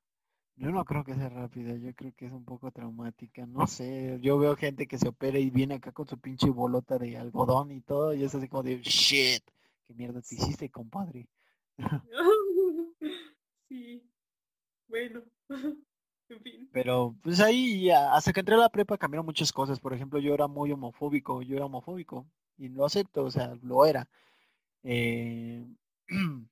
Yo 0.57 0.69
no 0.69 0.83
creo 0.83 1.05
que 1.05 1.15
sea 1.15 1.29
rápida, 1.29 1.77
yo 1.77 1.95
creo 1.95 2.13
que 2.13 2.25
es 2.25 2.33
un 2.33 2.43
poco 2.43 2.71
traumática, 2.71 3.45
no 3.45 3.67
sé, 3.67 4.19
yo 4.21 4.37
veo 4.37 4.57
gente 4.57 4.85
que 4.85 4.97
se 4.97 5.07
opera 5.07 5.39
y 5.39 5.49
viene 5.49 5.75
acá 5.75 5.93
con 5.93 6.09
su 6.09 6.19
pinche 6.19 6.49
bolota 6.49 6.99
de 6.99 7.17
algodón 7.17 7.71
y 7.71 7.79
todo, 7.79 8.13
y 8.13 8.25
es 8.25 8.35
así 8.35 8.49
como 8.49 8.63
de, 8.63 8.81
shit, 8.81 9.43
qué 9.85 9.93
mierda 9.93 10.21
te 10.21 10.35
hiciste, 10.35 10.69
compadre. 10.69 11.29
sí, 13.69 14.03
bueno. 14.89 15.23
Pero 16.73 17.15
pues 17.21 17.39
ahí 17.39 17.89
hasta 17.89 18.33
que 18.33 18.39
entré 18.41 18.55
a 18.55 18.59
la 18.59 18.69
prepa 18.69 18.97
cambiaron 18.97 19.25
muchas 19.25 19.51
cosas. 19.51 19.79
Por 19.79 19.93
ejemplo, 19.93 20.19
yo 20.19 20.33
era 20.33 20.47
muy 20.47 20.71
homofóbico, 20.71 21.41
yo 21.41 21.55
era 21.55 21.65
homofóbico 21.65 22.25
y 22.57 22.69
lo 22.69 22.85
acepto, 22.85 23.23
o 23.25 23.31
sea, 23.31 23.55
lo 23.61 23.85
era. 23.85 24.07
Eh, 24.83 25.65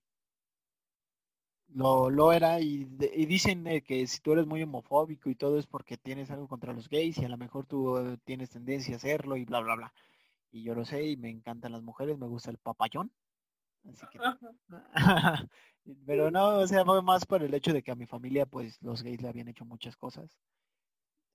lo, 1.74 2.10
lo 2.10 2.32
era 2.32 2.60
y, 2.60 2.86
dicen 2.86 3.68
eh, 3.68 3.82
que 3.82 4.08
si 4.08 4.20
tú 4.20 4.34
eres 4.34 4.46
muy 4.48 4.62
homofóbico 4.64 5.30
y 5.30 5.36
todo 5.36 5.60
es 5.60 5.68
porque 5.68 5.98
tienes 5.98 6.32
algo 6.32 6.48
contra 6.48 6.74
los 6.74 6.90
gays 6.90 7.18
y 7.18 7.26
a 7.26 7.30
lo 7.30 7.38
mejor 7.38 7.66
tú 7.66 7.98
eh, 7.98 8.18
tienes 8.26 8.50
tendencia 8.50 8.96
a 8.96 8.98
hacerlo 8.98 9.38
y 9.38 9.46
bla, 9.46 9.60
bla, 9.60 9.76
bla. 9.76 9.94
Y 10.52 10.64
yo 10.64 10.74
lo 10.76 10.86
sé 10.86 11.06
y 11.08 11.18
me 11.18 11.30
encantan 11.30 11.72
las 11.74 11.84
mujeres, 11.84 12.18
me 12.18 12.28
gusta 12.28 12.52
el 12.52 12.58
papayón. 12.58 13.12
Así 13.88 14.06
que... 14.12 14.20
Pero 16.06 16.30
no, 16.30 16.60
o 16.60 16.68
sea, 16.68 16.86
fue 16.86 17.02
más 17.02 17.26
por 17.26 17.44
el 17.44 17.54
hecho 17.54 17.74
de 17.74 17.82
que 17.82 17.92
a 17.92 17.96
mi 17.96 18.06
familia, 18.06 18.46
pues, 18.46 18.82
los 18.82 19.02
gays 19.02 19.22
le 19.22 19.30
habían 19.30 19.48
hecho 19.48 19.66
muchas 19.66 19.96
cosas. 19.96 20.38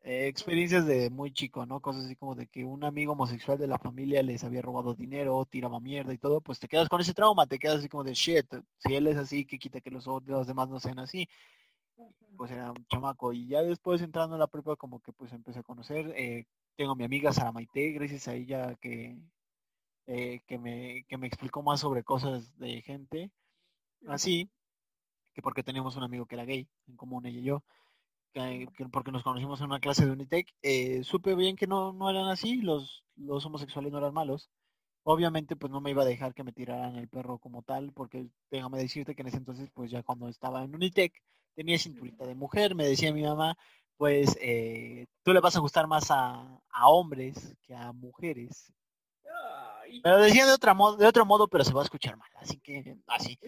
Eh, 0.06 0.26
experiencias 0.28 0.86
de 0.86 1.08
muy 1.08 1.32
chico, 1.32 1.64
¿no? 1.64 1.80
Cosas 1.80 2.04
así 2.04 2.14
como 2.14 2.34
de 2.34 2.46
que 2.46 2.62
un 2.62 2.84
amigo 2.84 3.12
homosexual 3.14 3.56
de 3.56 3.66
la 3.66 3.78
familia 3.78 4.22
les 4.22 4.44
había 4.44 4.60
robado 4.60 4.94
dinero, 4.94 5.46
tiraba 5.46 5.80
mierda 5.80 6.12
y 6.12 6.18
todo, 6.18 6.42
pues 6.42 6.60
te 6.60 6.68
quedas 6.68 6.90
con 6.90 7.00
ese 7.00 7.14
trauma, 7.14 7.46
te 7.46 7.58
quedas 7.58 7.78
así 7.78 7.88
como 7.88 8.04
de 8.04 8.12
shit, 8.12 8.46
si 8.78 8.94
él 8.94 9.06
es 9.06 9.16
así, 9.16 9.46
que 9.46 9.58
quita 9.58 9.80
que 9.80 9.90
los, 9.90 10.06
los 10.06 10.46
demás 10.46 10.68
no 10.68 10.78
sean 10.78 10.98
así. 10.98 11.26
Pues 12.36 12.50
era 12.50 12.70
un 12.72 12.84
chamaco. 12.86 13.32
Y 13.32 13.46
ya 13.48 13.62
después 13.62 14.02
entrando 14.02 14.36
en 14.36 14.40
la 14.40 14.46
prepa, 14.46 14.76
como 14.76 15.00
que 15.00 15.12
pues 15.12 15.32
empecé 15.32 15.60
a 15.60 15.62
conocer. 15.62 16.12
Eh, 16.16 16.44
tengo 16.76 16.92
a 16.92 16.96
mi 16.96 17.04
amiga 17.04 17.32
Sara 17.32 17.52
Maite, 17.52 17.92
gracias 17.92 18.28
a 18.28 18.34
ella 18.34 18.74
que, 18.80 19.16
eh, 20.06 20.40
que, 20.46 20.58
me, 20.58 21.04
que 21.08 21.16
me 21.18 21.26
explicó 21.26 21.62
más 21.62 21.80
sobre 21.80 22.04
cosas 22.04 22.56
de 22.58 22.82
gente 22.82 23.30
así, 24.08 24.50
que 25.34 25.42
porque 25.42 25.62
teníamos 25.62 25.96
un 25.96 26.04
amigo 26.04 26.26
que 26.26 26.36
era 26.36 26.44
gay, 26.44 26.68
en 26.88 26.96
común 26.96 27.26
ella 27.26 27.40
y 27.40 27.44
yo, 27.44 27.64
que, 28.32 28.68
porque 28.92 29.12
nos 29.12 29.22
conocimos 29.22 29.60
en 29.60 29.66
una 29.66 29.80
clase 29.80 30.06
de 30.06 30.12
Unitec, 30.12 30.48
eh, 30.62 31.02
supe 31.04 31.34
bien 31.34 31.56
que 31.56 31.66
no, 31.66 31.92
no 31.92 32.10
eran 32.10 32.28
así, 32.28 32.56
los, 32.62 33.04
los 33.16 33.44
homosexuales 33.46 33.92
no 33.92 33.98
eran 33.98 34.14
malos. 34.14 34.50
Obviamente 35.04 35.54
pues 35.56 35.70
no 35.70 35.80
me 35.80 35.90
iba 35.90 36.02
a 36.02 36.06
dejar 36.06 36.34
que 36.34 36.44
me 36.44 36.52
tiraran 36.52 36.96
el 36.96 37.08
perro 37.08 37.38
como 37.38 37.62
tal, 37.62 37.92
porque 37.92 38.26
déjame 38.50 38.78
decirte 38.78 39.14
que 39.14 39.22
en 39.22 39.28
ese 39.28 39.36
entonces 39.36 39.70
pues 39.74 39.90
ya 39.90 40.02
cuando 40.02 40.28
estaba 40.28 40.64
en 40.64 40.74
Unitec 40.74 41.12
tenía 41.54 41.78
cinturita 41.78 42.26
de 42.26 42.34
mujer, 42.34 42.74
me 42.74 42.86
decía 42.86 43.12
mi 43.12 43.22
mamá, 43.22 43.56
pues 43.96 44.36
eh, 44.40 45.06
tú 45.22 45.32
le 45.32 45.40
vas 45.40 45.56
a 45.56 45.60
gustar 45.60 45.86
más 45.86 46.10
a, 46.10 46.60
a 46.70 46.88
hombres 46.88 47.54
que 47.62 47.74
a 47.74 47.92
mujeres. 47.92 48.72
Pero 50.02 50.18
decía 50.18 50.46
de 50.46 50.52
otra 50.52 50.74
modo, 50.74 50.96
de 50.96 51.06
otro 51.06 51.24
modo, 51.24 51.48
pero 51.48 51.64
se 51.64 51.72
va 51.72 51.80
a 51.80 51.84
escuchar 51.84 52.16
mal, 52.16 52.30
así 52.36 52.58
que 52.58 52.96
así. 53.06 53.38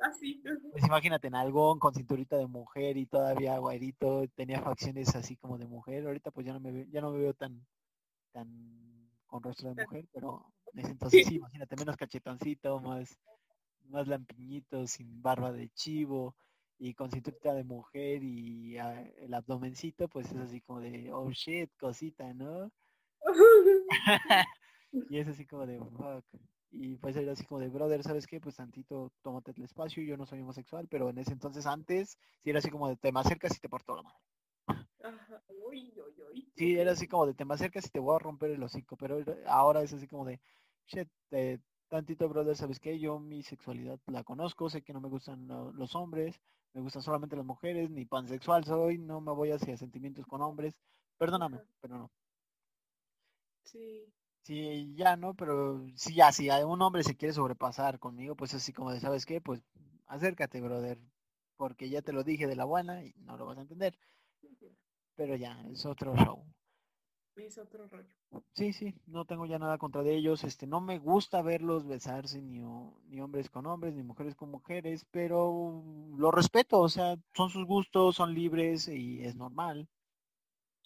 Así. 0.00 0.42
Pues 0.72 0.84
imagínate 0.84 1.28
en 1.28 1.34
algo 1.34 1.78
con 1.78 1.94
cinturita 1.94 2.36
de 2.36 2.46
mujer 2.46 2.96
y 2.96 3.06
todavía 3.06 3.58
guairito, 3.58 4.26
tenía 4.34 4.60
facciones 4.60 5.14
así 5.14 5.36
como 5.36 5.56
de 5.56 5.66
mujer. 5.66 6.06
Ahorita 6.06 6.30
pues 6.30 6.46
ya 6.46 6.52
no 6.52 6.60
me 6.60 6.86
ya 6.90 7.00
no 7.00 7.10
me 7.10 7.18
veo 7.18 7.32
tan 7.32 7.64
tan 8.32 9.08
con 9.26 9.42
rostro 9.42 9.72
de 9.72 9.82
mujer, 9.82 10.06
pero 10.12 10.52
en 10.72 10.80
ese 10.80 10.90
entonces 10.90 11.26
sí, 11.26 11.36
imagínate 11.36 11.76
menos 11.76 11.96
cachetoncito, 11.96 12.80
más 12.80 13.18
más 13.88 14.06
lampiñito, 14.06 14.86
sin 14.86 15.22
barba 15.22 15.52
de 15.52 15.70
chivo 15.70 16.34
y 16.78 16.94
con 16.94 17.10
cinturita 17.10 17.54
de 17.54 17.64
mujer 17.64 18.22
y 18.22 18.76
ah, 18.78 19.00
el 19.18 19.32
abdomencito 19.32 20.08
pues 20.08 20.30
es 20.32 20.36
así 20.36 20.60
como 20.60 20.80
de 20.80 21.12
oh 21.12 21.30
shit, 21.30 21.70
cosita, 21.78 22.34
¿no? 22.34 22.70
y 25.08 25.18
es 25.18 25.28
así 25.28 25.46
como 25.46 25.66
de 25.66 25.78
fuck. 25.78 26.24
Y 26.70 26.96
pues 26.96 27.16
era 27.16 27.32
así 27.32 27.44
como 27.44 27.60
de, 27.60 27.68
brother, 27.68 28.02
¿sabes 28.02 28.26
qué? 28.26 28.40
Pues 28.40 28.56
tantito, 28.56 29.12
tómate 29.22 29.52
el 29.56 29.62
espacio, 29.62 30.02
yo 30.02 30.16
no 30.16 30.26
soy 30.26 30.40
homosexual, 30.40 30.88
pero 30.88 31.08
en 31.08 31.18
ese 31.18 31.32
entonces 31.32 31.66
antes, 31.66 32.18
sí 32.42 32.50
era 32.50 32.58
así 32.58 32.70
como 32.70 32.88
de, 32.88 32.96
te 32.96 33.12
me 33.12 33.20
acercas 33.20 33.56
y 33.56 33.60
te 33.60 33.68
porto 33.68 33.94
la 33.94 34.02
mano. 34.02 34.18
Sí, 36.56 36.76
era 36.76 36.92
así 36.92 37.06
como 37.06 37.26
de, 37.26 37.34
te 37.34 37.44
me 37.44 37.54
acercas 37.54 37.86
y 37.86 37.90
te 37.90 38.00
voy 38.00 38.16
a 38.16 38.18
romper 38.18 38.50
el 38.50 38.62
hocico, 38.62 38.96
pero 38.96 39.24
ahora 39.46 39.82
es 39.82 39.92
así 39.92 40.08
como 40.08 40.24
de, 40.24 40.40
shit, 40.86 41.08
tantito, 41.88 42.28
brother, 42.28 42.56
¿sabes 42.56 42.80
qué? 42.80 42.98
Yo 42.98 43.20
mi 43.20 43.42
sexualidad 43.42 44.00
la 44.06 44.24
conozco, 44.24 44.68
sé 44.68 44.82
que 44.82 44.92
no 44.92 45.00
me 45.00 45.08
gustan 45.08 45.46
los 45.74 45.94
hombres, 45.94 46.40
me 46.72 46.80
gustan 46.80 47.02
solamente 47.02 47.36
las 47.36 47.44
mujeres, 47.44 47.88
ni 47.90 48.04
pansexual 48.04 48.64
soy, 48.64 48.98
no 48.98 49.20
me 49.20 49.32
voy 49.32 49.52
hacia 49.52 49.76
sentimientos 49.76 50.26
con 50.26 50.42
hombres, 50.42 50.80
perdóname, 51.18 51.60
pero 51.80 51.98
no. 51.98 52.10
Sí. 53.62 54.12
Sí, 54.44 54.92
ya 54.94 55.16
no, 55.16 55.34
pero 55.34 55.84
sí, 55.96 56.14
ya, 56.14 56.30
si 56.30 56.48
un 56.50 56.82
hombre 56.82 57.02
se 57.02 57.16
quiere 57.16 57.32
sobrepasar 57.34 57.98
conmigo, 57.98 58.36
pues 58.36 58.54
así 58.54 58.72
como 58.72 58.92
de, 58.92 59.00
¿sabes 59.00 59.24
qué? 59.26 59.40
Pues 59.40 59.62
acércate, 60.06 60.60
brother, 60.60 60.98
porque 61.56 61.88
ya 61.88 62.02
te 62.02 62.12
lo 62.12 62.24
dije 62.24 62.46
de 62.46 62.56
la 62.56 62.64
buena 62.66 63.02
y 63.04 63.14
no 63.20 63.36
lo 63.38 63.46
vas 63.46 63.58
a 63.58 63.62
entender. 63.62 63.98
Pero 65.16 65.34
ya, 65.36 65.60
es 65.72 65.84
otro 65.86 66.14
show. 66.16 66.44
Es 67.36 67.58
otro 67.58 67.88
rollo. 67.88 68.08
Sí, 68.54 68.72
sí, 68.72 68.94
no 69.06 69.24
tengo 69.24 69.46
ya 69.46 69.58
nada 69.58 69.78
contra 69.78 70.02
de 70.02 70.14
ellos. 70.14 70.44
Este, 70.44 70.66
no 70.66 70.80
me 70.80 70.98
gusta 70.98 71.42
verlos 71.42 71.86
besarse 71.86 72.40
ni, 72.42 72.60
ni 73.08 73.20
hombres 73.20 73.50
con 73.50 73.66
hombres, 73.66 73.94
ni 73.94 74.02
mujeres 74.02 74.34
con 74.36 74.50
mujeres, 74.50 75.06
pero 75.10 75.82
lo 76.16 76.30
respeto, 76.30 76.80
o 76.80 76.88
sea, 76.88 77.16
son 77.34 77.50
sus 77.50 77.66
gustos, 77.66 78.16
son 78.16 78.34
libres 78.34 78.88
y 78.88 79.24
es 79.24 79.34
normal. 79.36 79.88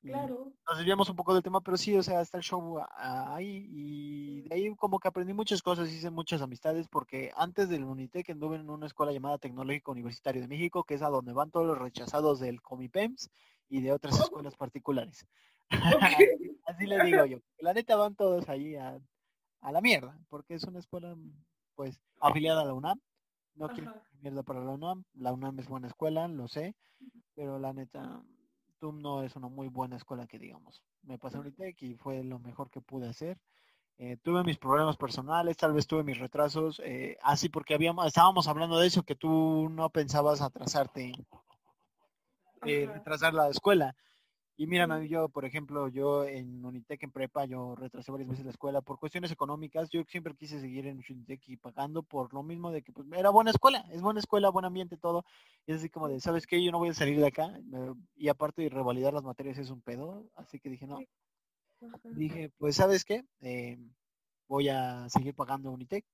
Claro. 0.00 0.52
Nos 0.68 0.78
desviamos 0.78 1.08
un 1.10 1.16
poco 1.16 1.34
del 1.34 1.42
tema, 1.42 1.60
pero 1.60 1.76
sí, 1.76 1.96
o 1.96 2.02
sea, 2.02 2.20
está 2.20 2.38
el 2.38 2.44
show 2.44 2.80
ahí 2.96 3.66
y 3.68 4.40
de 4.42 4.54
ahí 4.54 4.76
como 4.76 5.00
que 5.00 5.08
aprendí 5.08 5.32
muchas 5.32 5.60
cosas, 5.60 5.90
hice 5.90 6.10
muchas 6.10 6.40
amistades, 6.40 6.86
porque 6.88 7.32
antes 7.36 7.68
del 7.68 7.84
Unitec 7.84 8.30
anduve 8.30 8.56
en 8.56 8.70
una 8.70 8.86
escuela 8.86 9.12
llamada 9.12 9.38
Tecnológico 9.38 9.92
Universitario 9.92 10.40
de 10.40 10.48
México, 10.48 10.84
que 10.84 10.94
es 10.94 11.02
a 11.02 11.08
donde 11.08 11.32
van 11.32 11.50
todos 11.50 11.66
los 11.66 11.78
rechazados 11.78 12.38
del 12.38 12.62
Comipems 12.62 13.28
y 13.68 13.80
de 13.80 13.92
otras 13.92 14.18
escuelas 14.20 14.56
particulares. 14.56 15.26
Así 16.66 16.86
le 16.86 17.04
digo 17.04 17.24
yo. 17.26 17.38
La 17.58 17.74
neta 17.74 17.96
van 17.96 18.14
todos 18.14 18.48
ahí 18.48 18.76
a, 18.76 19.00
la 19.62 19.80
mierda, 19.80 20.16
porque 20.28 20.54
es 20.54 20.64
una 20.64 20.78
escuela 20.78 21.16
pues 21.74 22.00
afiliada 22.20 22.62
a 22.62 22.64
la 22.64 22.74
UNAM. 22.74 23.00
No 23.54 23.68
quiero 23.68 23.92
mierda 24.20 24.44
para 24.44 24.62
la 24.62 24.70
UNAM. 24.70 25.04
La 25.14 25.32
UNAM 25.32 25.58
es 25.58 25.66
buena 25.66 25.88
escuela, 25.88 26.28
lo 26.28 26.46
sé, 26.46 26.76
pero 27.34 27.58
la 27.58 27.72
neta 27.72 28.22
TUM 28.78 29.00
no 29.00 29.22
es 29.22 29.36
una 29.36 29.48
muy 29.48 29.68
buena 29.68 29.96
escuela 29.96 30.26
que 30.26 30.38
digamos. 30.38 30.82
Me 31.02 31.18
pasé 31.18 31.38
un 31.38 31.46
ITEC 31.46 31.82
y 31.82 31.94
fue 31.94 32.22
lo 32.24 32.38
mejor 32.38 32.70
que 32.70 32.80
pude 32.80 33.08
hacer. 33.08 33.38
Eh, 33.98 34.16
tuve 34.22 34.44
mis 34.44 34.58
problemas 34.58 34.96
personales, 34.96 35.56
tal 35.56 35.72
vez 35.72 35.86
tuve 35.88 36.04
mis 36.04 36.18
retrasos, 36.18 36.80
eh, 36.84 37.18
así 37.20 37.48
porque 37.48 37.74
habíamos, 37.74 38.06
estábamos 38.06 38.46
hablando 38.46 38.78
de 38.78 38.86
eso, 38.86 39.02
que 39.02 39.16
tú 39.16 39.68
no 39.70 39.90
pensabas 39.90 40.40
atrasarte, 40.40 41.12
eh, 42.64 42.86
retrasar 42.86 43.34
la 43.34 43.48
escuela. 43.48 43.96
Y 44.60 44.66
mira, 44.66 45.04
yo, 45.04 45.28
por 45.28 45.44
ejemplo, 45.44 45.86
yo 45.86 46.24
en 46.24 46.64
Unitec 46.64 47.04
en 47.04 47.12
prepa, 47.12 47.44
yo 47.44 47.76
retrasé 47.76 48.10
varias 48.10 48.28
veces 48.28 48.44
la 48.44 48.50
escuela 48.50 48.80
por 48.80 48.98
cuestiones 48.98 49.30
económicas. 49.30 49.88
Yo 49.88 50.02
siempre 50.08 50.34
quise 50.34 50.60
seguir 50.60 50.88
en 50.88 51.00
Unitec 51.08 51.48
y 51.48 51.56
pagando 51.56 52.02
por 52.02 52.34
lo 52.34 52.42
mismo 52.42 52.72
de 52.72 52.82
que 52.82 52.90
pues, 52.90 53.06
era 53.12 53.30
buena 53.30 53.52
escuela, 53.52 53.84
es 53.92 54.02
buena 54.02 54.18
escuela, 54.18 54.50
buen 54.50 54.64
ambiente, 54.64 54.96
todo. 54.96 55.24
Y 55.64 55.70
es 55.70 55.78
así 55.78 55.88
como 55.88 56.08
de, 56.08 56.18
¿sabes 56.18 56.44
qué? 56.48 56.60
Yo 56.60 56.72
no 56.72 56.78
voy 56.78 56.88
a 56.88 56.94
salir 56.94 57.20
de 57.20 57.28
acá. 57.28 57.56
Y 58.16 58.26
aparte 58.26 58.62
de 58.62 58.68
revalidar 58.68 59.14
las 59.14 59.22
materias 59.22 59.58
es 59.58 59.70
un 59.70 59.80
pedo. 59.80 60.28
Así 60.34 60.58
que 60.58 60.70
dije, 60.70 60.88
no. 60.88 60.98
Dije, 62.02 62.50
pues, 62.58 62.74
¿sabes 62.74 63.04
qué? 63.04 63.24
Eh, 63.40 63.78
voy 64.48 64.70
a 64.70 65.08
seguir 65.08 65.36
pagando 65.36 65.70
Unitec. 65.70 66.04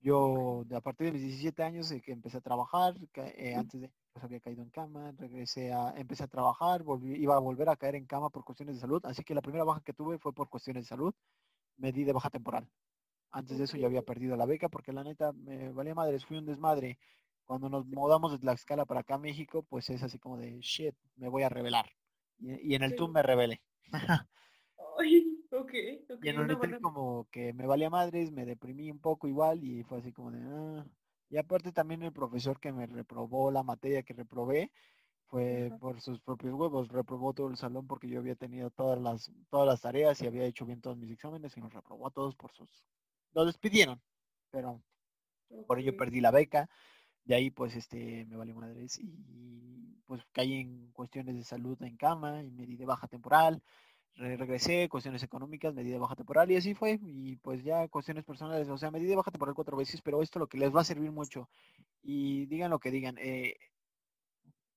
Yo, 0.00 0.64
a 0.72 0.80
partir 0.80 1.08
de 1.08 1.12
mis 1.12 1.22
17 1.22 1.62
años, 1.62 1.92
que 2.04 2.12
empecé 2.12 2.36
a 2.36 2.40
trabajar, 2.40 2.94
eh, 3.14 3.54
antes 3.56 3.80
de 3.80 3.90
pues 4.12 4.24
había 4.24 4.40
caído 4.40 4.62
en 4.62 4.70
cama, 4.70 5.12
regresé 5.16 5.72
a, 5.72 5.92
empecé 5.96 6.24
a 6.24 6.28
trabajar, 6.28 6.82
volví, 6.82 7.14
iba 7.14 7.36
a 7.36 7.40
volver 7.40 7.68
a 7.68 7.76
caer 7.76 7.96
en 7.96 8.06
cama 8.06 8.30
por 8.30 8.44
cuestiones 8.44 8.76
de 8.76 8.80
salud, 8.80 9.00
así 9.04 9.22
que 9.22 9.34
la 9.34 9.42
primera 9.42 9.64
baja 9.64 9.80
que 9.80 9.92
tuve 9.92 10.18
fue 10.18 10.32
por 10.32 10.48
cuestiones 10.48 10.84
de 10.84 10.88
salud, 10.88 11.14
me 11.76 11.92
di 11.92 12.04
de 12.04 12.12
baja 12.12 12.30
temporal. 12.30 12.68
Antes 13.30 13.58
de 13.58 13.64
eso 13.64 13.76
ya 13.76 13.86
había 13.86 14.02
perdido 14.02 14.36
la 14.36 14.46
beca 14.46 14.68
porque 14.68 14.92
la 14.92 15.04
neta 15.04 15.32
me 15.32 15.70
valía 15.70 15.94
madres, 15.94 16.24
fui 16.24 16.38
un 16.38 16.46
desmadre. 16.46 16.98
Cuando 17.44 17.68
nos 17.68 17.86
mudamos 17.86 18.38
de 18.38 18.44
la 18.44 18.52
escala 18.52 18.84
para 18.84 19.00
acá 19.00 19.14
a 19.14 19.18
México, 19.18 19.62
pues 19.68 19.88
es 19.90 20.02
así 20.02 20.18
como 20.18 20.36
de 20.36 20.58
shit, 20.60 20.94
me 21.16 21.28
voy 21.28 21.42
a 21.42 21.48
revelar. 21.48 21.90
Y, 22.38 22.74
en 22.74 22.82
el 22.82 22.94
TUM 22.94 23.12
me 23.12 23.22
rebelé. 23.22 23.62
Okay, 25.50 26.04
y 26.22 26.28
en 26.28 26.38
un 26.38 26.80
como 26.80 27.28
que 27.30 27.52
me 27.52 27.66
valía 27.66 27.90
madres, 27.90 28.32
me 28.32 28.44
deprimí 28.44 28.90
un 28.90 28.98
poco 28.98 29.28
igual 29.28 29.62
y 29.62 29.82
fue 29.84 29.98
así 29.98 30.12
como 30.12 30.30
de, 30.30 30.40
ah, 30.42 30.86
y 31.30 31.36
aparte 31.36 31.72
también 31.72 32.02
el 32.02 32.12
profesor 32.12 32.58
que 32.58 32.72
me 32.72 32.86
reprobó 32.86 33.50
la 33.50 33.62
materia 33.62 34.02
que 34.02 34.14
reprobé 34.14 34.72
fue 35.26 35.70
por 35.78 36.00
sus 36.00 36.20
propios 36.20 36.54
huevos, 36.54 36.88
reprobó 36.88 37.34
todo 37.34 37.48
el 37.48 37.56
salón 37.56 37.86
porque 37.86 38.08
yo 38.08 38.18
había 38.18 38.34
tenido 38.34 38.70
todas 38.70 38.98
las 39.00 39.30
todas 39.50 39.66
las 39.66 39.82
tareas 39.82 40.20
y 40.22 40.26
había 40.26 40.44
hecho 40.44 40.64
bien 40.64 40.80
todos 40.80 40.96
mis 40.96 41.10
exámenes 41.10 41.56
y 41.56 41.60
nos 41.60 41.72
reprobó 41.72 42.06
a 42.06 42.10
todos 42.10 42.34
por 42.34 42.52
sus 42.52 42.84
lo 43.34 43.44
despidieron, 43.44 44.00
pero 44.50 44.82
por 45.66 45.78
ello 45.78 45.96
perdí 45.96 46.20
la 46.20 46.30
beca. 46.30 46.68
De 47.24 47.34
ahí 47.34 47.50
pues 47.50 47.76
este 47.76 48.24
me 48.26 48.36
valió 48.36 48.54
madres 48.54 48.98
y 48.98 50.00
pues 50.06 50.22
caí 50.32 50.54
en 50.54 50.90
cuestiones 50.92 51.36
de 51.36 51.44
salud 51.44 51.80
en 51.82 51.96
cama 51.98 52.42
y 52.42 52.50
me 52.50 52.64
di 52.64 52.76
de 52.76 52.86
baja 52.86 53.06
temporal 53.06 53.62
regresé, 54.18 54.88
cuestiones 54.88 55.22
económicas, 55.22 55.74
me 55.74 55.84
di 55.84 55.90
de 55.90 55.98
baja 55.98 56.16
temporal 56.16 56.50
y 56.50 56.56
así 56.56 56.74
fue. 56.74 56.98
Y 57.02 57.36
pues 57.36 57.62
ya 57.62 57.88
cuestiones 57.88 58.24
personales, 58.24 58.68
o 58.68 58.76
sea, 58.76 58.90
me 58.90 59.00
di 59.00 59.06
de 59.06 59.16
baja 59.16 59.30
temporal 59.30 59.54
cuatro 59.54 59.76
veces, 59.76 60.02
pero 60.02 60.22
esto 60.22 60.38
lo 60.38 60.48
que 60.48 60.58
les 60.58 60.74
va 60.74 60.80
a 60.80 60.84
servir 60.84 61.12
mucho. 61.12 61.48
Y 62.02 62.46
digan 62.46 62.70
lo 62.70 62.80
que 62.80 62.90
digan, 62.90 63.16
eh, 63.18 63.56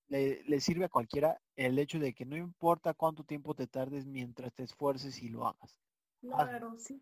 le, 0.07 0.59
sirve 0.59 0.85
a 0.85 0.89
cualquiera 0.89 1.41
el 1.55 1.79
hecho 1.79 1.99
de 1.99 2.13
que 2.13 2.25
no 2.25 2.35
importa 2.35 2.93
cuánto 2.93 3.23
tiempo 3.23 3.55
te 3.55 3.67
tardes 3.67 4.05
mientras 4.05 4.53
te 4.53 4.63
esfuerces 4.63 5.21
y 5.21 5.29
lo 5.29 5.47
hagas. 5.47 5.77
Claro, 6.19 6.75
sí. 6.77 7.01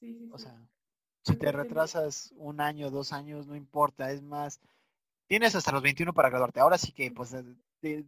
Sí, 0.00 0.14
sí, 0.14 0.30
O 0.32 0.38
sea, 0.38 0.58
si 1.22 1.36
te 1.36 1.52
retrasas 1.52 2.32
un 2.36 2.60
año, 2.60 2.90
dos 2.90 3.12
años, 3.12 3.46
no 3.46 3.54
importa, 3.54 4.10
es 4.10 4.22
más, 4.22 4.60
tienes 5.30 5.54
hasta 5.54 5.70
los 5.70 5.80
21 5.80 6.12
para 6.12 6.28
graduarte. 6.28 6.58
Ahora 6.58 6.76
sí 6.76 6.90
que, 6.90 7.12
pues, 7.12 7.32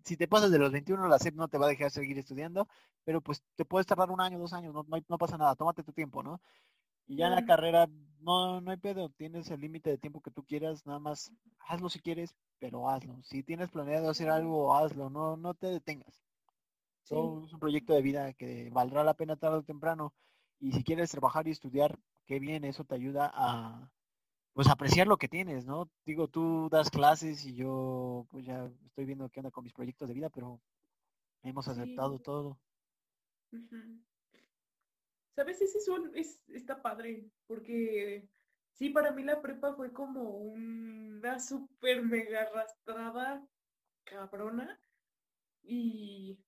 si 0.04 0.16
te 0.16 0.26
pasas 0.26 0.50
de 0.50 0.58
los 0.58 0.72
21, 0.72 1.06
la 1.06 1.20
SEP 1.20 1.36
no 1.36 1.46
te 1.46 1.56
va 1.56 1.66
a 1.66 1.68
dejar 1.68 1.92
seguir 1.92 2.18
estudiando, 2.18 2.66
pero 3.04 3.20
pues 3.20 3.44
te 3.54 3.64
puedes 3.64 3.86
tardar 3.86 4.10
un 4.10 4.20
año, 4.20 4.40
dos 4.40 4.52
años, 4.52 4.74
no, 4.74 4.84
no, 5.08 5.18
pasa 5.18 5.38
nada, 5.38 5.54
tómate 5.54 5.84
tu 5.84 5.92
tiempo, 5.92 6.24
¿no? 6.24 6.40
Y 7.06 7.18
ya 7.18 7.28
en 7.28 7.36
la 7.36 7.44
carrera 7.44 7.88
no, 8.18 8.60
no 8.60 8.72
hay 8.72 8.76
pedo, 8.76 9.08
tienes 9.10 9.48
el 9.52 9.60
límite 9.60 9.90
de 9.90 9.98
tiempo 9.98 10.20
que 10.20 10.32
tú 10.32 10.44
quieras, 10.44 10.84
nada 10.84 10.98
más 10.98 11.30
hazlo 11.68 11.88
si 11.88 12.00
quieres, 12.00 12.34
pero 12.58 12.90
hazlo. 12.90 13.22
Si 13.22 13.44
tienes 13.44 13.70
planeado 13.70 14.10
hacer 14.10 14.28
algo, 14.28 14.74
hazlo, 14.74 15.08
no, 15.08 15.36
no 15.36 15.54
te 15.54 15.68
detengas. 15.68 16.24
es 17.04 17.12
un 17.12 17.60
proyecto 17.60 17.94
de 17.94 18.02
vida 18.02 18.32
que 18.32 18.68
valdrá 18.72 19.04
la 19.04 19.14
pena 19.14 19.36
tarde 19.36 19.58
o 19.58 19.62
temprano. 19.62 20.12
Y 20.58 20.72
si 20.72 20.82
quieres 20.82 21.12
trabajar 21.12 21.46
y 21.46 21.52
estudiar, 21.52 22.00
qué 22.26 22.40
bien, 22.40 22.64
eso 22.64 22.82
te 22.82 22.96
ayuda 22.96 23.30
a, 23.32 23.88
pues 24.52 24.68
apreciar 24.68 25.06
lo 25.06 25.16
que 25.16 25.28
tienes, 25.28 25.64
¿no? 25.64 25.90
Digo, 26.04 26.28
tú 26.28 26.68
das 26.70 26.90
clases 26.90 27.44
y 27.46 27.54
yo 27.54 28.26
pues 28.30 28.44
ya 28.44 28.70
estoy 28.84 29.06
viendo 29.06 29.28
qué 29.30 29.40
onda 29.40 29.50
con 29.50 29.64
mis 29.64 29.72
proyectos 29.72 30.08
de 30.08 30.14
vida, 30.14 30.30
pero 30.30 30.60
hemos 31.42 31.68
aceptado 31.68 32.18
todo. 32.18 32.58
¿Sabes? 35.34 35.62
Ese 35.62 35.78
es 35.78 35.88
un, 35.88 36.14
es, 36.14 36.42
está 36.48 36.82
padre, 36.82 37.30
porque 37.46 38.28
sí, 38.72 38.90
para 38.90 39.12
mí 39.12 39.22
la 39.22 39.40
prepa 39.40 39.74
fue 39.74 39.92
como 39.92 40.22
una 40.38 41.40
súper 41.40 42.02
mega 42.02 42.42
arrastrada 42.42 43.46
cabrona. 44.04 44.78
Y, 45.62 46.38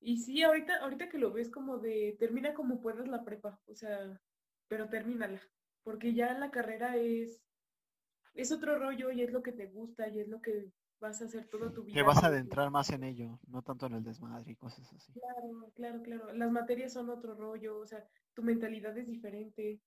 y 0.00 0.16
sí, 0.16 0.42
ahorita, 0.42 0.78
ahorita 0.78 1.08
que 1.08 1.18
lo 1.18 1.32
ves 1.32 1.50
como 1.50 1.78
de, 1.78 2.16
termina 2.18 2.54
como 2.54 2.80
puedas 2.80 3.06
la 3.06 3.24
prepa, 3.24 3.60
o 3.66 3.74
sea, 3.74 4.20
pero 4.68 4.88
termínala 4.88 5.40
porque 5.86 6.14
ya 6.14 6.36
la 6.36 6.50
carrera 6.50 6.96
es, 6.96 7.40
es 8.34 8.50
otro 8.50 8.76
rollo 8.76 9.12
y 9.12 9.22
es 9.22 9.30
lo 9.30 9.40
que 9.40 9.52
te 9.52 9.66
gusta 9.66 10.08
y 10.08 10.18
es 10.18 10.26
lo 10.26 10.42
que 10.42 10.72
vas 10.98 11.22
a 11.22 11.26
hacer 11.26 11.46
toda 11.46 11.72
tu 11.72 11.84
vida. 11.84 11.94
Te 11.94 12.02
vas 12.02 12.24
a 12.24 12.26
adentrar 12.26 12.72
más 12.72 12.90
en 12.90 13.04
ello, 13.04 13.38
no 13.46 13.62
tanto 13.62 13.86
en 13.86 13.92
el 13.92 14.02
desmadre 14.02 14.50
y 14.50 14.56
cosas 14.56 14.92
así. 14.92 15.12
Claro, 15.12 15.70
claro, 15.76 16.02
claro. 16.02 16.32
Las 16.32 16.50
materias 16.50 16.92
son 16.92 17.08
otro 17.08 17.36
rollo, 17.36 17.78
o 17.78 17.86
sea, 17.86 18.04
tu 18.34 18.42
mentalidad 18.42 18.98
es 18.98 19.06
diferente. 19.06 19.80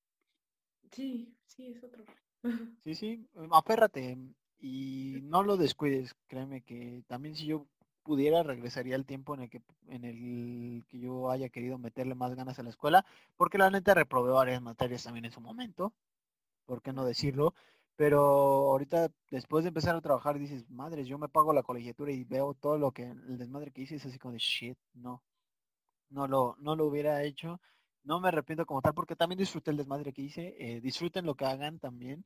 Sí, 0.90 1.36
sí, 1.44 1.74
es 1.74 1.84
otro 1.84 2.06
rollo. 2.06 2.72
Sí, 2.80 2.96
sí, 2.96 3.28
aférrate 3.52 4.18
y 4.58 5.20
no 5.24 5.44
lo 5.44 5.58
descuides, 5.58 6.16
créeme 6.28 6.62
que 6.62 7.04
también 7.08 7.36
si 7.36 7.48
yo 7.48 7.68
pudiera 8.10 8.42
regresaría 8.42 8.96
el 8.96 9.06
tiempo 9.06 9.36
en 9.36 9.42
el 9.42 9.50
que 9.52 9.62
en 9.88 10.04
el 10.04 10.84
que 10.88 11.00
yo 11.00 11.30
haya 11.30 11.50
querido 11.50 11.78
meterle 11.78 12.16
más 12.16 12.34
ganas 12.34 12.58
a 12.58 12.64
la 12.64 12.72
escuela, 12.72 13.06
porque 13.38 13.60
la 13.60 13.70
neta 13.70 13.94
reprobé 13.94 14.32
varias 14.32 14.64
materias 14.64 15.04
también 15.04 15.26
en 15.26 15.32
su 15.32 15.42
momento, 15.42 15.94
¿por 16.66 16.82
qué 16.82 16.92
no 16.92 17.06
decirlo? 17.06 17.54
Pero 17.96 18.20
ahorita, 18.72 19.12
después 19.30 19.64
de 19.64 19.68
empezar 19.68 19.96
a 19.96 20.02
trabajar, 20.02 20.40
dices, 20.40 20.68
madres, 20.72 21.06
yo 21.06 21.20
me 21.20 21.30
pago 21.30 21.54
la 21.54 21.62
colegiatura 21.62 22.12
y 22.12 22.24
veo 22.24 22.56
todo 22.56 22.80
lo 22.80 22.92
que, 22.92 23.04
el 23.04 23.38
desmadre 23.38 23.70
que 23.70 23.82
hice, 23.82 23.98
es 23.98 24.06
así 24.08 24.18
como 24.18 24.32
de 24.32 24.40
shit, 24.40 24.78
no, 24.96 25.22
no 26.10 26.28
lo, 26.28 26.56
no 26.58 26.76
lo 26.76 26.88
hubiera 26.88 27.22
hecho, 27.24 27.62
no 28.04 28.20
me 28.20 28.30
arrepiento 28.30 28.66
como 28.66 28.82
tal, 28.82 28.96
porque 28.96 29.16
también 29.16 29.38
disfruté 29.38 29.70
el 29.70 29.78
desmadre 29.78 30.14
que 30.14 30.24
hice, 30.24 30.56
eh, 30.58 30.82
disfruten 30.82 31.28
lo 31.28 31.36
que 31.36 31.46
hagan 31.46 31.78
también, 31.78 32.26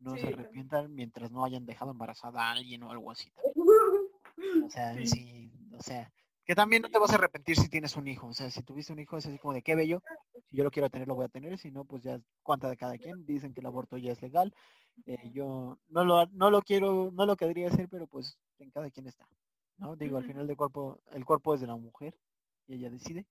no 0.00 0.18
se 0.18 0.26
arrepientan 0.26 0.94
mientras 0.94 1.30
no 1.30 1.46
hayan 1.46 1.64
dejado 1.64 1.92
embarazada 1.92 2.42
a 2.42 2.50
alguien 2.50 2.82
o 2.82 2.90
algo 2.90 3.10
así. 3.10 3.32
O 4.62 4.70
sea, 4.70 4.94
sí. 5.06 5.50
o 5.76 5.82
sea, 5.82 6.12
que 6.44 6.54
también 6.54 6.82
no 6.82 6.90
te 6.90 6.98
vas 6.98 7.10
a 7.12 7.14
arrepentir 7.14 7.56
si 7.56 7.68
tienes 7.68 7.96
un 7.96 8.06
hijo. 8.06 8.26
O 8.26 8.34
sea, 8.34 8.50
si 8.50 8.62
tuviste 8.62 8.92
un 8.92 8.98
hijo 8.98 9.16
es 9.16 9.26
así 9.26 9.38
como 9.38 9.54
de 9.54 9.62
qué 9.62 9.74
bello. 9.74 10.02
Si 10.48 10.56
yo 10.56 10.64
lo 10.64 10.70
quiero 10.70 10.90
tener, 10.90 11.08
lo 11.08 11.14
voy 11.14 11.24
a 11.24 11.28
tener. 11.28 11.58
Si 11.58 11.70
no, 11.70 11.84
pues 11.84 12.02
ya 12.02 12.20
cuenta 12.42 12.68
de 12.68 12.76
cada 12.76 12.98
quien. 12.98 13.24
Dicen 13.24 13.54
que 13.54 13.60
el 13.60 13.66
aborto 13.66 13.96
ya 13.96 14.12
es 14.12 14.20
legal. 14.20 14.54
Eh, 15.06 15.30
yo 15.32 15.78
no 15.88 16.04
lo, 16.04 16.26
no 16.26 16.50
lo 16.50 16.62
quiero, 16.62 17.10
no 17.12 17.26
lo 17.26 17.36
querría 17.36 17.68
hacer, 17.68 17.88
pero 17.88 18.06
pues 18.06 18.38
en 18.58 18.70
cada 18.70 18.90
quien 18.90 19.06
está. 19.06 19.26
¿no? 19.78 19.96
Digo, 19.96 20.18
al 20.18 20.24
final 20.24 20.46
del 20.46 20.56
cuerpo, 20.56 21.00
el 21.12 21.24
cuerpo 21.24 21.54
es 21.54 21.60
de 21.60 21.66
la 21.66 21.76
mujer 21.76 22.14
y 22.66 22.74
ella 22.74 22.90
decide. 22.90 23.26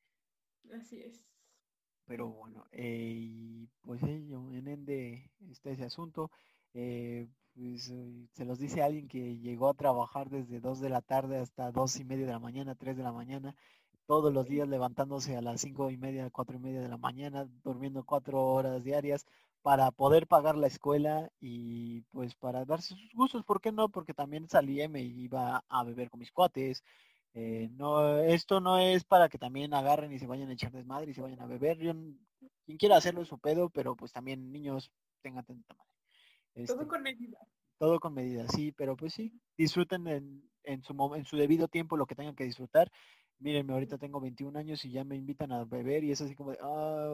Así 0.72 1.02
es. 1.02 1.24
Pero 2.06 2.30
bueno, 2.30 2.66
eh, 2.72 3.68
pues 3.82 4.04
ello, 4.04 4.52
en 4.52 4.68
ende 4.68 5.32
está 5.50 5.70
ese 5.70 5.86
asunto. 5.86 6.32
Eh, 6.74 7.28
pues, 7.56 7.90
eh, 7.92 8.28
se 8.34 8.46
los 8.46 8.60
dice 8.60 8.82
alguien 8.82 9.08
que 9.08 9.38
llegó 9.38 9.70
a 9.70 9.74
trabajar 9.76 10.30
desde 10.30 10.60
2 10.60 10.80
de 10.82 10.90
la 10.90 11.02
tarde 11.02 11.38
hasta 11.40 11.72
dos 11.72 12.00
y 12.00 12.04
media 12.04 12.26
de 12.26 12.32
la 12.32 12.40
mañana, 12.40 12.76
3 12.76 12.98
de 12.98 13.04
la 13.04 13.12
mañana, 13.12 13.56
todos 14.08 14.34
los 14.34 14.48
días 14.48 14.68
levantándose 14.68 15.38
a 15.38 15.42
las 15.42 15.62
cinco 15.62 15.90
y 15.92 15.98
media, 15.98 16.30
cuatro 16.32 16.58
y 16.58 16.60
media 16.60 16.82
de 16.82 16.90
la 16.90 16.98
mañana, 16.98 17.48
durmiendo 17.64 18.04
cuatro 18.06 18.44
horas 18.44 18.84
diarias 18.84 19.26
para 19.62 19.92
poder 19.92 20.28
pagar 20.28 20.56
la 20.58 20.68
escuela 20.68 21.32
y 21.40 22.02
pues 22.12 22.36
para 22.36 22.66
darse 22.66 22.96
sus 22.96 23.14
gustos, 23.14 23.46
¿por 23.46 23.62
qué 23.62 23.72
no? 23.72 23.90
Porque 23.90 24.14
también 24.14 24.50
salía, 24.50 24.90
me 24.90 25.02
iba 25.02 25.64
a 25.70 25.84
beber 25.84 26.10
con 26.10 26.20
mis 26.20 26.32
cuates. 26.32 26.84
Eh, 27.34 27.70
no, 27.74 28.20
esto 28.20 28.60
no 28.62 28.78
es 28.80 29.04
para 29.06 29.30
que 29.30 29.38
también 29.38 29.74
agarren 29.74 30.12
y 30.14 30.20
se 30.20 30.28
vayan 30.28 30.50
a 30.50 30.54
echar 30.54 30.72
desmadre 30.72 31.12
y 31.12 31.14
se 31.14 31.22
vayan 31.22 31.42
a 31.42 31.48
beber. 31.48 31.78
Yo, 31.80 31.94
quien 32.66 32.78
quiera 32.78 32.98
hacerlo 32.98 33.22
es 33.22 33.30
su 33.30 33.40
pedo, 33.40 33.70
pero 33.70 33.96
pues 33.96 34.12
también 34.12 34.52
niños 34.52 34.92
tengan 35.22 35.46
tanta 35.46 35.74
madre 35.76 35.93
todo 36.54 36.82
este, 36.82 36.88
con 36.88 37.04
medida. 37.04 37.38
Todo 37.78 38.00
con 38.00 38.14
medida, 38.14 38.48
sí, 38.48 38.72
pero 38.72 38.96
pues 38.96 39.14
sí, 39.14 39.34
disfruten 39.58 40.08
en, 40.08 40.50
en, 40.64 40.84
su, 40.84 41.16
en 41.16 41.26
su 41.26 41.38
debido 41.38 41.68
tiempo 41.68 41.98
lo 41.98 42.06
que 42.06 42.16
tengan 42.16 42.36
que 42.36 42.46
disfrutar. 42.46 42.92
Mírenme, 43.40 43.74
ahorita 43.74 43.98
tengo 43.98 44.22
21 44.22 44.58
años 44.58 44.86
y 44.86 44.92
ya 44.92 45.04
me 45.04 45.18
invitan 45.18 45.52
a 45.52 45.66
beber 45.66 46.04
y 46.04 46.12
es 46.12 46.22
así 46.22 46.34
como 46.34 46.52
de, 46.52 46.60
ah, 46.62 47.14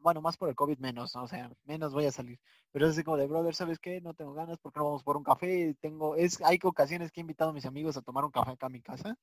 bueno, 0.00 0.20
más 0.20 0.36
por 0.36 0.50
el 0.50 0.54
COVID 0.54 0.78
menos, 0.78 1.16
o 1.16 1.26
sea, 1.26 1.50
menos 1.64 1.94
voy 1.94 2.04
a 2.04 2.12
salir. 2.12 2.38
Pero 2.72 2.86
es 2.86 2.92
así 2.92 3.02
como 3.04 3.16
de, 3.16 3.26
brother, 3.26 3.54
¿sabes 3.54 3.78
qué? 3.78 4.00
No 4.00 4.12
tengo 4.12 4.34
ganas 4.34 4.58
porque 4.58 4.80
no 4.80 4.86
vamos 4.86 5.02
por 5.02 5.16
un 5.16 5.22
café. 5.22 5.74
Tengo, 5.80 6.16
es, 6.16 6.42
hay 6.42 6.58
ocasiones 6.62 7.10
que 7.10 7.20
he 7.20 7.22
invitado 7.22 7.50
a 7.50 7.54
mis 7.54 7.64
amigos 7.64 7.96
a 7.96 8.02
tomar 8.02 8.24
un 8.24 8.32
café 8.32 8.50
acá 8.50 8.66
a 8.66 8.70
mi 8.70 8.82
casa. 8.82 9.16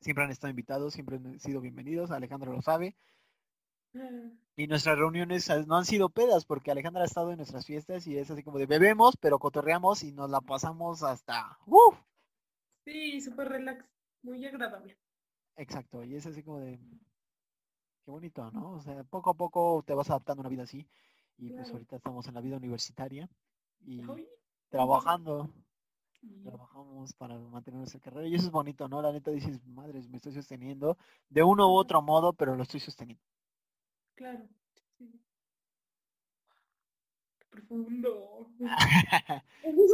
Siempre 0.00 0.24
han 0.24 0.30
estado 0.30 0.50
invitados, 0.50 0.94
siempre 0.94 1.16
han 1.16 1.38
sido 1.38 1.60
bienvenidos, 1.60 2.10
Alejandro 2.10 2.52
lo 2.52 2.62
sabe. 2.62 2.96
Y 4.56 4.66
nuestras 4.66 4.98
reuniones 4.98 5.48
no 5.66 5.76
han 5.76 5.84
sido 5.84 6.08
pedas 6.08 6.44
porque 6.44 6.70
Alejandra 6.70 7.02
ha 7.02 7.06
estado 7.06 7.30
en 7.30 7.38
nuestras 7.38 7.66
fiestas 7.66 8.06
y 8.06 8.18
es 8.18 8.30
así 8.30 8.42
como 8.42 8.58
de 8.58 8.66
bebemos, 8.66 9.16
pero 9.16 9.38
cotorreamos 9.38 10.02
y 10.02 10.12
nos 10.12 10.30
la 10.30 10.40
pasamos 10.40 11.02
hasta... 11.02 11.58
¡Uf! 11.66 11.98
Sí, 12.84 13.20
súper 13.20 13.48
relax. 13.48 13.84
muy 14.22 14.44
agradable. 14.44 14.98
Exacto, 15.56 16.02
y 16.02 16.16
es 16.16 16.26
así 16.26 16.42
como 16.42 16.58
de, 16.60 16.78
qué 18.04 18.10
bonito, 18.10 18.50
¿no? 18.50 18.72
O 18.72 18.80
sea, 18.80 19.04
poco 19.04 19.30
a 19.30 19.34
poco 19.34 19.82
te 19.86 19.94
vas 19.94 20.10
adaptando 20.10 20.40
a 20.40 20.42
una 20.42 20.50
vida 20.50 20.62
así, 20.62 20.88
y 21.36 21.50
pues 21.52 21.70
ahorita 21.70 21.96
estamos 21.96 22.26
en 22.26 22.34
la 22.34 22.40
vida 22.40 22.56
universitaria 22.56 23.28
y 23.80 24.02
Ay, 24.08 24.28
trabajando, 24.70 25.50
sí, 26.20 26.42
trabajamos 26.42 27.12
para 27.14 27.38
mantener 27.38 27.78
nuestra 27.78 28.00
carrera, 28.00 28.26
y 28.26 28.34
eso 28.34 28.46
es 28.46 28.52
bonito, 28.52 28.88
¿no? 28.88 29.02
La 29.02 29.12
neta 29.12 29.30
dices, 29.30 29.64
madres, 29.66 30.08
me 30.08 30.16
estoy 30.16 30.32
sosteniendo 30.32 30.96
de 31.28 31.42
uno 31.42 31.68
u 31.68 31.76
otro 31.76 32.00
modo, 32.00 32.32
pero 32.32 32.56
lo 32.56 32.62
estoy 32.62 32.80
sosteniendo. 32.80 33.22
Claro. 34.14 34.48
sí. 34.98 35.20
Qué 37.38 37.46
profundo. 37.50 38.48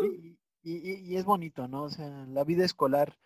Sí, 0.01 0.39
y, 0.63 0.73
y- 0.93 1.13
y 1.15 1.17
es 1.17 1.25
bonito, 1.25 1.67
¿no? 1.69 1.85
O 1.85 1.91
sea, 1.91 2.09
la 2.29 2.45
vida 2.45 2.65
escolar, 2.65 3.17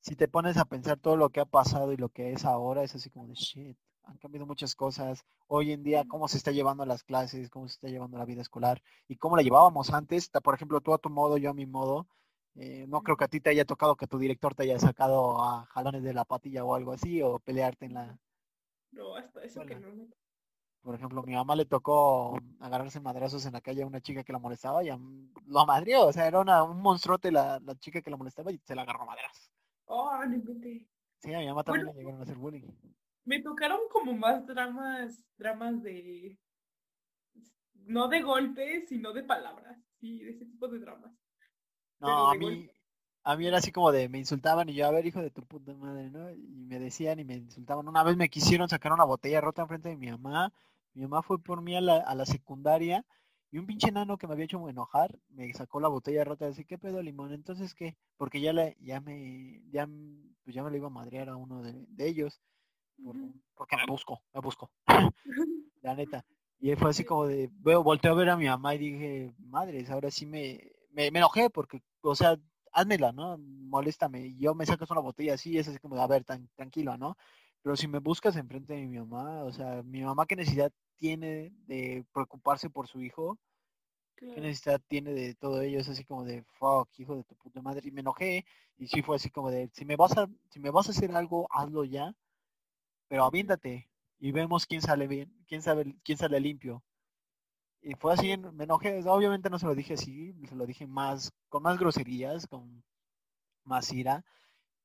si 0.00 0.16
te 0.16 0.28
pones 0.28 0.56
a 0.56 0.64
pensar 0.66 0.98
todo 0.98 1.16
lo 1.16 1.30
que 1.30 1.40
ha 1.40 1.44
pasado 1.46 1.92
y 1.92 1.96
lo 1.96 2.08
que 2.10 2.32
es 2.32 2.44
ahora, 2.44 2.82
es 2.82 2.94
así 2.94 3.10
como 3.10 3.26
de 3.28 3.34
shit. 3.34 3.76
Han 4.04 4.18
cambiado 4.18 4.46
muchas 4.46 4.74
cosas. 4.74 5.24
Hoy 5.48 5.72
en 5.72 5.82
día, 5.82 6.04
cómo 6.04 6.28
se 6.28 6.38
está 6.38 6.50
llevando 6.52 6.84
las 6.86 7.02
clases, 7.04 7.50
cómo 7.50 7.68
se 7.68 7.74
está 7.74 7.88
llevando 7.88 8.18
la 8.18 8.24
vida 8.24 8.42
escolar 8.42 8.82
y 9.08 9.16
cómo 9.16 9.36
la 9.36 9.42
llevábamos 9.42 9.90
antes. 9.92 10.30
Por 10.30 10.54
ejemplo, 10.54 10.80
tú 10.80 10.94
a 10.94 10.98
tu 10.98 11.10
modo, 11.10 11.36
yo 11.38 11.50
a 11.50 11.54
mi 11.54 11.66
modo. 11.66 12.08
Eh, 12.56 12.86
no 12.88 13.02
creo 13.02 13.16
que 13.16 13.24
a 13.24 13.28
ti 13.28 13.40
te 13.40 13.50
haya 13.50 13.64
tocado 13.64 13.96
que 13.96 14.06
tu 14.06 14.18
director 14.18 14.54
te 14.54 14.64
haya 14.64 14.78
sacado 14.78 15.42
a 15.44 15.66
jalones 15.66 16.02
de 16.02 16.14
la 16.14 16.24
patilla 16.24 16.64
o 16.64 16.74
algo 16.74 16.92
así, 16.92 17.22
o 17.22 17.38
pelearte 17.40 17.86
en 17.86 17.94
la... 17.94 18.18
No, 18.92 19.14
hasta 19.16 19.44
eso 19.44 19.64
que 19.66 19.76
no 19.76 19.92
me... 19.94 20.08
Por 20.82 20.94
ejemplo, 20.94 21.22
mi 21.22 21.34
mamá 21.34 21.54
le 21.56 21.66
tocó 21.66 22.38
agarrarse 22.60 23.00
madrazos 23.00 23.44
en 23.46 23.52
la 23.52 23.60
calle 23.60 23.82
a 23.82 23.86
una 23.86 24.00
chica 24.00 24.24
que 24.24 24.32
la 24.32 24.38
molestaba 24.38 24.82
y 24.82 24.88
a- 24.88 24.98
lo 25.46 25.66
madrió. 25.66 26.06
O 26.06 26.12
sea, 26.12 26.26
era 26.26 26.40
una, 26.40 26.62
un 26.62 26.80
monstruote 26.80 27.30
la, 27.30 27.60
la 27.60 27.74
chica 27.76 28.00
que 28.00 28.10
la 28.10 28.16
molestaba 28.16 28.50
y 28.52 28.58
se 28.58 28.74
la 28.74 28.82
agarró 28.82 29.02
a 29.02 29.06
madrazos. 29.06 29.50
Oh, 29.86 30.24
no 30.24 30.34
inventes. 30.34 30.86
Sí, 31.18 31.34
a 31.34 31.38
mi 31.40 31.46
mamá 31.46 31.64
también 31.64 31.86
Bueno. 31.86 31.96
le 31.96 32.02
llegaron 32.02 32.20
a 32.20 32.22
hacer 32.24 32.36
bullying. 32.36 32.62
Me 33.24 33.42
tocaron 33.42 33.80
como 33.92 34.14
más 34.14 34.46
dramas, 34.46 35.22
dramas 35.36 35.82
de... 35.82 36.38
No 37.86 38.08
de 38.08 38.22
golpes, 38.22 38.88
sino 38.88 39.12
de 39.12 39.22
palabras. 39.24 39.78
Sí, 40.00 40.20
de 40.20 40.30
ese 40.30 40.46
tipo 40.46 40.68
de 40.68 40.78
dramas. 40.78 41.12
No, 42.00 42.30
a 42.30 42.34
mí, 42.34 42.44
golpe. 42.44 42.77
A 43.24 43.36
mí 43.36 43.46
era 43.46 43.58
así 43.58 43.72
como 43.72 43.92
de, 43.92 44.08
me 44.08 44.18
insultaban 44.18 44.68
y 44.68 44.74
yo, 44.74 44.86
a 44.86 44.90
ver, 44.90 45.06
hijo 45.06 45.20
de 45.22 45.30
tu 45.30 45.42
puta 45.44 45.74
madre, 45.74 46.10
¿no? 46.10 46.30
Y 46.30 46.38
me 46.66 46.78
decían 46.78 47.18
y 47.20 47.24
me 47.24 47.34
insultaban. 47.36 47.88
Una 47.88 48.02
vez 48.04 48.16
me 48.16 48.28
quisieron 48.30 48.68
sacar 48.68 48.92
una 48.92 49.04
botella 49.04 49.40
rota 49.40 49.62
enfrente 49.62 49.88
de 49.90 49.96
mi 49.96 50.10
mamá. 50.10 50.52
Mi 50.94 51.02
mamá 51.02 51.22
fue 51.22 51.38
por 51.42 51.60
mí 51.62 51.76
a 51.76 51.80
la, 51.80 51.98
a 51.98 52.14
la 52.14 52.24
secundaria 52.26 53.04
y 53.50 53.58
un 53.58 53.66
pinche 53.66 53.90
nano 53.92 54.18
que 54.18 54.26
me 54.26 54.34
había 54.34 54.44
hecho 54.46 54.68
enojar 54.68 55.18
me 55.30 55.52
sacó 55.54 55.80
la 55.80 55.88
botella 55.88 56.24
rota. 56.24 56.46
Así, 56.48 56.64
¿qué 56.64 56.78
pedo, 56.78 57.02
limón? 57.02 57.32
Entonces, 57.32 57.74
¿qué? 57.74 57.96
Porque 58.16 58.40
ya, 58.40 58.52
le, 58.52 58.76
ya 58.80 59.00
me, 59.00 59.62
ya, 59.70 59.86
pues 60.44 60.54
ya 60.56 60.62
me 60.62 60.70
lo 60.70 60.76
iba 60.76 60.86
a 60.88 60.90
madrear 60.90 61.28
a 61.28 61.36
uno 61.36 61.62
de, 61.62 61.72
de 61.88 62.08
ellos. 62.08 62.40
por- 63.04 63.16
porque 63.56 63.76
me 63.76 63.86
busco, 63.86 64.22
me 64.34 64.40
busco, 64.40 64.70
la 65.82 65.94
neta. 65.94 66.24
Y 66.60 66.74
fue 66.76 66.90
así 66.90 67.04
Sí. 67.04 67.04
como 67.04 67.26
de, 67.26 67.50
veo, 67.52 67.82
volteé 67.82 68.10
a 68.10 68.14
ver 68.14 68.28
a 68.30 68.36
mi 68.36 68.46
mamá 68.46 68.74
y 68.74 68.78
dije, 68.78 69.34
madres, 69.38 69.90
ahora 69.90 70.10
sí 70.10 70.26
me, 70.26 70.60
me, 70.90 71.10
me 71.10 71.18
enojé 71.20 71.50
porque, 71.50 71.82
o 72.02 72.14
sea, 72.16 72.36
házmela, 72.72 73.12
¿no? 73.12 73.38
Moléstame. 73.38 74.26
Y 74.28 74.38
yo 74.38 74.54
me 74.54 74.66
sacas 74.66 74.90
una 74.90 75.00
botella 75.00 75.34
así, 75.34 75.58
es 75.58 75.68
así 75.68 75.78
como 75.78 75.96
de, 75.96 76.02
a 76.02 76.06
ver, 76.06 76.24
tan, 76.24 76.48
tranquilo, 76.56 76.96
¿no? 76.96 77.16
Pero 77.62 77.76
si 77.76 77.88
me 77.88 77.98
buscas 78.00 78.36
enfrente 78.36 78.74
de 78.74 78.86
mi 78.86 78.98
mamá, 78.98 79.44
o 79.44 79.52
sea, 79.52 79.82
mi 79.82 80.02
mamá 80.02 80.26
qué 80.26 80.36
necesidad 80.36 80.72
tiene 80.96 81.52
de 81.66 82.04
preocuparse 82.12 82.70
por 82.70 82.88
su 82.88 83.02
hijo, 83.02 83.38
qué 84.32 84.40
Claro. 84.40 84.42
necesidad 84.42 84.80
tiene 84.88 85.12
de 85.12 85.34
todo 85.34 85.60
ello, 85.62 85.78
es 85.80 85.88
así 85.88 86.04
como 86.04 86.24
de, 86.24 86.42
fuck, 86.58 86.88
hijo 86.98 87.16
de 87.16 87.24
tu 87.24 87.34
puta 87.36 87.62
madre. 87.62 87.88
Y 87.88 87.92
me 87.92 88.00
enojé 88.00 88.44
y 88.78 88.88
sí 88.88 89.02
fue 89.02 89.16
así 89.16 89.30
como 89.30 89.50
de, 89.50 89.70
si 89.74 89.84
me 89.84 89.96
vas 89.96 90.16
a, 90.18 90.28
si 90.50 90.60
me 90.60 90.70
vas 90.70 90.88
a 90.88 90.92
hacer 90.92 91.12
algo, 91.16 91.46
hazlo 91.50 91.84
ya, 91.84 92.14
pero 93.08 93.24
Ujú. 93.24 93.26
aviéntate 93.26 93.90
y 94.20 94.32
vemos 94.32 94.66
quién 94.66 94.82
sale 94.82 95.06
bien, 95.08 95.32
quién 95.48 95.62
sabe, 95.62 95.96
quién 96.04 96.18
sale 96.18 96.40
limpio. 96.40 96.82
Y 97.80 97.94
fue 97.94 98.12
así, 98.12 98.36
me 98.36 98.64
enojé, 98.64 99.00
obviamente 99.08 99.50
no 99.50 99.58
se 99.58 99.66
lo 99.66 99.74
dije 99.74 99.94
así, 99.94 100.34
se 100.48 100.56
lo 100.56 100.66
dije 100.66 100.86
más, 100.86 101.32
con 101.48 101.62
más 101.62 101.78
groserías, 101.78 102.46
con 102.46 102.82
más 103.64 103.92
ira. 103.92 104.24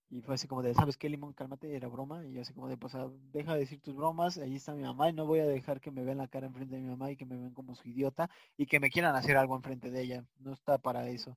Y 0.10 0.22
fue 0.22 0.36
así 0.36 0.48
como 0.48 0.62
de, 0.62 0.76
¿sabes 0.76 0.96
qué, 0.96 1.10
Limón? 1.10 1.34
Cálmate, 1.34 1.76
era 1.76 1.88
broma. 1.88 2.24
Y 2.24 2.34
yo 2.34 2.42
así 2.42 2.54
como 2.54 2.68
de, 2.68 2.78
pues 2.78 2.94
ah, 2.94 3.10
deja 3.32 3.54
de 3.54 3.62
decir 3.62 3.82
tus 3.82 3.96
bromas, 3.96 4.38
ahí 4.38 4.56
está 4.56 4.74
mi 4.74 4.84
mamá 4.84 5.10
y 5.10 5.14
no 5.14 5.26
voy 5.26 5.40
a 5.40 5.48
dejar 5.48 5.82
que 5.82 5.90
me 5.90 6.04
vean 6.04 6.20
la 6.20 6.28
cara 6.28 6.46
enfrente 6.46 6.76
de 6.76 6.82
mi 6.82 6.90
mamá 6.90 7.10
y 7.10 7.18
que 7.18 7.26
me 7.26 7.36
ven 7.36 7.54
como 7.54 7.74
su 7.74 7.88
idiota 7.90 8.30
y 8.56 8.68
que 8.68 8.80
me 8.80 8.92
quieran 8.92 9.16
hacer 9.16 9.38
algo 9.38 9.56
enfrente 9.56 9.90
de 9.90 10.02
ella. 10.04 10.26
No 10.38 10.54
está 10.54 10.78
para 10.78 11.08
eso. 11.10 11.36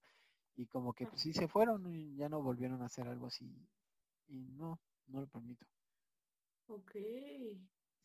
Y 0.56 0.66
como 0.66 0.92
que 0.92 1.06
pues 1.06 1.22
sí 1.22 1.32
se 1.32 1.48
fueron 1.48 1.86
y 1.86 2.16
ya 2.16 2.28
no 2.28 2.42
volvieron 2.42 2.82
a 2.82 2.86
hacer 2.86 3.08
algo 3.08 3.28
así. 3.28 3.50
Y 4.28 4.52
no, 4.52 4.78
no 5.06 5.20
lo 5.22 5.26
permito. 5.26 5.66
Ok. 6.66 6.92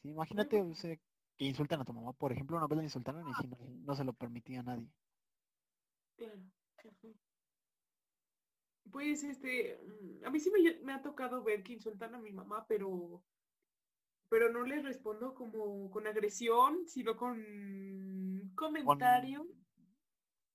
Sí, 0.02 0.10
imagínate, 0.10 0.62
o 0.62 0.74
sea, 0.74 0.96
que 1.42 1.50
insultan 1.52 1.82
a 1.82 1.86
tu 1.88 1.94
mamá, 1.94 2.14
por 2.14 2.32
ejemplo, 2.32 2.58
una 2.58 2.68
vez 2.68 2.78
la 2.78 2.84
insultaron 2.84 3.28
y 3.28 3.34
sí, 3.34 3.48
no, 3.48 3.58
no 3.88 3.96
se 3.96 4.04
lo 4.04 4.14
permitía 4.14 4.60
a 4.60 4.64
nadie. 4.64 4.88
Claro. 6.18 6.42
Pues 8.92 9.24
este, 9.24 9.80
mm, 9.84 10.26
a 10.26 10.30
mí 10.30 10.40
sí 10.40 10.52
me, 10.52 10.78
me 10.84 10.94
ha 10.94 11.02
tocado 11.02 11.44
ver 11.44 11.64
que 11.64 11.74
insultan 11.74 12.14
a 12.16 12.20
mi 12.20 12.32
mamá, 12.32 12.66
pero 12.68 13.24
pero 14.30 14.50
no 14.52 14.64
les 14.64 14.84
respondo 14.84 15.36
como 15.36 15.92
con 15.92 16.08
agresión, 16.08 16.88
sino 16.88 17.16
con 17.18 18.52
Con 18.84 19.00
comentario. 19.00 19.48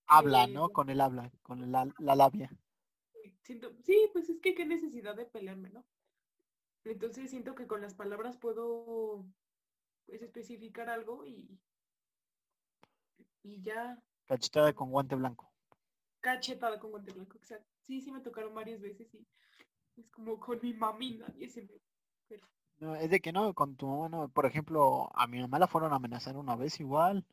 habla, 0.07 0.47
eh, 0.47 0.47
¿no? 0.47 0.69
Con 0.71 0.89
el 0.89 0.99
habla, 0.99 1.31
con 1.43 1.71
la, 1.71 1.87
la 1.99 2.15
labia. 2.15 2.51
siento, 3.41 3.71
sí, 3.83 4.09
pues 4.13 4.29
es 4.29 4.39
que 4.41 4.53
qué 4.55 4.65
necesidad 4.65 5.15
de 5.15 5.25
pelearme, 5.25 5.69
¿no? 5.69 5.85
Entonces 6.83 7.29
siento 7.29 7.55
que 7.55 7.67
con 7.67 7.81
las 7.81 7.93
palabras 7.95 8.37
puedo 8.37 9.25
pues 10.07 10.23
especificar 10.23 10.89
algo 10.89 11.25
y, 11.27 11.59
y 13.43 13.61
ya 13.63 13.97
Cachetada 14.25 14.71
con 14.71 14.89
guante 14.91 15.15
blanco. 15.15 15.51
cachetada 16.21 16.79
con 16.79 16.91
guante 16.91 17.11
blanco, 17.11 17.37
exacto. 17.37 17.67
Sí, 17.81 18.01
sí 18.01 18.11
me 18.11 18.21
tocaron 18.21 18.53
varias 18.53 18.81
veces 18.81 19.07
y 19.15 19.25
es 19.97 20.11
como 20.11 20.39
con 20.39 20.59
mi 20.61 20.73
mami 20.73 21.17
nadie 21.17 21.49
se 21.49 21.63
me... 21.63 21.73
pero- 22.27 22.47
No, 22.79 22.95
es 22.95 23.09
de 23.09 23.19
que 23.19 23.31
no, 23.31 23.53
con 23.53 23.75
tu 23.75 23.87
mamá 23.87 24.09
no. 24.09 24.29
Por 24.29 24.45
ejemplo, 24.45 25.09
a 25.15 25.27
mi 25.27 25.39
mamá 25.41 25.59
la 25.59 25.67
fueron 25.67 25.93
a 25.93 25.97
amenazar 25.97 26.37
una 26.37 26.55
vez 26.55 26.79
igual. 26.79 27.25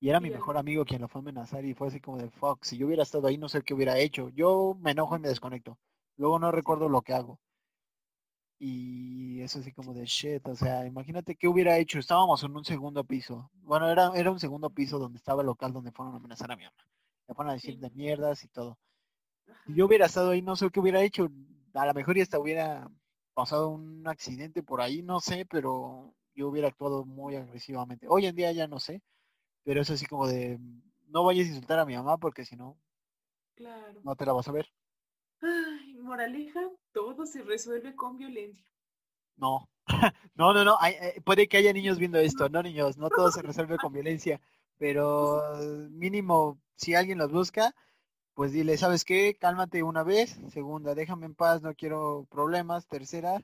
Y 0.00 0.10
era 0.10 0.20
mi 0.20 0.30
Sí, 0.30 0.32
mejor 0.32 0.56
amigo 0.58 0.84
quien 0.86 1.00
lo 1.02 1.08
fue 1.08 1.20
a 1.20 1.22
amenazar 1.22 1.64
y 1.64 1.74
fue 1.74 1.88
así 1.88 2.00
como 2.00 2.18
de 2.18 2.30
fuck, 2.30 2.64
si 2.64 2.78
yo 2.78 2.86
hubiera 2.86 3.02
estado 3.04 3.28
ahí 3.28 3.38
no 3.38 3.48
sé 3.48 3.62
qué 3.62 3.74
hubiera 3.74 3.98
hecho. 3.98 4.30
Yo 4.30 4.76
me 4.80 4.92
enojo 4.92 5.16
y 5.16 5.20
me 5.20 5.28
desconecto. 5.28 5.78
Luego 6.16 6.38
no 6.40 6.52
recuerdo 6.52 6.88
lo 6.90 7.02
que 7.02 7.14
hago. 7.14 7.40
Y 8.58 9.42
es 9.42 9.54
así 9.56 9.70
como 9.72 9.92
de 9.92 10.06
shit, 10.06 10.46
o 10.48 10.54
sea, 10.54 10.86
imagínate 10.86 11.36
qué 11.36 11.46
hubiera 11.46 11.76
hecho. 11.76 11.98
Estábamos 11.98 12.42
en 12.42 12.56
un 12.56 12.64
segundo 12.64 13.04
piso. 13.04 13.50
Bueno, 13.62 13.88
era, 13.90 14.10
era 14.14 14.30
un 14.30 14.40
segundo 14.40 14.70
piso 14.70 14.98
donde 14.98 15.18
estaba 15.18 15.42
el 15.42 15.46
local 15.46 15.72
donde 15.74 15.92
fueron 15.92 16.14
a 16.14 16.16
amenazar 16.16 16.50
a 16.50 16.56
mi 16.56 16.64
mamá. 16.64 16.76
Le 17.28 17.34
fueron 17.34 17.50
a 17.50 17.54
decir 17.54 17.74
Sí. 17.74 17.80
de 17.80 17.90
mierdas 17.90 18.42
y 18.44 18.48
todo. 18.48 18.78
Si 19.66 19.74
yo 19.74 19.86
hubiera 19.86 20.06
estado 20.06 20.30
ahí, 20.30 20.40
no 20.42 20.56
sé 20.56 20.70
qué 20.70 20.80
hubiera 20.80 21.02
hecho. 21.02 21.28
A 21.74 21.84
lo 21.86 21.92
mejor 21.94 22.16
ya 22.16 22.22
hasta 22.22 22.38
hubiera 22.38 22.90
pasado 23.34 23.68
un 23.68 24.08
accidente 24.08 24.62
por 24.62 24.80
ahí, 24.80 25.02
no 25.02 25.20
sé, 25.20 25.44
pero 25.44 26.14
yo 26.34 26.48
hubiera 26.48 26.68
actuado 26.68 27.04
muy 27.04 27.36
agresivamente. 27.36 28.06
Hoy 28.08 28.24
en 28.26 28.34
día 28.36 28.50
ya 28.52 28.66
no 28.66 28.80
sé, 28.80 29.02
pero 29.64 29.82
es 29.82 29.90
así 29.90 30.06
como 30.06 30.26
de, 30.26 30.58
no 31.08 31.24
vayas 31.24 31.44
a 31.46 31.48
insultar 31.50 31.78
a 31.78 31.84
mi 31.84 31.94
mamá 31.94 32.16
porque 32.16 32.46
si 32.46 32.56
no, 32.56 32.78
Claro. 33.54 34.00
no 34.02 34.16
te 34.16 34.24
la 34.24 34.32
vas 34.32 34.48
a 34.48 34.52
ver. 34.52 34.66
Ay, 35.42 35.85
moraleja, 36.02 36.60
todo 36.92 37.26
se 37.26 37.42
resuelve 37.42 37.94
con 37.94 38.16
violencia. 38.16 38.66
No, 39.36 39.68
no, 40.34 40.52
no, 40.54 40.64
no, 40.64 40.76
hay- 40.80 40.94
eh, 41.00 41.20
puede 41.24 41.48
que 41.48 41.58
haya 41.58 41.72
niños 41.72 41.98
viendo 41.98 42.18
esto, 42.18 42.48
no 42.48 42.62
niños, 42.62 42.96
no 42.96 43.10
todo 43.10 43.30
se 43.30 43.42
resuelve 43.42 43.76
con 43.78 43.92
violencia, 43.92 44.40
pero 44.78 45.42
mínimo, 45.90 46.58
si 46.76 46.94
alguien 46.94 47.18
los 47.18 47.30
busca, 47.32 47.74
pues 48.34 48.52
dile, 48.52 48.78
¿sabes 48.78 49.04
qué? 49.04 49.36
Cálmate 49.40 49.82
una 49.82 50.04
vez, 50.04 50.38
segunda, 50.52 50.94
déjame 50.94 51.26
en 51.26 51.34
paz, 51.34 51.62
no 51.62 51.74
quiero 51.74 52.26
problemas, 52.30 52.86
tercera, 52.88 53.42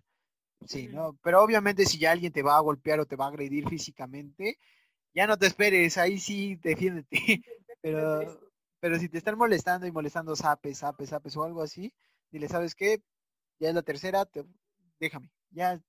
sí. 0.66 0.88
¿no? 0.88 1.18
Pero 1.22 1.42
obviamente 1.42 1.86
si 1.86 1.98
ya 1.98 2.12
alguien 2.12 2.32
te 2.32 2.42
va 2.42 2.56
a 2.56 2.60
golpear 2.60 3.00
o 3.00 3.06
te 3.06 3.16
va 3.16 3.26
a 3.26 3.28
agredir 3.28 3.68
físicamente, 3.68 4.58
ya 5.14 5.26
no 5.26 5.38
te 5.38 5.46
esperes, 5.46 5.98
ahí 5.98 6.18
sí, 6.18 6.56
defiéndete, 6.56 7.10
pero, 7.82 8.40
pero 8.80 8.98
si 8.98 9.08
te 9.08 9.18
están 9.18 9.38
molestando 9.38 9.86
y 9.86 9.92
molestando 9.92 10.36
zapes, 10.36 10.78
zapes, 10.80 11.10
zapes 11.10 11.36
o 11.36 11.44
algo 11.44 11.62
así, 11.62 11.92
dile, 12.32 12.48
¿sabes 12.48 12.74
qué? 12.74 13.02
Ya 13.60 13.68
es 13.68 13.74
la 13.74 13.82
tercera, 13.82 14.24
te- 14.24 14.44
déjame, 14.98 15.30
ya, 15.50 15.80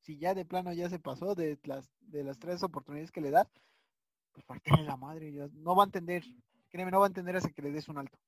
si 0.00 0.18
ya 0.18 0.34
de 0.34 0.44
plano 0.44 0.72
ya 0.72 0.88
se 0.88 0.98
pasó 1.00 1.34
de 1.34 1.58
las, 1.64 1.90
de 2.00 2.22
las 2.22 2.38
tres 2.38 2.62
oportunidades 2.62 3.10
que 3.10 3.20
le 3.20 3.30
das, 3.30 3.48
pues 4.32 4.44
partirle 4.46 4.84
la 4.84 4.96
madre, 4.96 5.32
ya 5.32 5.48
no 5.54 5.74
va 5.74 5.82
a 5.84 5.86
entender, 5.86 6.22
créeme, 6.68 6.90
no 6.92 7.00
va 7.00 7.06
a 7.06 7.08
entender 7.08 7.36
hasta 7.36 7.50
que 7.50 7.62
le 7.62 7.72
des 7.72 7.88
un 7.88 7.98
alto, 7.98 8.18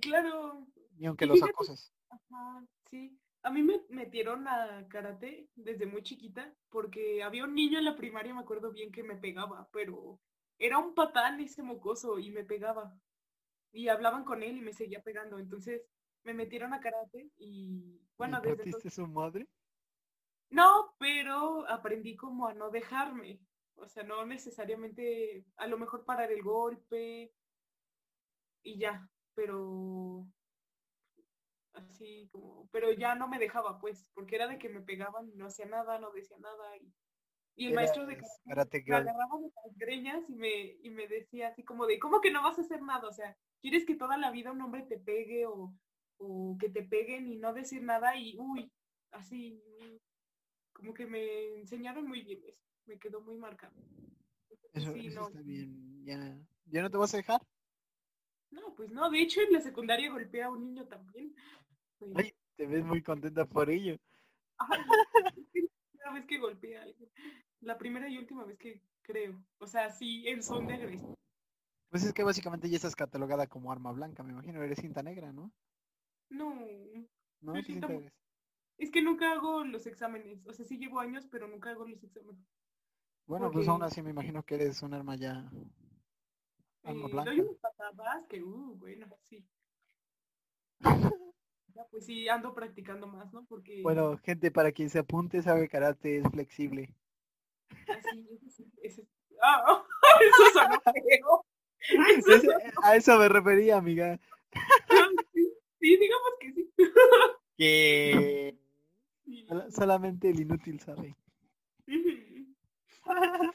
Claro, 0.00 0.66
ni 0.98 1.06
aunque 1.06 1.24
Y 1.24 1.28
los 1.28 1.38
fíjate- 1.38 1.50
acoses. 1.50 1.92
ajá, 2.10 2.64
sí. 2.90 3.18
A 3.42 3.50
mí 3.50 3.62
me 3.62 3.80
metieron 3.90 4.48
a 4.48 4.86
karate 4.88 5.48
desde 5.54 5.86
muy 5.86 6.02
chiquita 6.02 6.52
porque 6.68 7.22
había 7.22 7.44
un 7.44 7.54
niño 7.54 7.78
en 7.78 7.84
la 7.84 7.94
primaria, 7.96 8.34
me 8.34 8.40
acuerdo 8.40 8.72
bien, 8.72 8.90
que 8.90 9.04
me 9.04 9.16
pegaba, 9.16 9.68
pero 9.72 10.18
era 10.58 10.78
un 10.78 10.94
patán 10.94 11.38
ese 11.40 11.62
mocoso 11.62 12.18
y 12.18 12.30
me 12.32 12.44
pegaba. 12.44 12.92
Y 13.72 13.86
hablaban 13.88 14.24
con 14.24 14.42
él 14.42 14.56
y 14.58 14.62
me 14.62 14.72
seguía 14.72 15.00
pegando. 15.02 15.38
Entonces 15.38 15.82
me 16.26 16.34
metieron 16.34 16.74
a 16.74 16.80
karate 16.80 17.30
y 17.38 18.00
bueno, 18.18 18.40
¿Y 18.42 18.48
desde 18.48 18.64
entonces... 18.64 18.94
su 18.94 19.06
madre? 19.06 19.48
No, 20.50 20.94
pero 20.98 21.66
aprendí 21.68 22.16
como 22.16 22.48
a 22.48 22.54
no 22.54 22.70
dejarme. 22.70 23.40
O 23.76 23.88
sea, 23.88 24.02
no 24.02 24.24
necesariamente, 24.26 25.44
a 25.56 25.66
lo 25.66 25.78
mejor 25.78 26.04
parar 26.04 26.32
el 26.32 26.42
golpe 26.42 27.32
y 28.62 28.78
ya, 28.78 29.08
pero 29.34 30.26
así 31.74 32.28
como, 32.32 32.68
pero 32.72 32.90
ya 32.92 33.14
no 33.14 33.28
me 33.28 33.38
dejaba 33.38 33.78
pues, 33.78 34.08
porque 34.14 34.36
era 34.36 34.48
de 34.48 34.58
que 34.58 34.68
me 34.68 34.80
pegaban 34.80 35.28
y 35.28 35.36
no 35.36 35.46
hacía 35.46 35.66
nada, 35.66 35.98
no 35.98 36.10
decía 36.10 36.38
nada 36.38 36.76
y, 36.78 36.90
y 37.54 37.66
el 37.66 37.74
maestro 37.74 38.06
de 38.06 38.18
karate 38.46 38.82
me 38.86 38.96
agarraba 38.96 39.38
de 39.40 39.52
las 39.62 39.76
greñas 39.76 40.28
y 40.30 40.34
me, 40.36 40.78
y 40.82 40.90
me 40.90 41.06
decía 41.06 41.48
así 41.48 41.62
como 41.64 41.86
de, 41.86 41.98
¿cómo 41.98 42.22
que 42.22 42.30
no 42.30 42.42
vas 42.42 42.58
a 42.58 42.62
hacer 42.62 42.80
nada? 42.82 43.06
O 43.06 43.12
sea, 43.12 43.36
¿quieres 43.60 43.84
que 43.84 43.94
toda 43.94 44.16
la 44.16 44.30
vida 44.30 44.52
un 44.52 44.62
hombre 44.62 44.82
te 44.82 44.98
pegue 44.98 45.46
o, 45.46 45.74
o 46.18 46.56
que 46.58 46.68
te 46.68 46.82
peguen 46.82 47.28
y 47.28 47.36
no 47.36 47.52
decir 47.52 47.82
nada? 47.82 48.16
Y 48.16 48.36
uy, 48.38 48.70
así, 49.12 49.62
como 50.72 50.94
que 50.94 51.06
me 51.06 51.58
enseñaron 51.58 52.06
muy 52.06 52.22
bien 52.22 52.42
eso, 52.44 52.64
me 52.86 52.98
quedó 52.98 53.20
muy 53.20 53.36
marcado. 53.36 53.74
Eso, 54.72 54.92
sí, 54.92 55.06
eso 55.06 55.20
no, 55.20 55.26
está 55.28 55.40
bien. 55.40 56.04
¿Ya, 56.04 56.38
¿Ya 56.66 56.82
no 56.82 56.90
te 56.90 56.96
vas 56.98 57.14
a 57.14 57.18
dejar? 57.18 57.40
no, 58.50 58.74
pues 58.74 58.90
no, 58.90 59.10
de 59.10 59.20
hecho 59.20 59.40
en 59.40 59.52
la 59.52 59.60
secundaria 59.60 60.10
golpeé 60.10 60.42
a 60.42 60.50
un 60.50 60.60
niño 60.60 60.86
también. 60.86 61.34
Pues, 61.98 62.12
Ay, 62.14 62.34
te 62.56 62.66
ves 62.66 62.84
muy 62.84 63.02
contenta 63.02 63.44
por 63.44 63.70
ello. 63.70 63.96
ay, 64.58 64.80
es 65.54 65.64
la 65.64 65.70
primera 65.90 66.12
vez 66.14 66.26
que 66.26 66.38
golpeé 66.38 66.78
a 66.78 66.82
alguien. 66.82 67.10
La 67.60 67.78
primera 67.78 68.08
y 68.08 68.18
última 68.18 68.44
vez 68.44 68.58
que 68.58 68.80
creo. 69.02 69.42
O 69.58 69.66
sea, 69.66 69.90
sí, 69.90 70.26
en 70.28 70.42
son 70.42 70.66
de 70.66 70.74
agresión. 70.74 71.14
Pues 71.90 72.04
es 72.04 72.12
que 72.12 72.22
básicamente 72.24 72.68
ya 72.68 72.76
estás 72.76 72.94
catalogada 72.94 73.46
como 73.48 73.72
arma 73.72 73.90
blanca, 73.92 74.22
me 74.22 74.32
imagino. 74.32 74.62
Eres 74.62 74.78
cinta 74.78 75.02
negra, 75.02 75.32
¿no? 75.32 75.52
No, 76.30 76.46
es 78.78 78.90
que 78.90 79.02
nunca 79.02 79.32
hago 79.32 79.64
los 79.64 79.86
exámenes. 79.86 80.46
O 80.46 80.52
sea, 80.54 80.64
sí 80.64 80.78
llevo 80.78 81.00
años, 81.00 81.26
pero 81.30 81.46
nunca 81.48 81.70
hago 81.70 81.86
los 81.86 82.02
exámenes. 82.02 82.42
Bueno, 83.28 83.50
pues 83.52 83.68
aún 83.68 83.82
así 83.84 84.02
me 84.02 84.10
imagino 84.10 84.42
que 84.42 84.56
eres 84.56 84.82
un 84.82 84.94
arma 84.94 85.14
ya... 85.16 85.44
Arma 86.84 87.02
Eh, 87.02 87.10
blanca. 87.12 87.32
doy 87.32 87.40
unas 87.40 87.56
patadas 87.58 88.26
que, 88.28 88.42
uh, 88.42 88.74
bueno, 88.78 89.06
sí. 89.24 89.44
Ya, 91.74 91.84
pues 91.90 92.06
sí, 92.06 92.28
ando 92.28 92.54
practicando 92.54 93.06
más, 93.06 93.32
¿no? 93.32 93.44
Porque 93.46 93.74
Bueno, 93.82 94.18
gente, 94.22 94.50
para 94.50 94.70
quien 94.70 94.90
se 94.90 94.98
apunte, 94.98 95.40
sabe 95.42 95.66
karate 95.70 96.18
es 96.18 96.28
flexible. 96.30 96.94
así, 97.88 98.26
eso 98.30 98.48
sí, 98.50 98.70
eso 98.82 99.02
sí. 99.02 99.36
Ah, 99.42 99.84
eso 100.20 100.42
sonó 100.52 100.80
feo. 100.92 101.44
Eso 102.26 102.50
Ese- 102.50 102.72
a 102.82 102.96
eso 102.96 103.18
me 103.18 103.28
refería, 103.28 103.76
amiga. 103.76 104.18
Sí, 105.86 105.96
digamos 105.96 106.30
que 106.40 106.52
sí. 106.52 106.70
Que 107.56 108.56
solamente 109.70 110.30
el 110.30 110.40
inútil 110.40 110.80
sabe. 110.80 111.16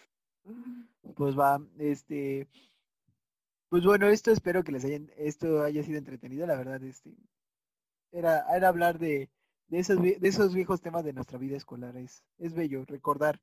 Pues 1.16 1.38
va, 1.38 1.62
este, 1.78 2.48
pues 3.70 3.84
bueno, 3.86 4.08
esto 4.08 4.32
espero 4.32 4.64
que 4.64 4.72
les 4.72 4.86
hayan, 4.86 5.12
esto 5.18 5.62
haya 5.64 5.84
sido 5.84 5.98
entretenido, 5.98 6.48
la 6.48 6.56
verdad, 6.56 6.82
este, 6.84 7.14
era, 8.12 8.46
era 8.56 8.70
hablar 8.70 8.98
de, 8.98 9.30
de 9.68 9.80
esos, 9.80 10.02
de 10.02 10.18
esos 10.22 10.54
viejos 10.56 10.82
temas 10.82 11.04
de 11.04 11.14
nuestra 11.14 11.38
vida 11.38 11.58
escolar, 11.58 11.96
es, 11.98 12.24
es 12.40 12.54
bello 12.54 12.86
recordar 12.86 13.40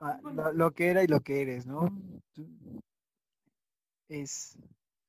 ah, 0.00 0.18
lo, 0.32 0.52
lo 0.52 0.70
que 0.70 0.88
era 0.88 1.02
y 1.02 1.08
lo 1.08 1.20
que 1.20 1.42
eres, 1.42 1.66
¿no? 1.66 1.90
Es, 4.08 4.56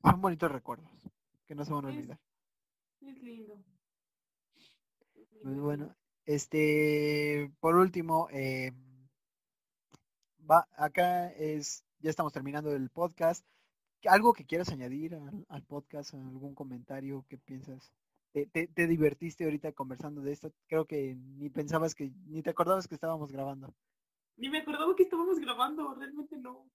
son 0.03 0.21
bonitos 0.21 0.51
recuerdos 0.51 0.89
que 1.47 1.55
no 1.55 1.63
se 1.65 1.73
van 1.73 1.85
a 1.85 1.89
Es- 1.91 1.95
olvidar. 1.97 2.19
Es 3.05 3.21
lindo. 3.21 3.63
Es 5.15 5.27
Pues 5.43 5.59
bueno, 5.59 5.95
este, 6.25 7.51
por 7.59 7.75
último, 7.75 8.27
eh, 8.31 8.71
va, 10.49 10.67
acá 10.75 11.31
es, 11.33 11.85
ya 11.99 12.09
estamos 12.09 12.33
terminando 12.33 12.73
el 12.73 12.89
podcast. 12.89 13.45
¿Algo 14.05 14.33
que 14.33 14.45
quieras 14.45 14.69
añadir 14.69 15.15
al, 15.15 15.45
al 15.49 15.63
podcast? 15.63 16.13
¿Algún 16.15 16.55
comentario? 16.55 17.25
¿Qué 17.29 17.37
piensas? 17.37 17.91
¿Te, 18.31 18.47
te, 18.47 18.67
te 18.67 18.87
divertiste 18.87 19.43
ahorita 19.43 19.71
conversando 19.71 20.21
de 20.21 20.31
esto? 20.31 20.51
Creo 20.67 20.85
que 20.85 21.15
ni 21.15 21.49
pensabas 21.49 21.95
que, 21.95 22.11
ni 22.25 22.41
te 22.41 22.49
acordabas 22.49 22.87
que 22.87 22.95
estábamos 22.95 23.31
grabando. 23.31 23.73
Ni 24.37 24.49
me 24.49 24.59
acordaba 24.59 24.95
que 24.95 25.03
estábamos 25.03 25.39
grabando, 25.39 25.93
realmente 25.95 26.37
no. 26.37 26.69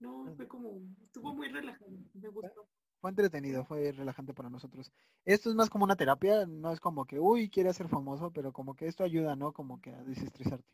No, 0.00 0.34
fue 0.34 0.48
como, 0.48 0.80
estuvo 1.04 1.32
muy 1.32 1.48
relajado, 1.48 1.92
me 2.14 2.28
gustó. 2.28 2.66
Fue 3.02 3.10
entretenido, 3.10 3.66
fue 3.66 3.92
relajante 3.92 4.32
para 4.32 4.48
nosotros. 4.48 4.90
Esto 5.26 5.50
es 5.50 5.56
más 5.56 5.68
como 5.68 5.84
una 5.84 5.96
terapia, 5.96 6.46
no 6.46 6.72
es 6.72 6.80
como 6.80 7.04
que, 7.04 7.20
uy, 7.20 7.50
quiere 7.50 7.74
ser 7.74 7.88
famoso, 7.90 8.32
pero 8.32 8.52
como 8.54 8.74
que 8.76 8.86
esto 8.86 9.04
ayuda, 9.04 9.36
¿no? 9.36 9.52
Como 9.52 9.78
que 9.82 9.90
a 9.92 10.02
desestresarte. 10.04 10.64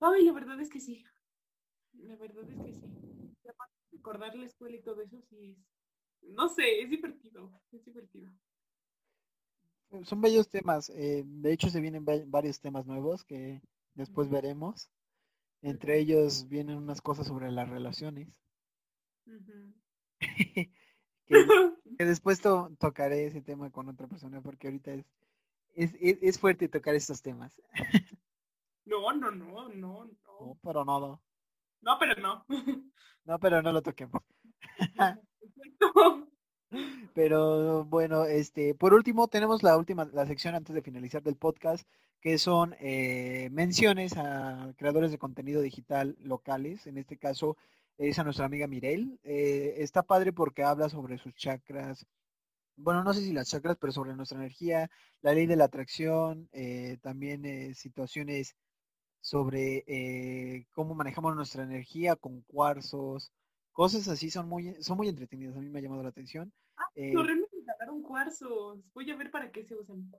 Ay, 0.00 0.24
la 0.24 0.32
verdad 0.32 0.60
es 0.60 0.70
que 0.70 0.80
sí. 0.80 1.04
La 1.94 2.16
verdad 2.16 2.44
es 2.50 2.58
que 2.60 2.72
sí. 2.72 2.88
Recordar 3.92 4.36
la 4.36 4.46
escuela 4.46 4.76
y 4.76 4.82
todo 4.82 5.02
eso 5.02 5.20
sí 5.22 5.38
es, 5.50 5.58
no 6.22 6.48
sé, 6.48 6.82
es 6.82 6.90
divertido, 6.90 7.52
es 7.72 7.84
divertido. 7.84 8.30
Son 10.04 10.20
bellos 10.20 10.48
temas. 10.48 10.90
eh, 10.90 11.24
de 11.26 11.52
hecho, 11.52 11.70
se 11.70 11.80
vienen 11.80 12.04
va- 12.08 12.22
varios 12.26 12.60
temas 12.60 12.86
nuevos 12.86 13.24
que 13.24 13.60
después 13.94 14.30
veremos. 14.30 14.88
Entre 15.62 15.98
ellos 15.98 16.48
vienen 16.48 16.78
unas 16.78 17.02
cosas 17.02 17.26
sobre 17.28 17.52
las 17.52 17.68
relaciones. 17.70 18.28
que, 21.26 21.34
que 21.98 22.04
después 22.04 22.40
to- 22.40 22.70
tocaré 22.78 23.26
ese 23.26 23.40
tema 23.42 23.70
con 23.70 23.88
otra 23.88 24.06
persona 24.06 24.40
porque 24.40 24.68
ahorita 24.68 24.92
es, 24.92 25.04
es, 25.74 25.94
es, 26.00 26.18
es 26.22 26.38
fuerte 26.38 26.68
tocar 26.68 26.94
estos 26.94 27.22
temas. 27.22 27.60
No, 28.88 29.12
no, 29.12 29.32
no, 29.32 29.68
no, 29.70 29.74
No, 29.74 30.04
no. 30.04 30.58
pero 30.62 30.84
no, 30.84 31.20
No, 31.82 31.98
pero 31.98 32.14
no. 32.22 32.44
no, 33.24 33.38
pero 33.40 33.60
no 33.60 33.72
lo 33.72 33.82
toquemos. 33.82 34.22
Exacto. 34.78 36.28
Pero 37.14 37.84
bueno, 37.84 38.24
este, 38.26 38.74
por 38.74 38.94
último 38.94 39.28
tenemos 39.28 39.62
la 39.62 39.76
última, 39.76 40.04
la 40.12 40.26
sección 40.26 40.54
antes 40.54 40.74
de 40.74 40.82
finalizar 40.82 41.22
del 41.22 41.36
podcast, 41.36 41.84
que 42.20 42.38
son 42.38 42.74
eh, 42.80 43.48
menciones 43.52 44.16
a 44.16 44.72
creadores 44.76 45.10
de 45.10 45.18
contenido 45.18 45.60
digital 45.62 46.16
locales. 46.20 46.86
En 46.86 46.98
este 46.98 47.16
caso 47.16 47.56
es 47.98 48.18
a 48.18 48.24
nuestra 48.24 48.46
amiga 48.46 48.66
Mirel. 48.66 49.18
Eh, 49.24 49.74
está 49.78 50.02
padre 50.02 50.32
porque 50.32 50.62
habla 50.64 50.88
sobre 50.88 51.18
sus 51.18 51.34
chakras. 51.34 52.06
Bueno, 52.76 53.02
no 53.04 53.14
sé 53.14 53.22
si 53.22 53.32
las 53.32 53.48
chakras, 53.48 53.76
pero 53.80 53.92
sobre 53.92 54.14
nuestra 54.14 54.38
energía, 54.38 54.90
la 55.22 55.32
ley 55.34 55.46
de 55.46 55.56
la 55.56 55.64
atracción, 55.64 56.48
eh, 56.52 56.98
también 57.02 57.44
eh, 57.46 57.74
situaciones 57.74 58.54
sobre 59.20 59.84
eh, 59.86 60.66
cómo 60.72 60.94
manejamos 60.94 61.34
nuestra 61.34 61.64
energía 61.64 62.16
con 62.16 62.42
cuarzos, 62.42 63.32
cosas 63.72 64.06
así 64.08 64.30
son 64.30 64.48
muy, 64.48 64.74
son 64.82 64.96
muy 64.96 65.08
entretenidas. 65.08 65.56
A 65.56 65.60
mí 65.60 65.68
me 65.68 65.78
ha 65.78 65.82
llamado 65.82 66.02
la 66.02 66.10
atención. 66.10 66.52
Eh, 66.94 67.12
No, 67.12 67.22
realmente 67.22 67.56
sacaron 67.64 68.02
cuarzos. 68.02 68.78
Voy 68.94 69.10
a 69.10 69.16
ver 69.16 69.30
para 69.30 69.50
qué 69.50 69.64
se 69.64 69.74
usan. 69.74 70.10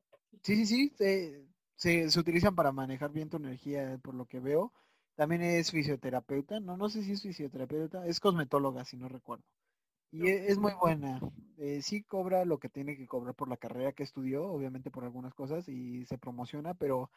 Sí, 0.44 0.56
sí, 0.56 0.66
sí, 0.66 0.94
se, 0.98 1.46
se, 1.76 2.10
se 2.10 2.20
utilizan 2.20 2.56
para 2.56 2.72
manejar 2.72 3.12
bien 3.12 3.30
tu 3.30 3.38
energía, 3.38 3.98
por 4.04 4.14
lo 4.16 4.26
que 4.26 4.40
veo. 4.40 4.74
También 5.18 5.42
es 5.42 5.72
fisioterapeuta, 5.72 6.62
no, 6.62 6.78
no 6.78 6.90
sé 6.90 7.04
si 7.04 7.12
es 7.14 7.24
fisioterapeuta, 7.24 8.08
es 8.08 8.22
cosmetóloga, 8.22 8.86
si 8.86 8.98
no 8.98 9.10
recuerdo. 9.10 9.44
Y 10.12 10.28
e- 10.28 10.48
es 10.52 10.60
muy 10.60 10.74
buena. 10.74 11.20
Eh, 11.58 11.82
sí 11.82 12.04
cobra 12.04 12.46
lo 12.46 12.60
que 12.60 12.70
tiene 12.70 12.96
que 12.98 13.08
cobrar 13.08 13.36
por 13.36 13.50
la 13.50 13.58
carrera 13.58 13.94
que 13.94 14.04
estudió, 14.04 14.46
obviamente 14.48 14.92
por 14.92 15.04
algunas 15.04 15.34
cosas, 15.34 15.68
y 15.70 16.06
se 16.06 16.18
promociona, 16.20 16.76
pero 16.76 17.12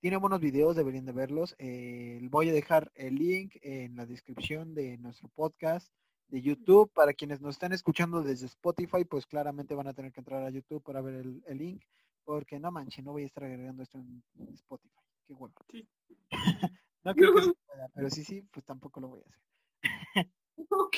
tiene 0.00 0.16
buenos 0.18 0.40
videos, 0.40 0.76
deberían 0.76 1.06
de 1.06 1.12
verlos. 1.12 1.54
Eh, 1.58 2.20
voy 2.30 2.50
a 2.50 2.52
dejar 2.52 2.92
el 2.94 3.16
link 3.16 3.56
en 3.62 3.96
la 3.96 4.06
descripción 4.06 4.74
de 4.74 4.98
nuestro 4.98 5.28
podcast 5.30 5.88
de 6.28 6.42
YouTube. 6.42 6.92
Para 6.92 7.14
quienes 7.14 7.40
nos 7.40 7.54
están 7.54 7.72
escuchando 7.72 8.22
desde 8.22 8.46
Spotify, 8.46 9.04
pues 9.04 9.26
claramente 9.26 9.74
van 9.74 9.88
a 9.88 9.94
tener 9.94 10.12
que 10.12 10.20
entrar 10.20 10.42
a 10.44 10.50
YouTube 10.50 10.82
para 10.82 11.00
ver 11.02 11.14
el, 11.14 11.42
el 11.46 11.58
link, 11.58 11.82
porque 12.24 12.58
no 12.60 12.72
manches, 12.72 13.04
no 13.04 13.12
voy 13.12 13.24
a 13.24 13.26
estar 13.26 13.44
agregando 13.44 13.82
esto 13.82 13.98
en 13.98 14.22
Spotify. 14.54 15.00
Qué 15.26 15.34
bueno. 15.34 15.54
Sí. 15.70 15.88
No 17.04 17.14
creo 17.14 17.34
que 17.34 17.42
se 17.42 17.52
pueda, 17.52 17.88
pero 17.94 18.10
sí, 18.10 18.24
sí, 18.24 18.42
pues 18.50 18.64
tampoco 18.64 19.00
lo 19.00 19.08
voy 19.08 19.20
a 19.20 19.28
hacer. 19.28 19.44
Ok. 20.70 20.96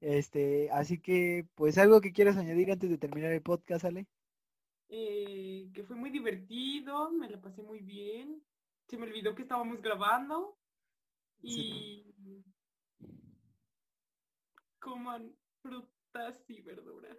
Este, 0.00 0.70
así 0.70 1.00
que, 1.00 1.46
pues 1.56 1.78
algo 1.78 2.00
que 2.00 2.12
quieras 2.12 2.36
añadir 2.36 2.70
antes 2.70 2.88
de 2.88 2.98
terminar 2.98 3.32
el 3.32 3.42
podcast, 3.42 3.84
Ale. 3.84 4.06
Eh, 4.88 5.68
que 5.74 5.84
fue 5.84 5.96
muy 5.96 6.10
divertido, 6.10 7.10
me 7.10 7.28
la 7.28 7.40
pasé 7.40 7.62
muy 7.62 7.80
bien. 7.80 8.42
Se 8.88 8.96
me 8.96 9.06
olvidó 9.06 9.34
que 9.34 9.42
estábamos 9.42 9.82
grabando. 9.82 10.56
Y 11.42 12.14
coman 14.80 15.34
frutas 15.62 16.44
y 16.48 16.60
verduras. 16.62 17.16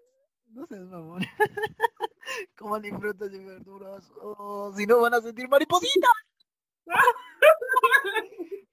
No 0.48 0.66
seas 0.68 0.86
mamón. 0.88 1.22
Coman 2.58 2.82
ni 2.82 2.92
frutas 2.92 3.32
y 3.34 3.40
verduras. 3.40 4.12
Oh, 4.22 4.74
si 4.76 4.86
no 4.86 5.00
van 5.00 5.14
a 5.14 5.22
sentir 5.22 5.48
maripositas. 5.48 6.12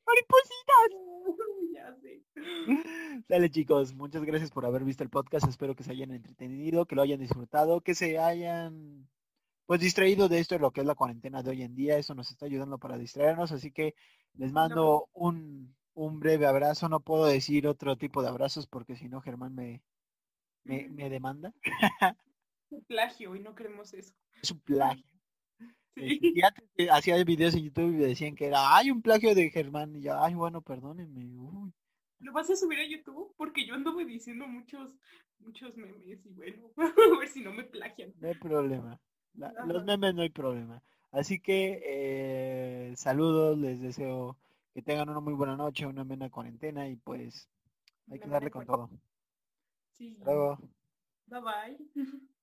Maripositas. 0.06 0.90
ya 1.74 1.94
sé. 1.96 2.22
Dale 3.28 3.50
chicos, 3.50 3.94
muchas 3.94 4.24
gracias 4.24 4.50
por 4.50 4.64
haber 4.66 4.84
visto 4.84 5.02
el 5.02 5.10
podcast. 5.10 5.48
Espero 5.48 5.74
que 5.74 5.84
se 5.84 5.92
hayan 5.92 6.12
entretenido, 6.12 6.86
que 6.86 6.94
lo 6.94 7.02
hayan 7.02 7.20
disfrutado, 7.20 7.80
que 7.80 7.94
se 7.94 8.18
hayan 8.18 9.08
pues 9.66 9.80
distraído 9.80 10.28
de 10.28 10.38
esto 10.38 10.54
de 10.54 10.60
lo 10.60 10.70
que 10.70 10.80
es 10.80 10.86
la 10.86 10.94
cuarentena 10.94 11.42
de 11.42 11.50
hoy 11.50 11.62
en 11.62 11.74
día. 11.74 11.98
Eso 11.98 12.14
nos 12.14 12.30
está 12.30 12.46
ayudando 12.46 12.78
para 12.78 12.96
distraernos. 12.96 13.52
Así 13.52 13.70
que 13.70 13.94
les 14.34 14.50
mando 14.50 15.08
un, 15.12 15.76
un 15.92 16.20
breve 16.20 16.46
abrazo. 16.46 16.88
No 16.88 17.00
puedo 17.00 17.26
decir 17.26 17.66
otro 17.66 17.96
tipo 17.96 18.22
de 18.22 18.28
abrazos 18.28 18.66
porque 18.66 18.96
si 18.96 19.08
no 19.08 19.20
Germán 19.20 19.54
me, 19.54 19.82
me, 20.64 20.88
me 20.88 21.10
demanda. 21.10 21.52
Un 22.70 22.84
plagio 22.84 23.34
y 23.36 23.40
no 23.40 23.54
queremos 23.54 23.92
eso. 23.92 24.14
Es 24.42 24.50
un 24.50 24.60
plagio. 24.60 25.04
Sí. 25.94 26.18
Y 26.22 26.42
antes 26.42 26.64
hacía 26.90 27.22
videos 27.24 27.54
en 27.54 27.64
YouTube 27.64 27.94
y 27.94 27.98
decían 27.98 28.34
que 28.36 28.46
era, 28.46 28.76
hay 28.76 28.90
un 28.90 29.02
plagio 29.02 29.34
de 29.34 29.50
Germán. 29.50 29.96
Y 29.96 30.02
yo, 30.02 30.22
ay, 30.22 30.34
bueno, 30.34 30.60
perdónenme. 30.62 31.24
Uy. 31.40 31.72
¿Lo 32.20 32.32
vas 32.32 32.50
a 32.50 32.56
subir 32.56 32.78
a 32.80 32.86
YouTube? 32.86 33.32
Porque 33.36 33.66
yo 33.66 33.74
anduve 33.74 34.04
diciendo 34.04 34.46
muchos, 34.46 34.96
muchos 35.38 35.76
memes 35.76 36.24
y 36.24 36.30
bueno, 36.30 36.70
a 37.16 37.18
ver 37.18 37.28
si 37.28 37.40
no 37.42 37.52
me 37.52 37.64
plagian. 37.64 38.12
No 38.20 38.28
hay 38.28 38.34
problema. 38.34 39.00
La- 39.34 39.52
los 39.66 39.84
memes 39.84 40.14
no 40.14 40.22
hay 40.22 40.30
problema. 40.30 40.82
Así 41.10 41.40
que 41.40 41.80
eh, 41.84 42.94
saludos, 42.96 43.56
les 43.58 43.80
deseo 43.80 44.36
que 44.74 44.82
tengan 44.82 45.08
una 45.08 45.20
muy 45.20 45.34
buena 45.34 45.56
noche, 45.56 45.86
una 45.86 46.04
buena 46.04 46.28
cuarentena 46.28 46.88
y 46.88 46.96
pues 46.96 47.48
hay 48.10 48.18
que 48.20 48.28
darle 48.28 48.50
con 48.50 48.66
todo. 48.66 48.90
Sí. 49.92 50.16
Hasta 50.20 50.32
luego. 50.32 50.58
Bye 51.26 51.40
bye. 51.40 51.78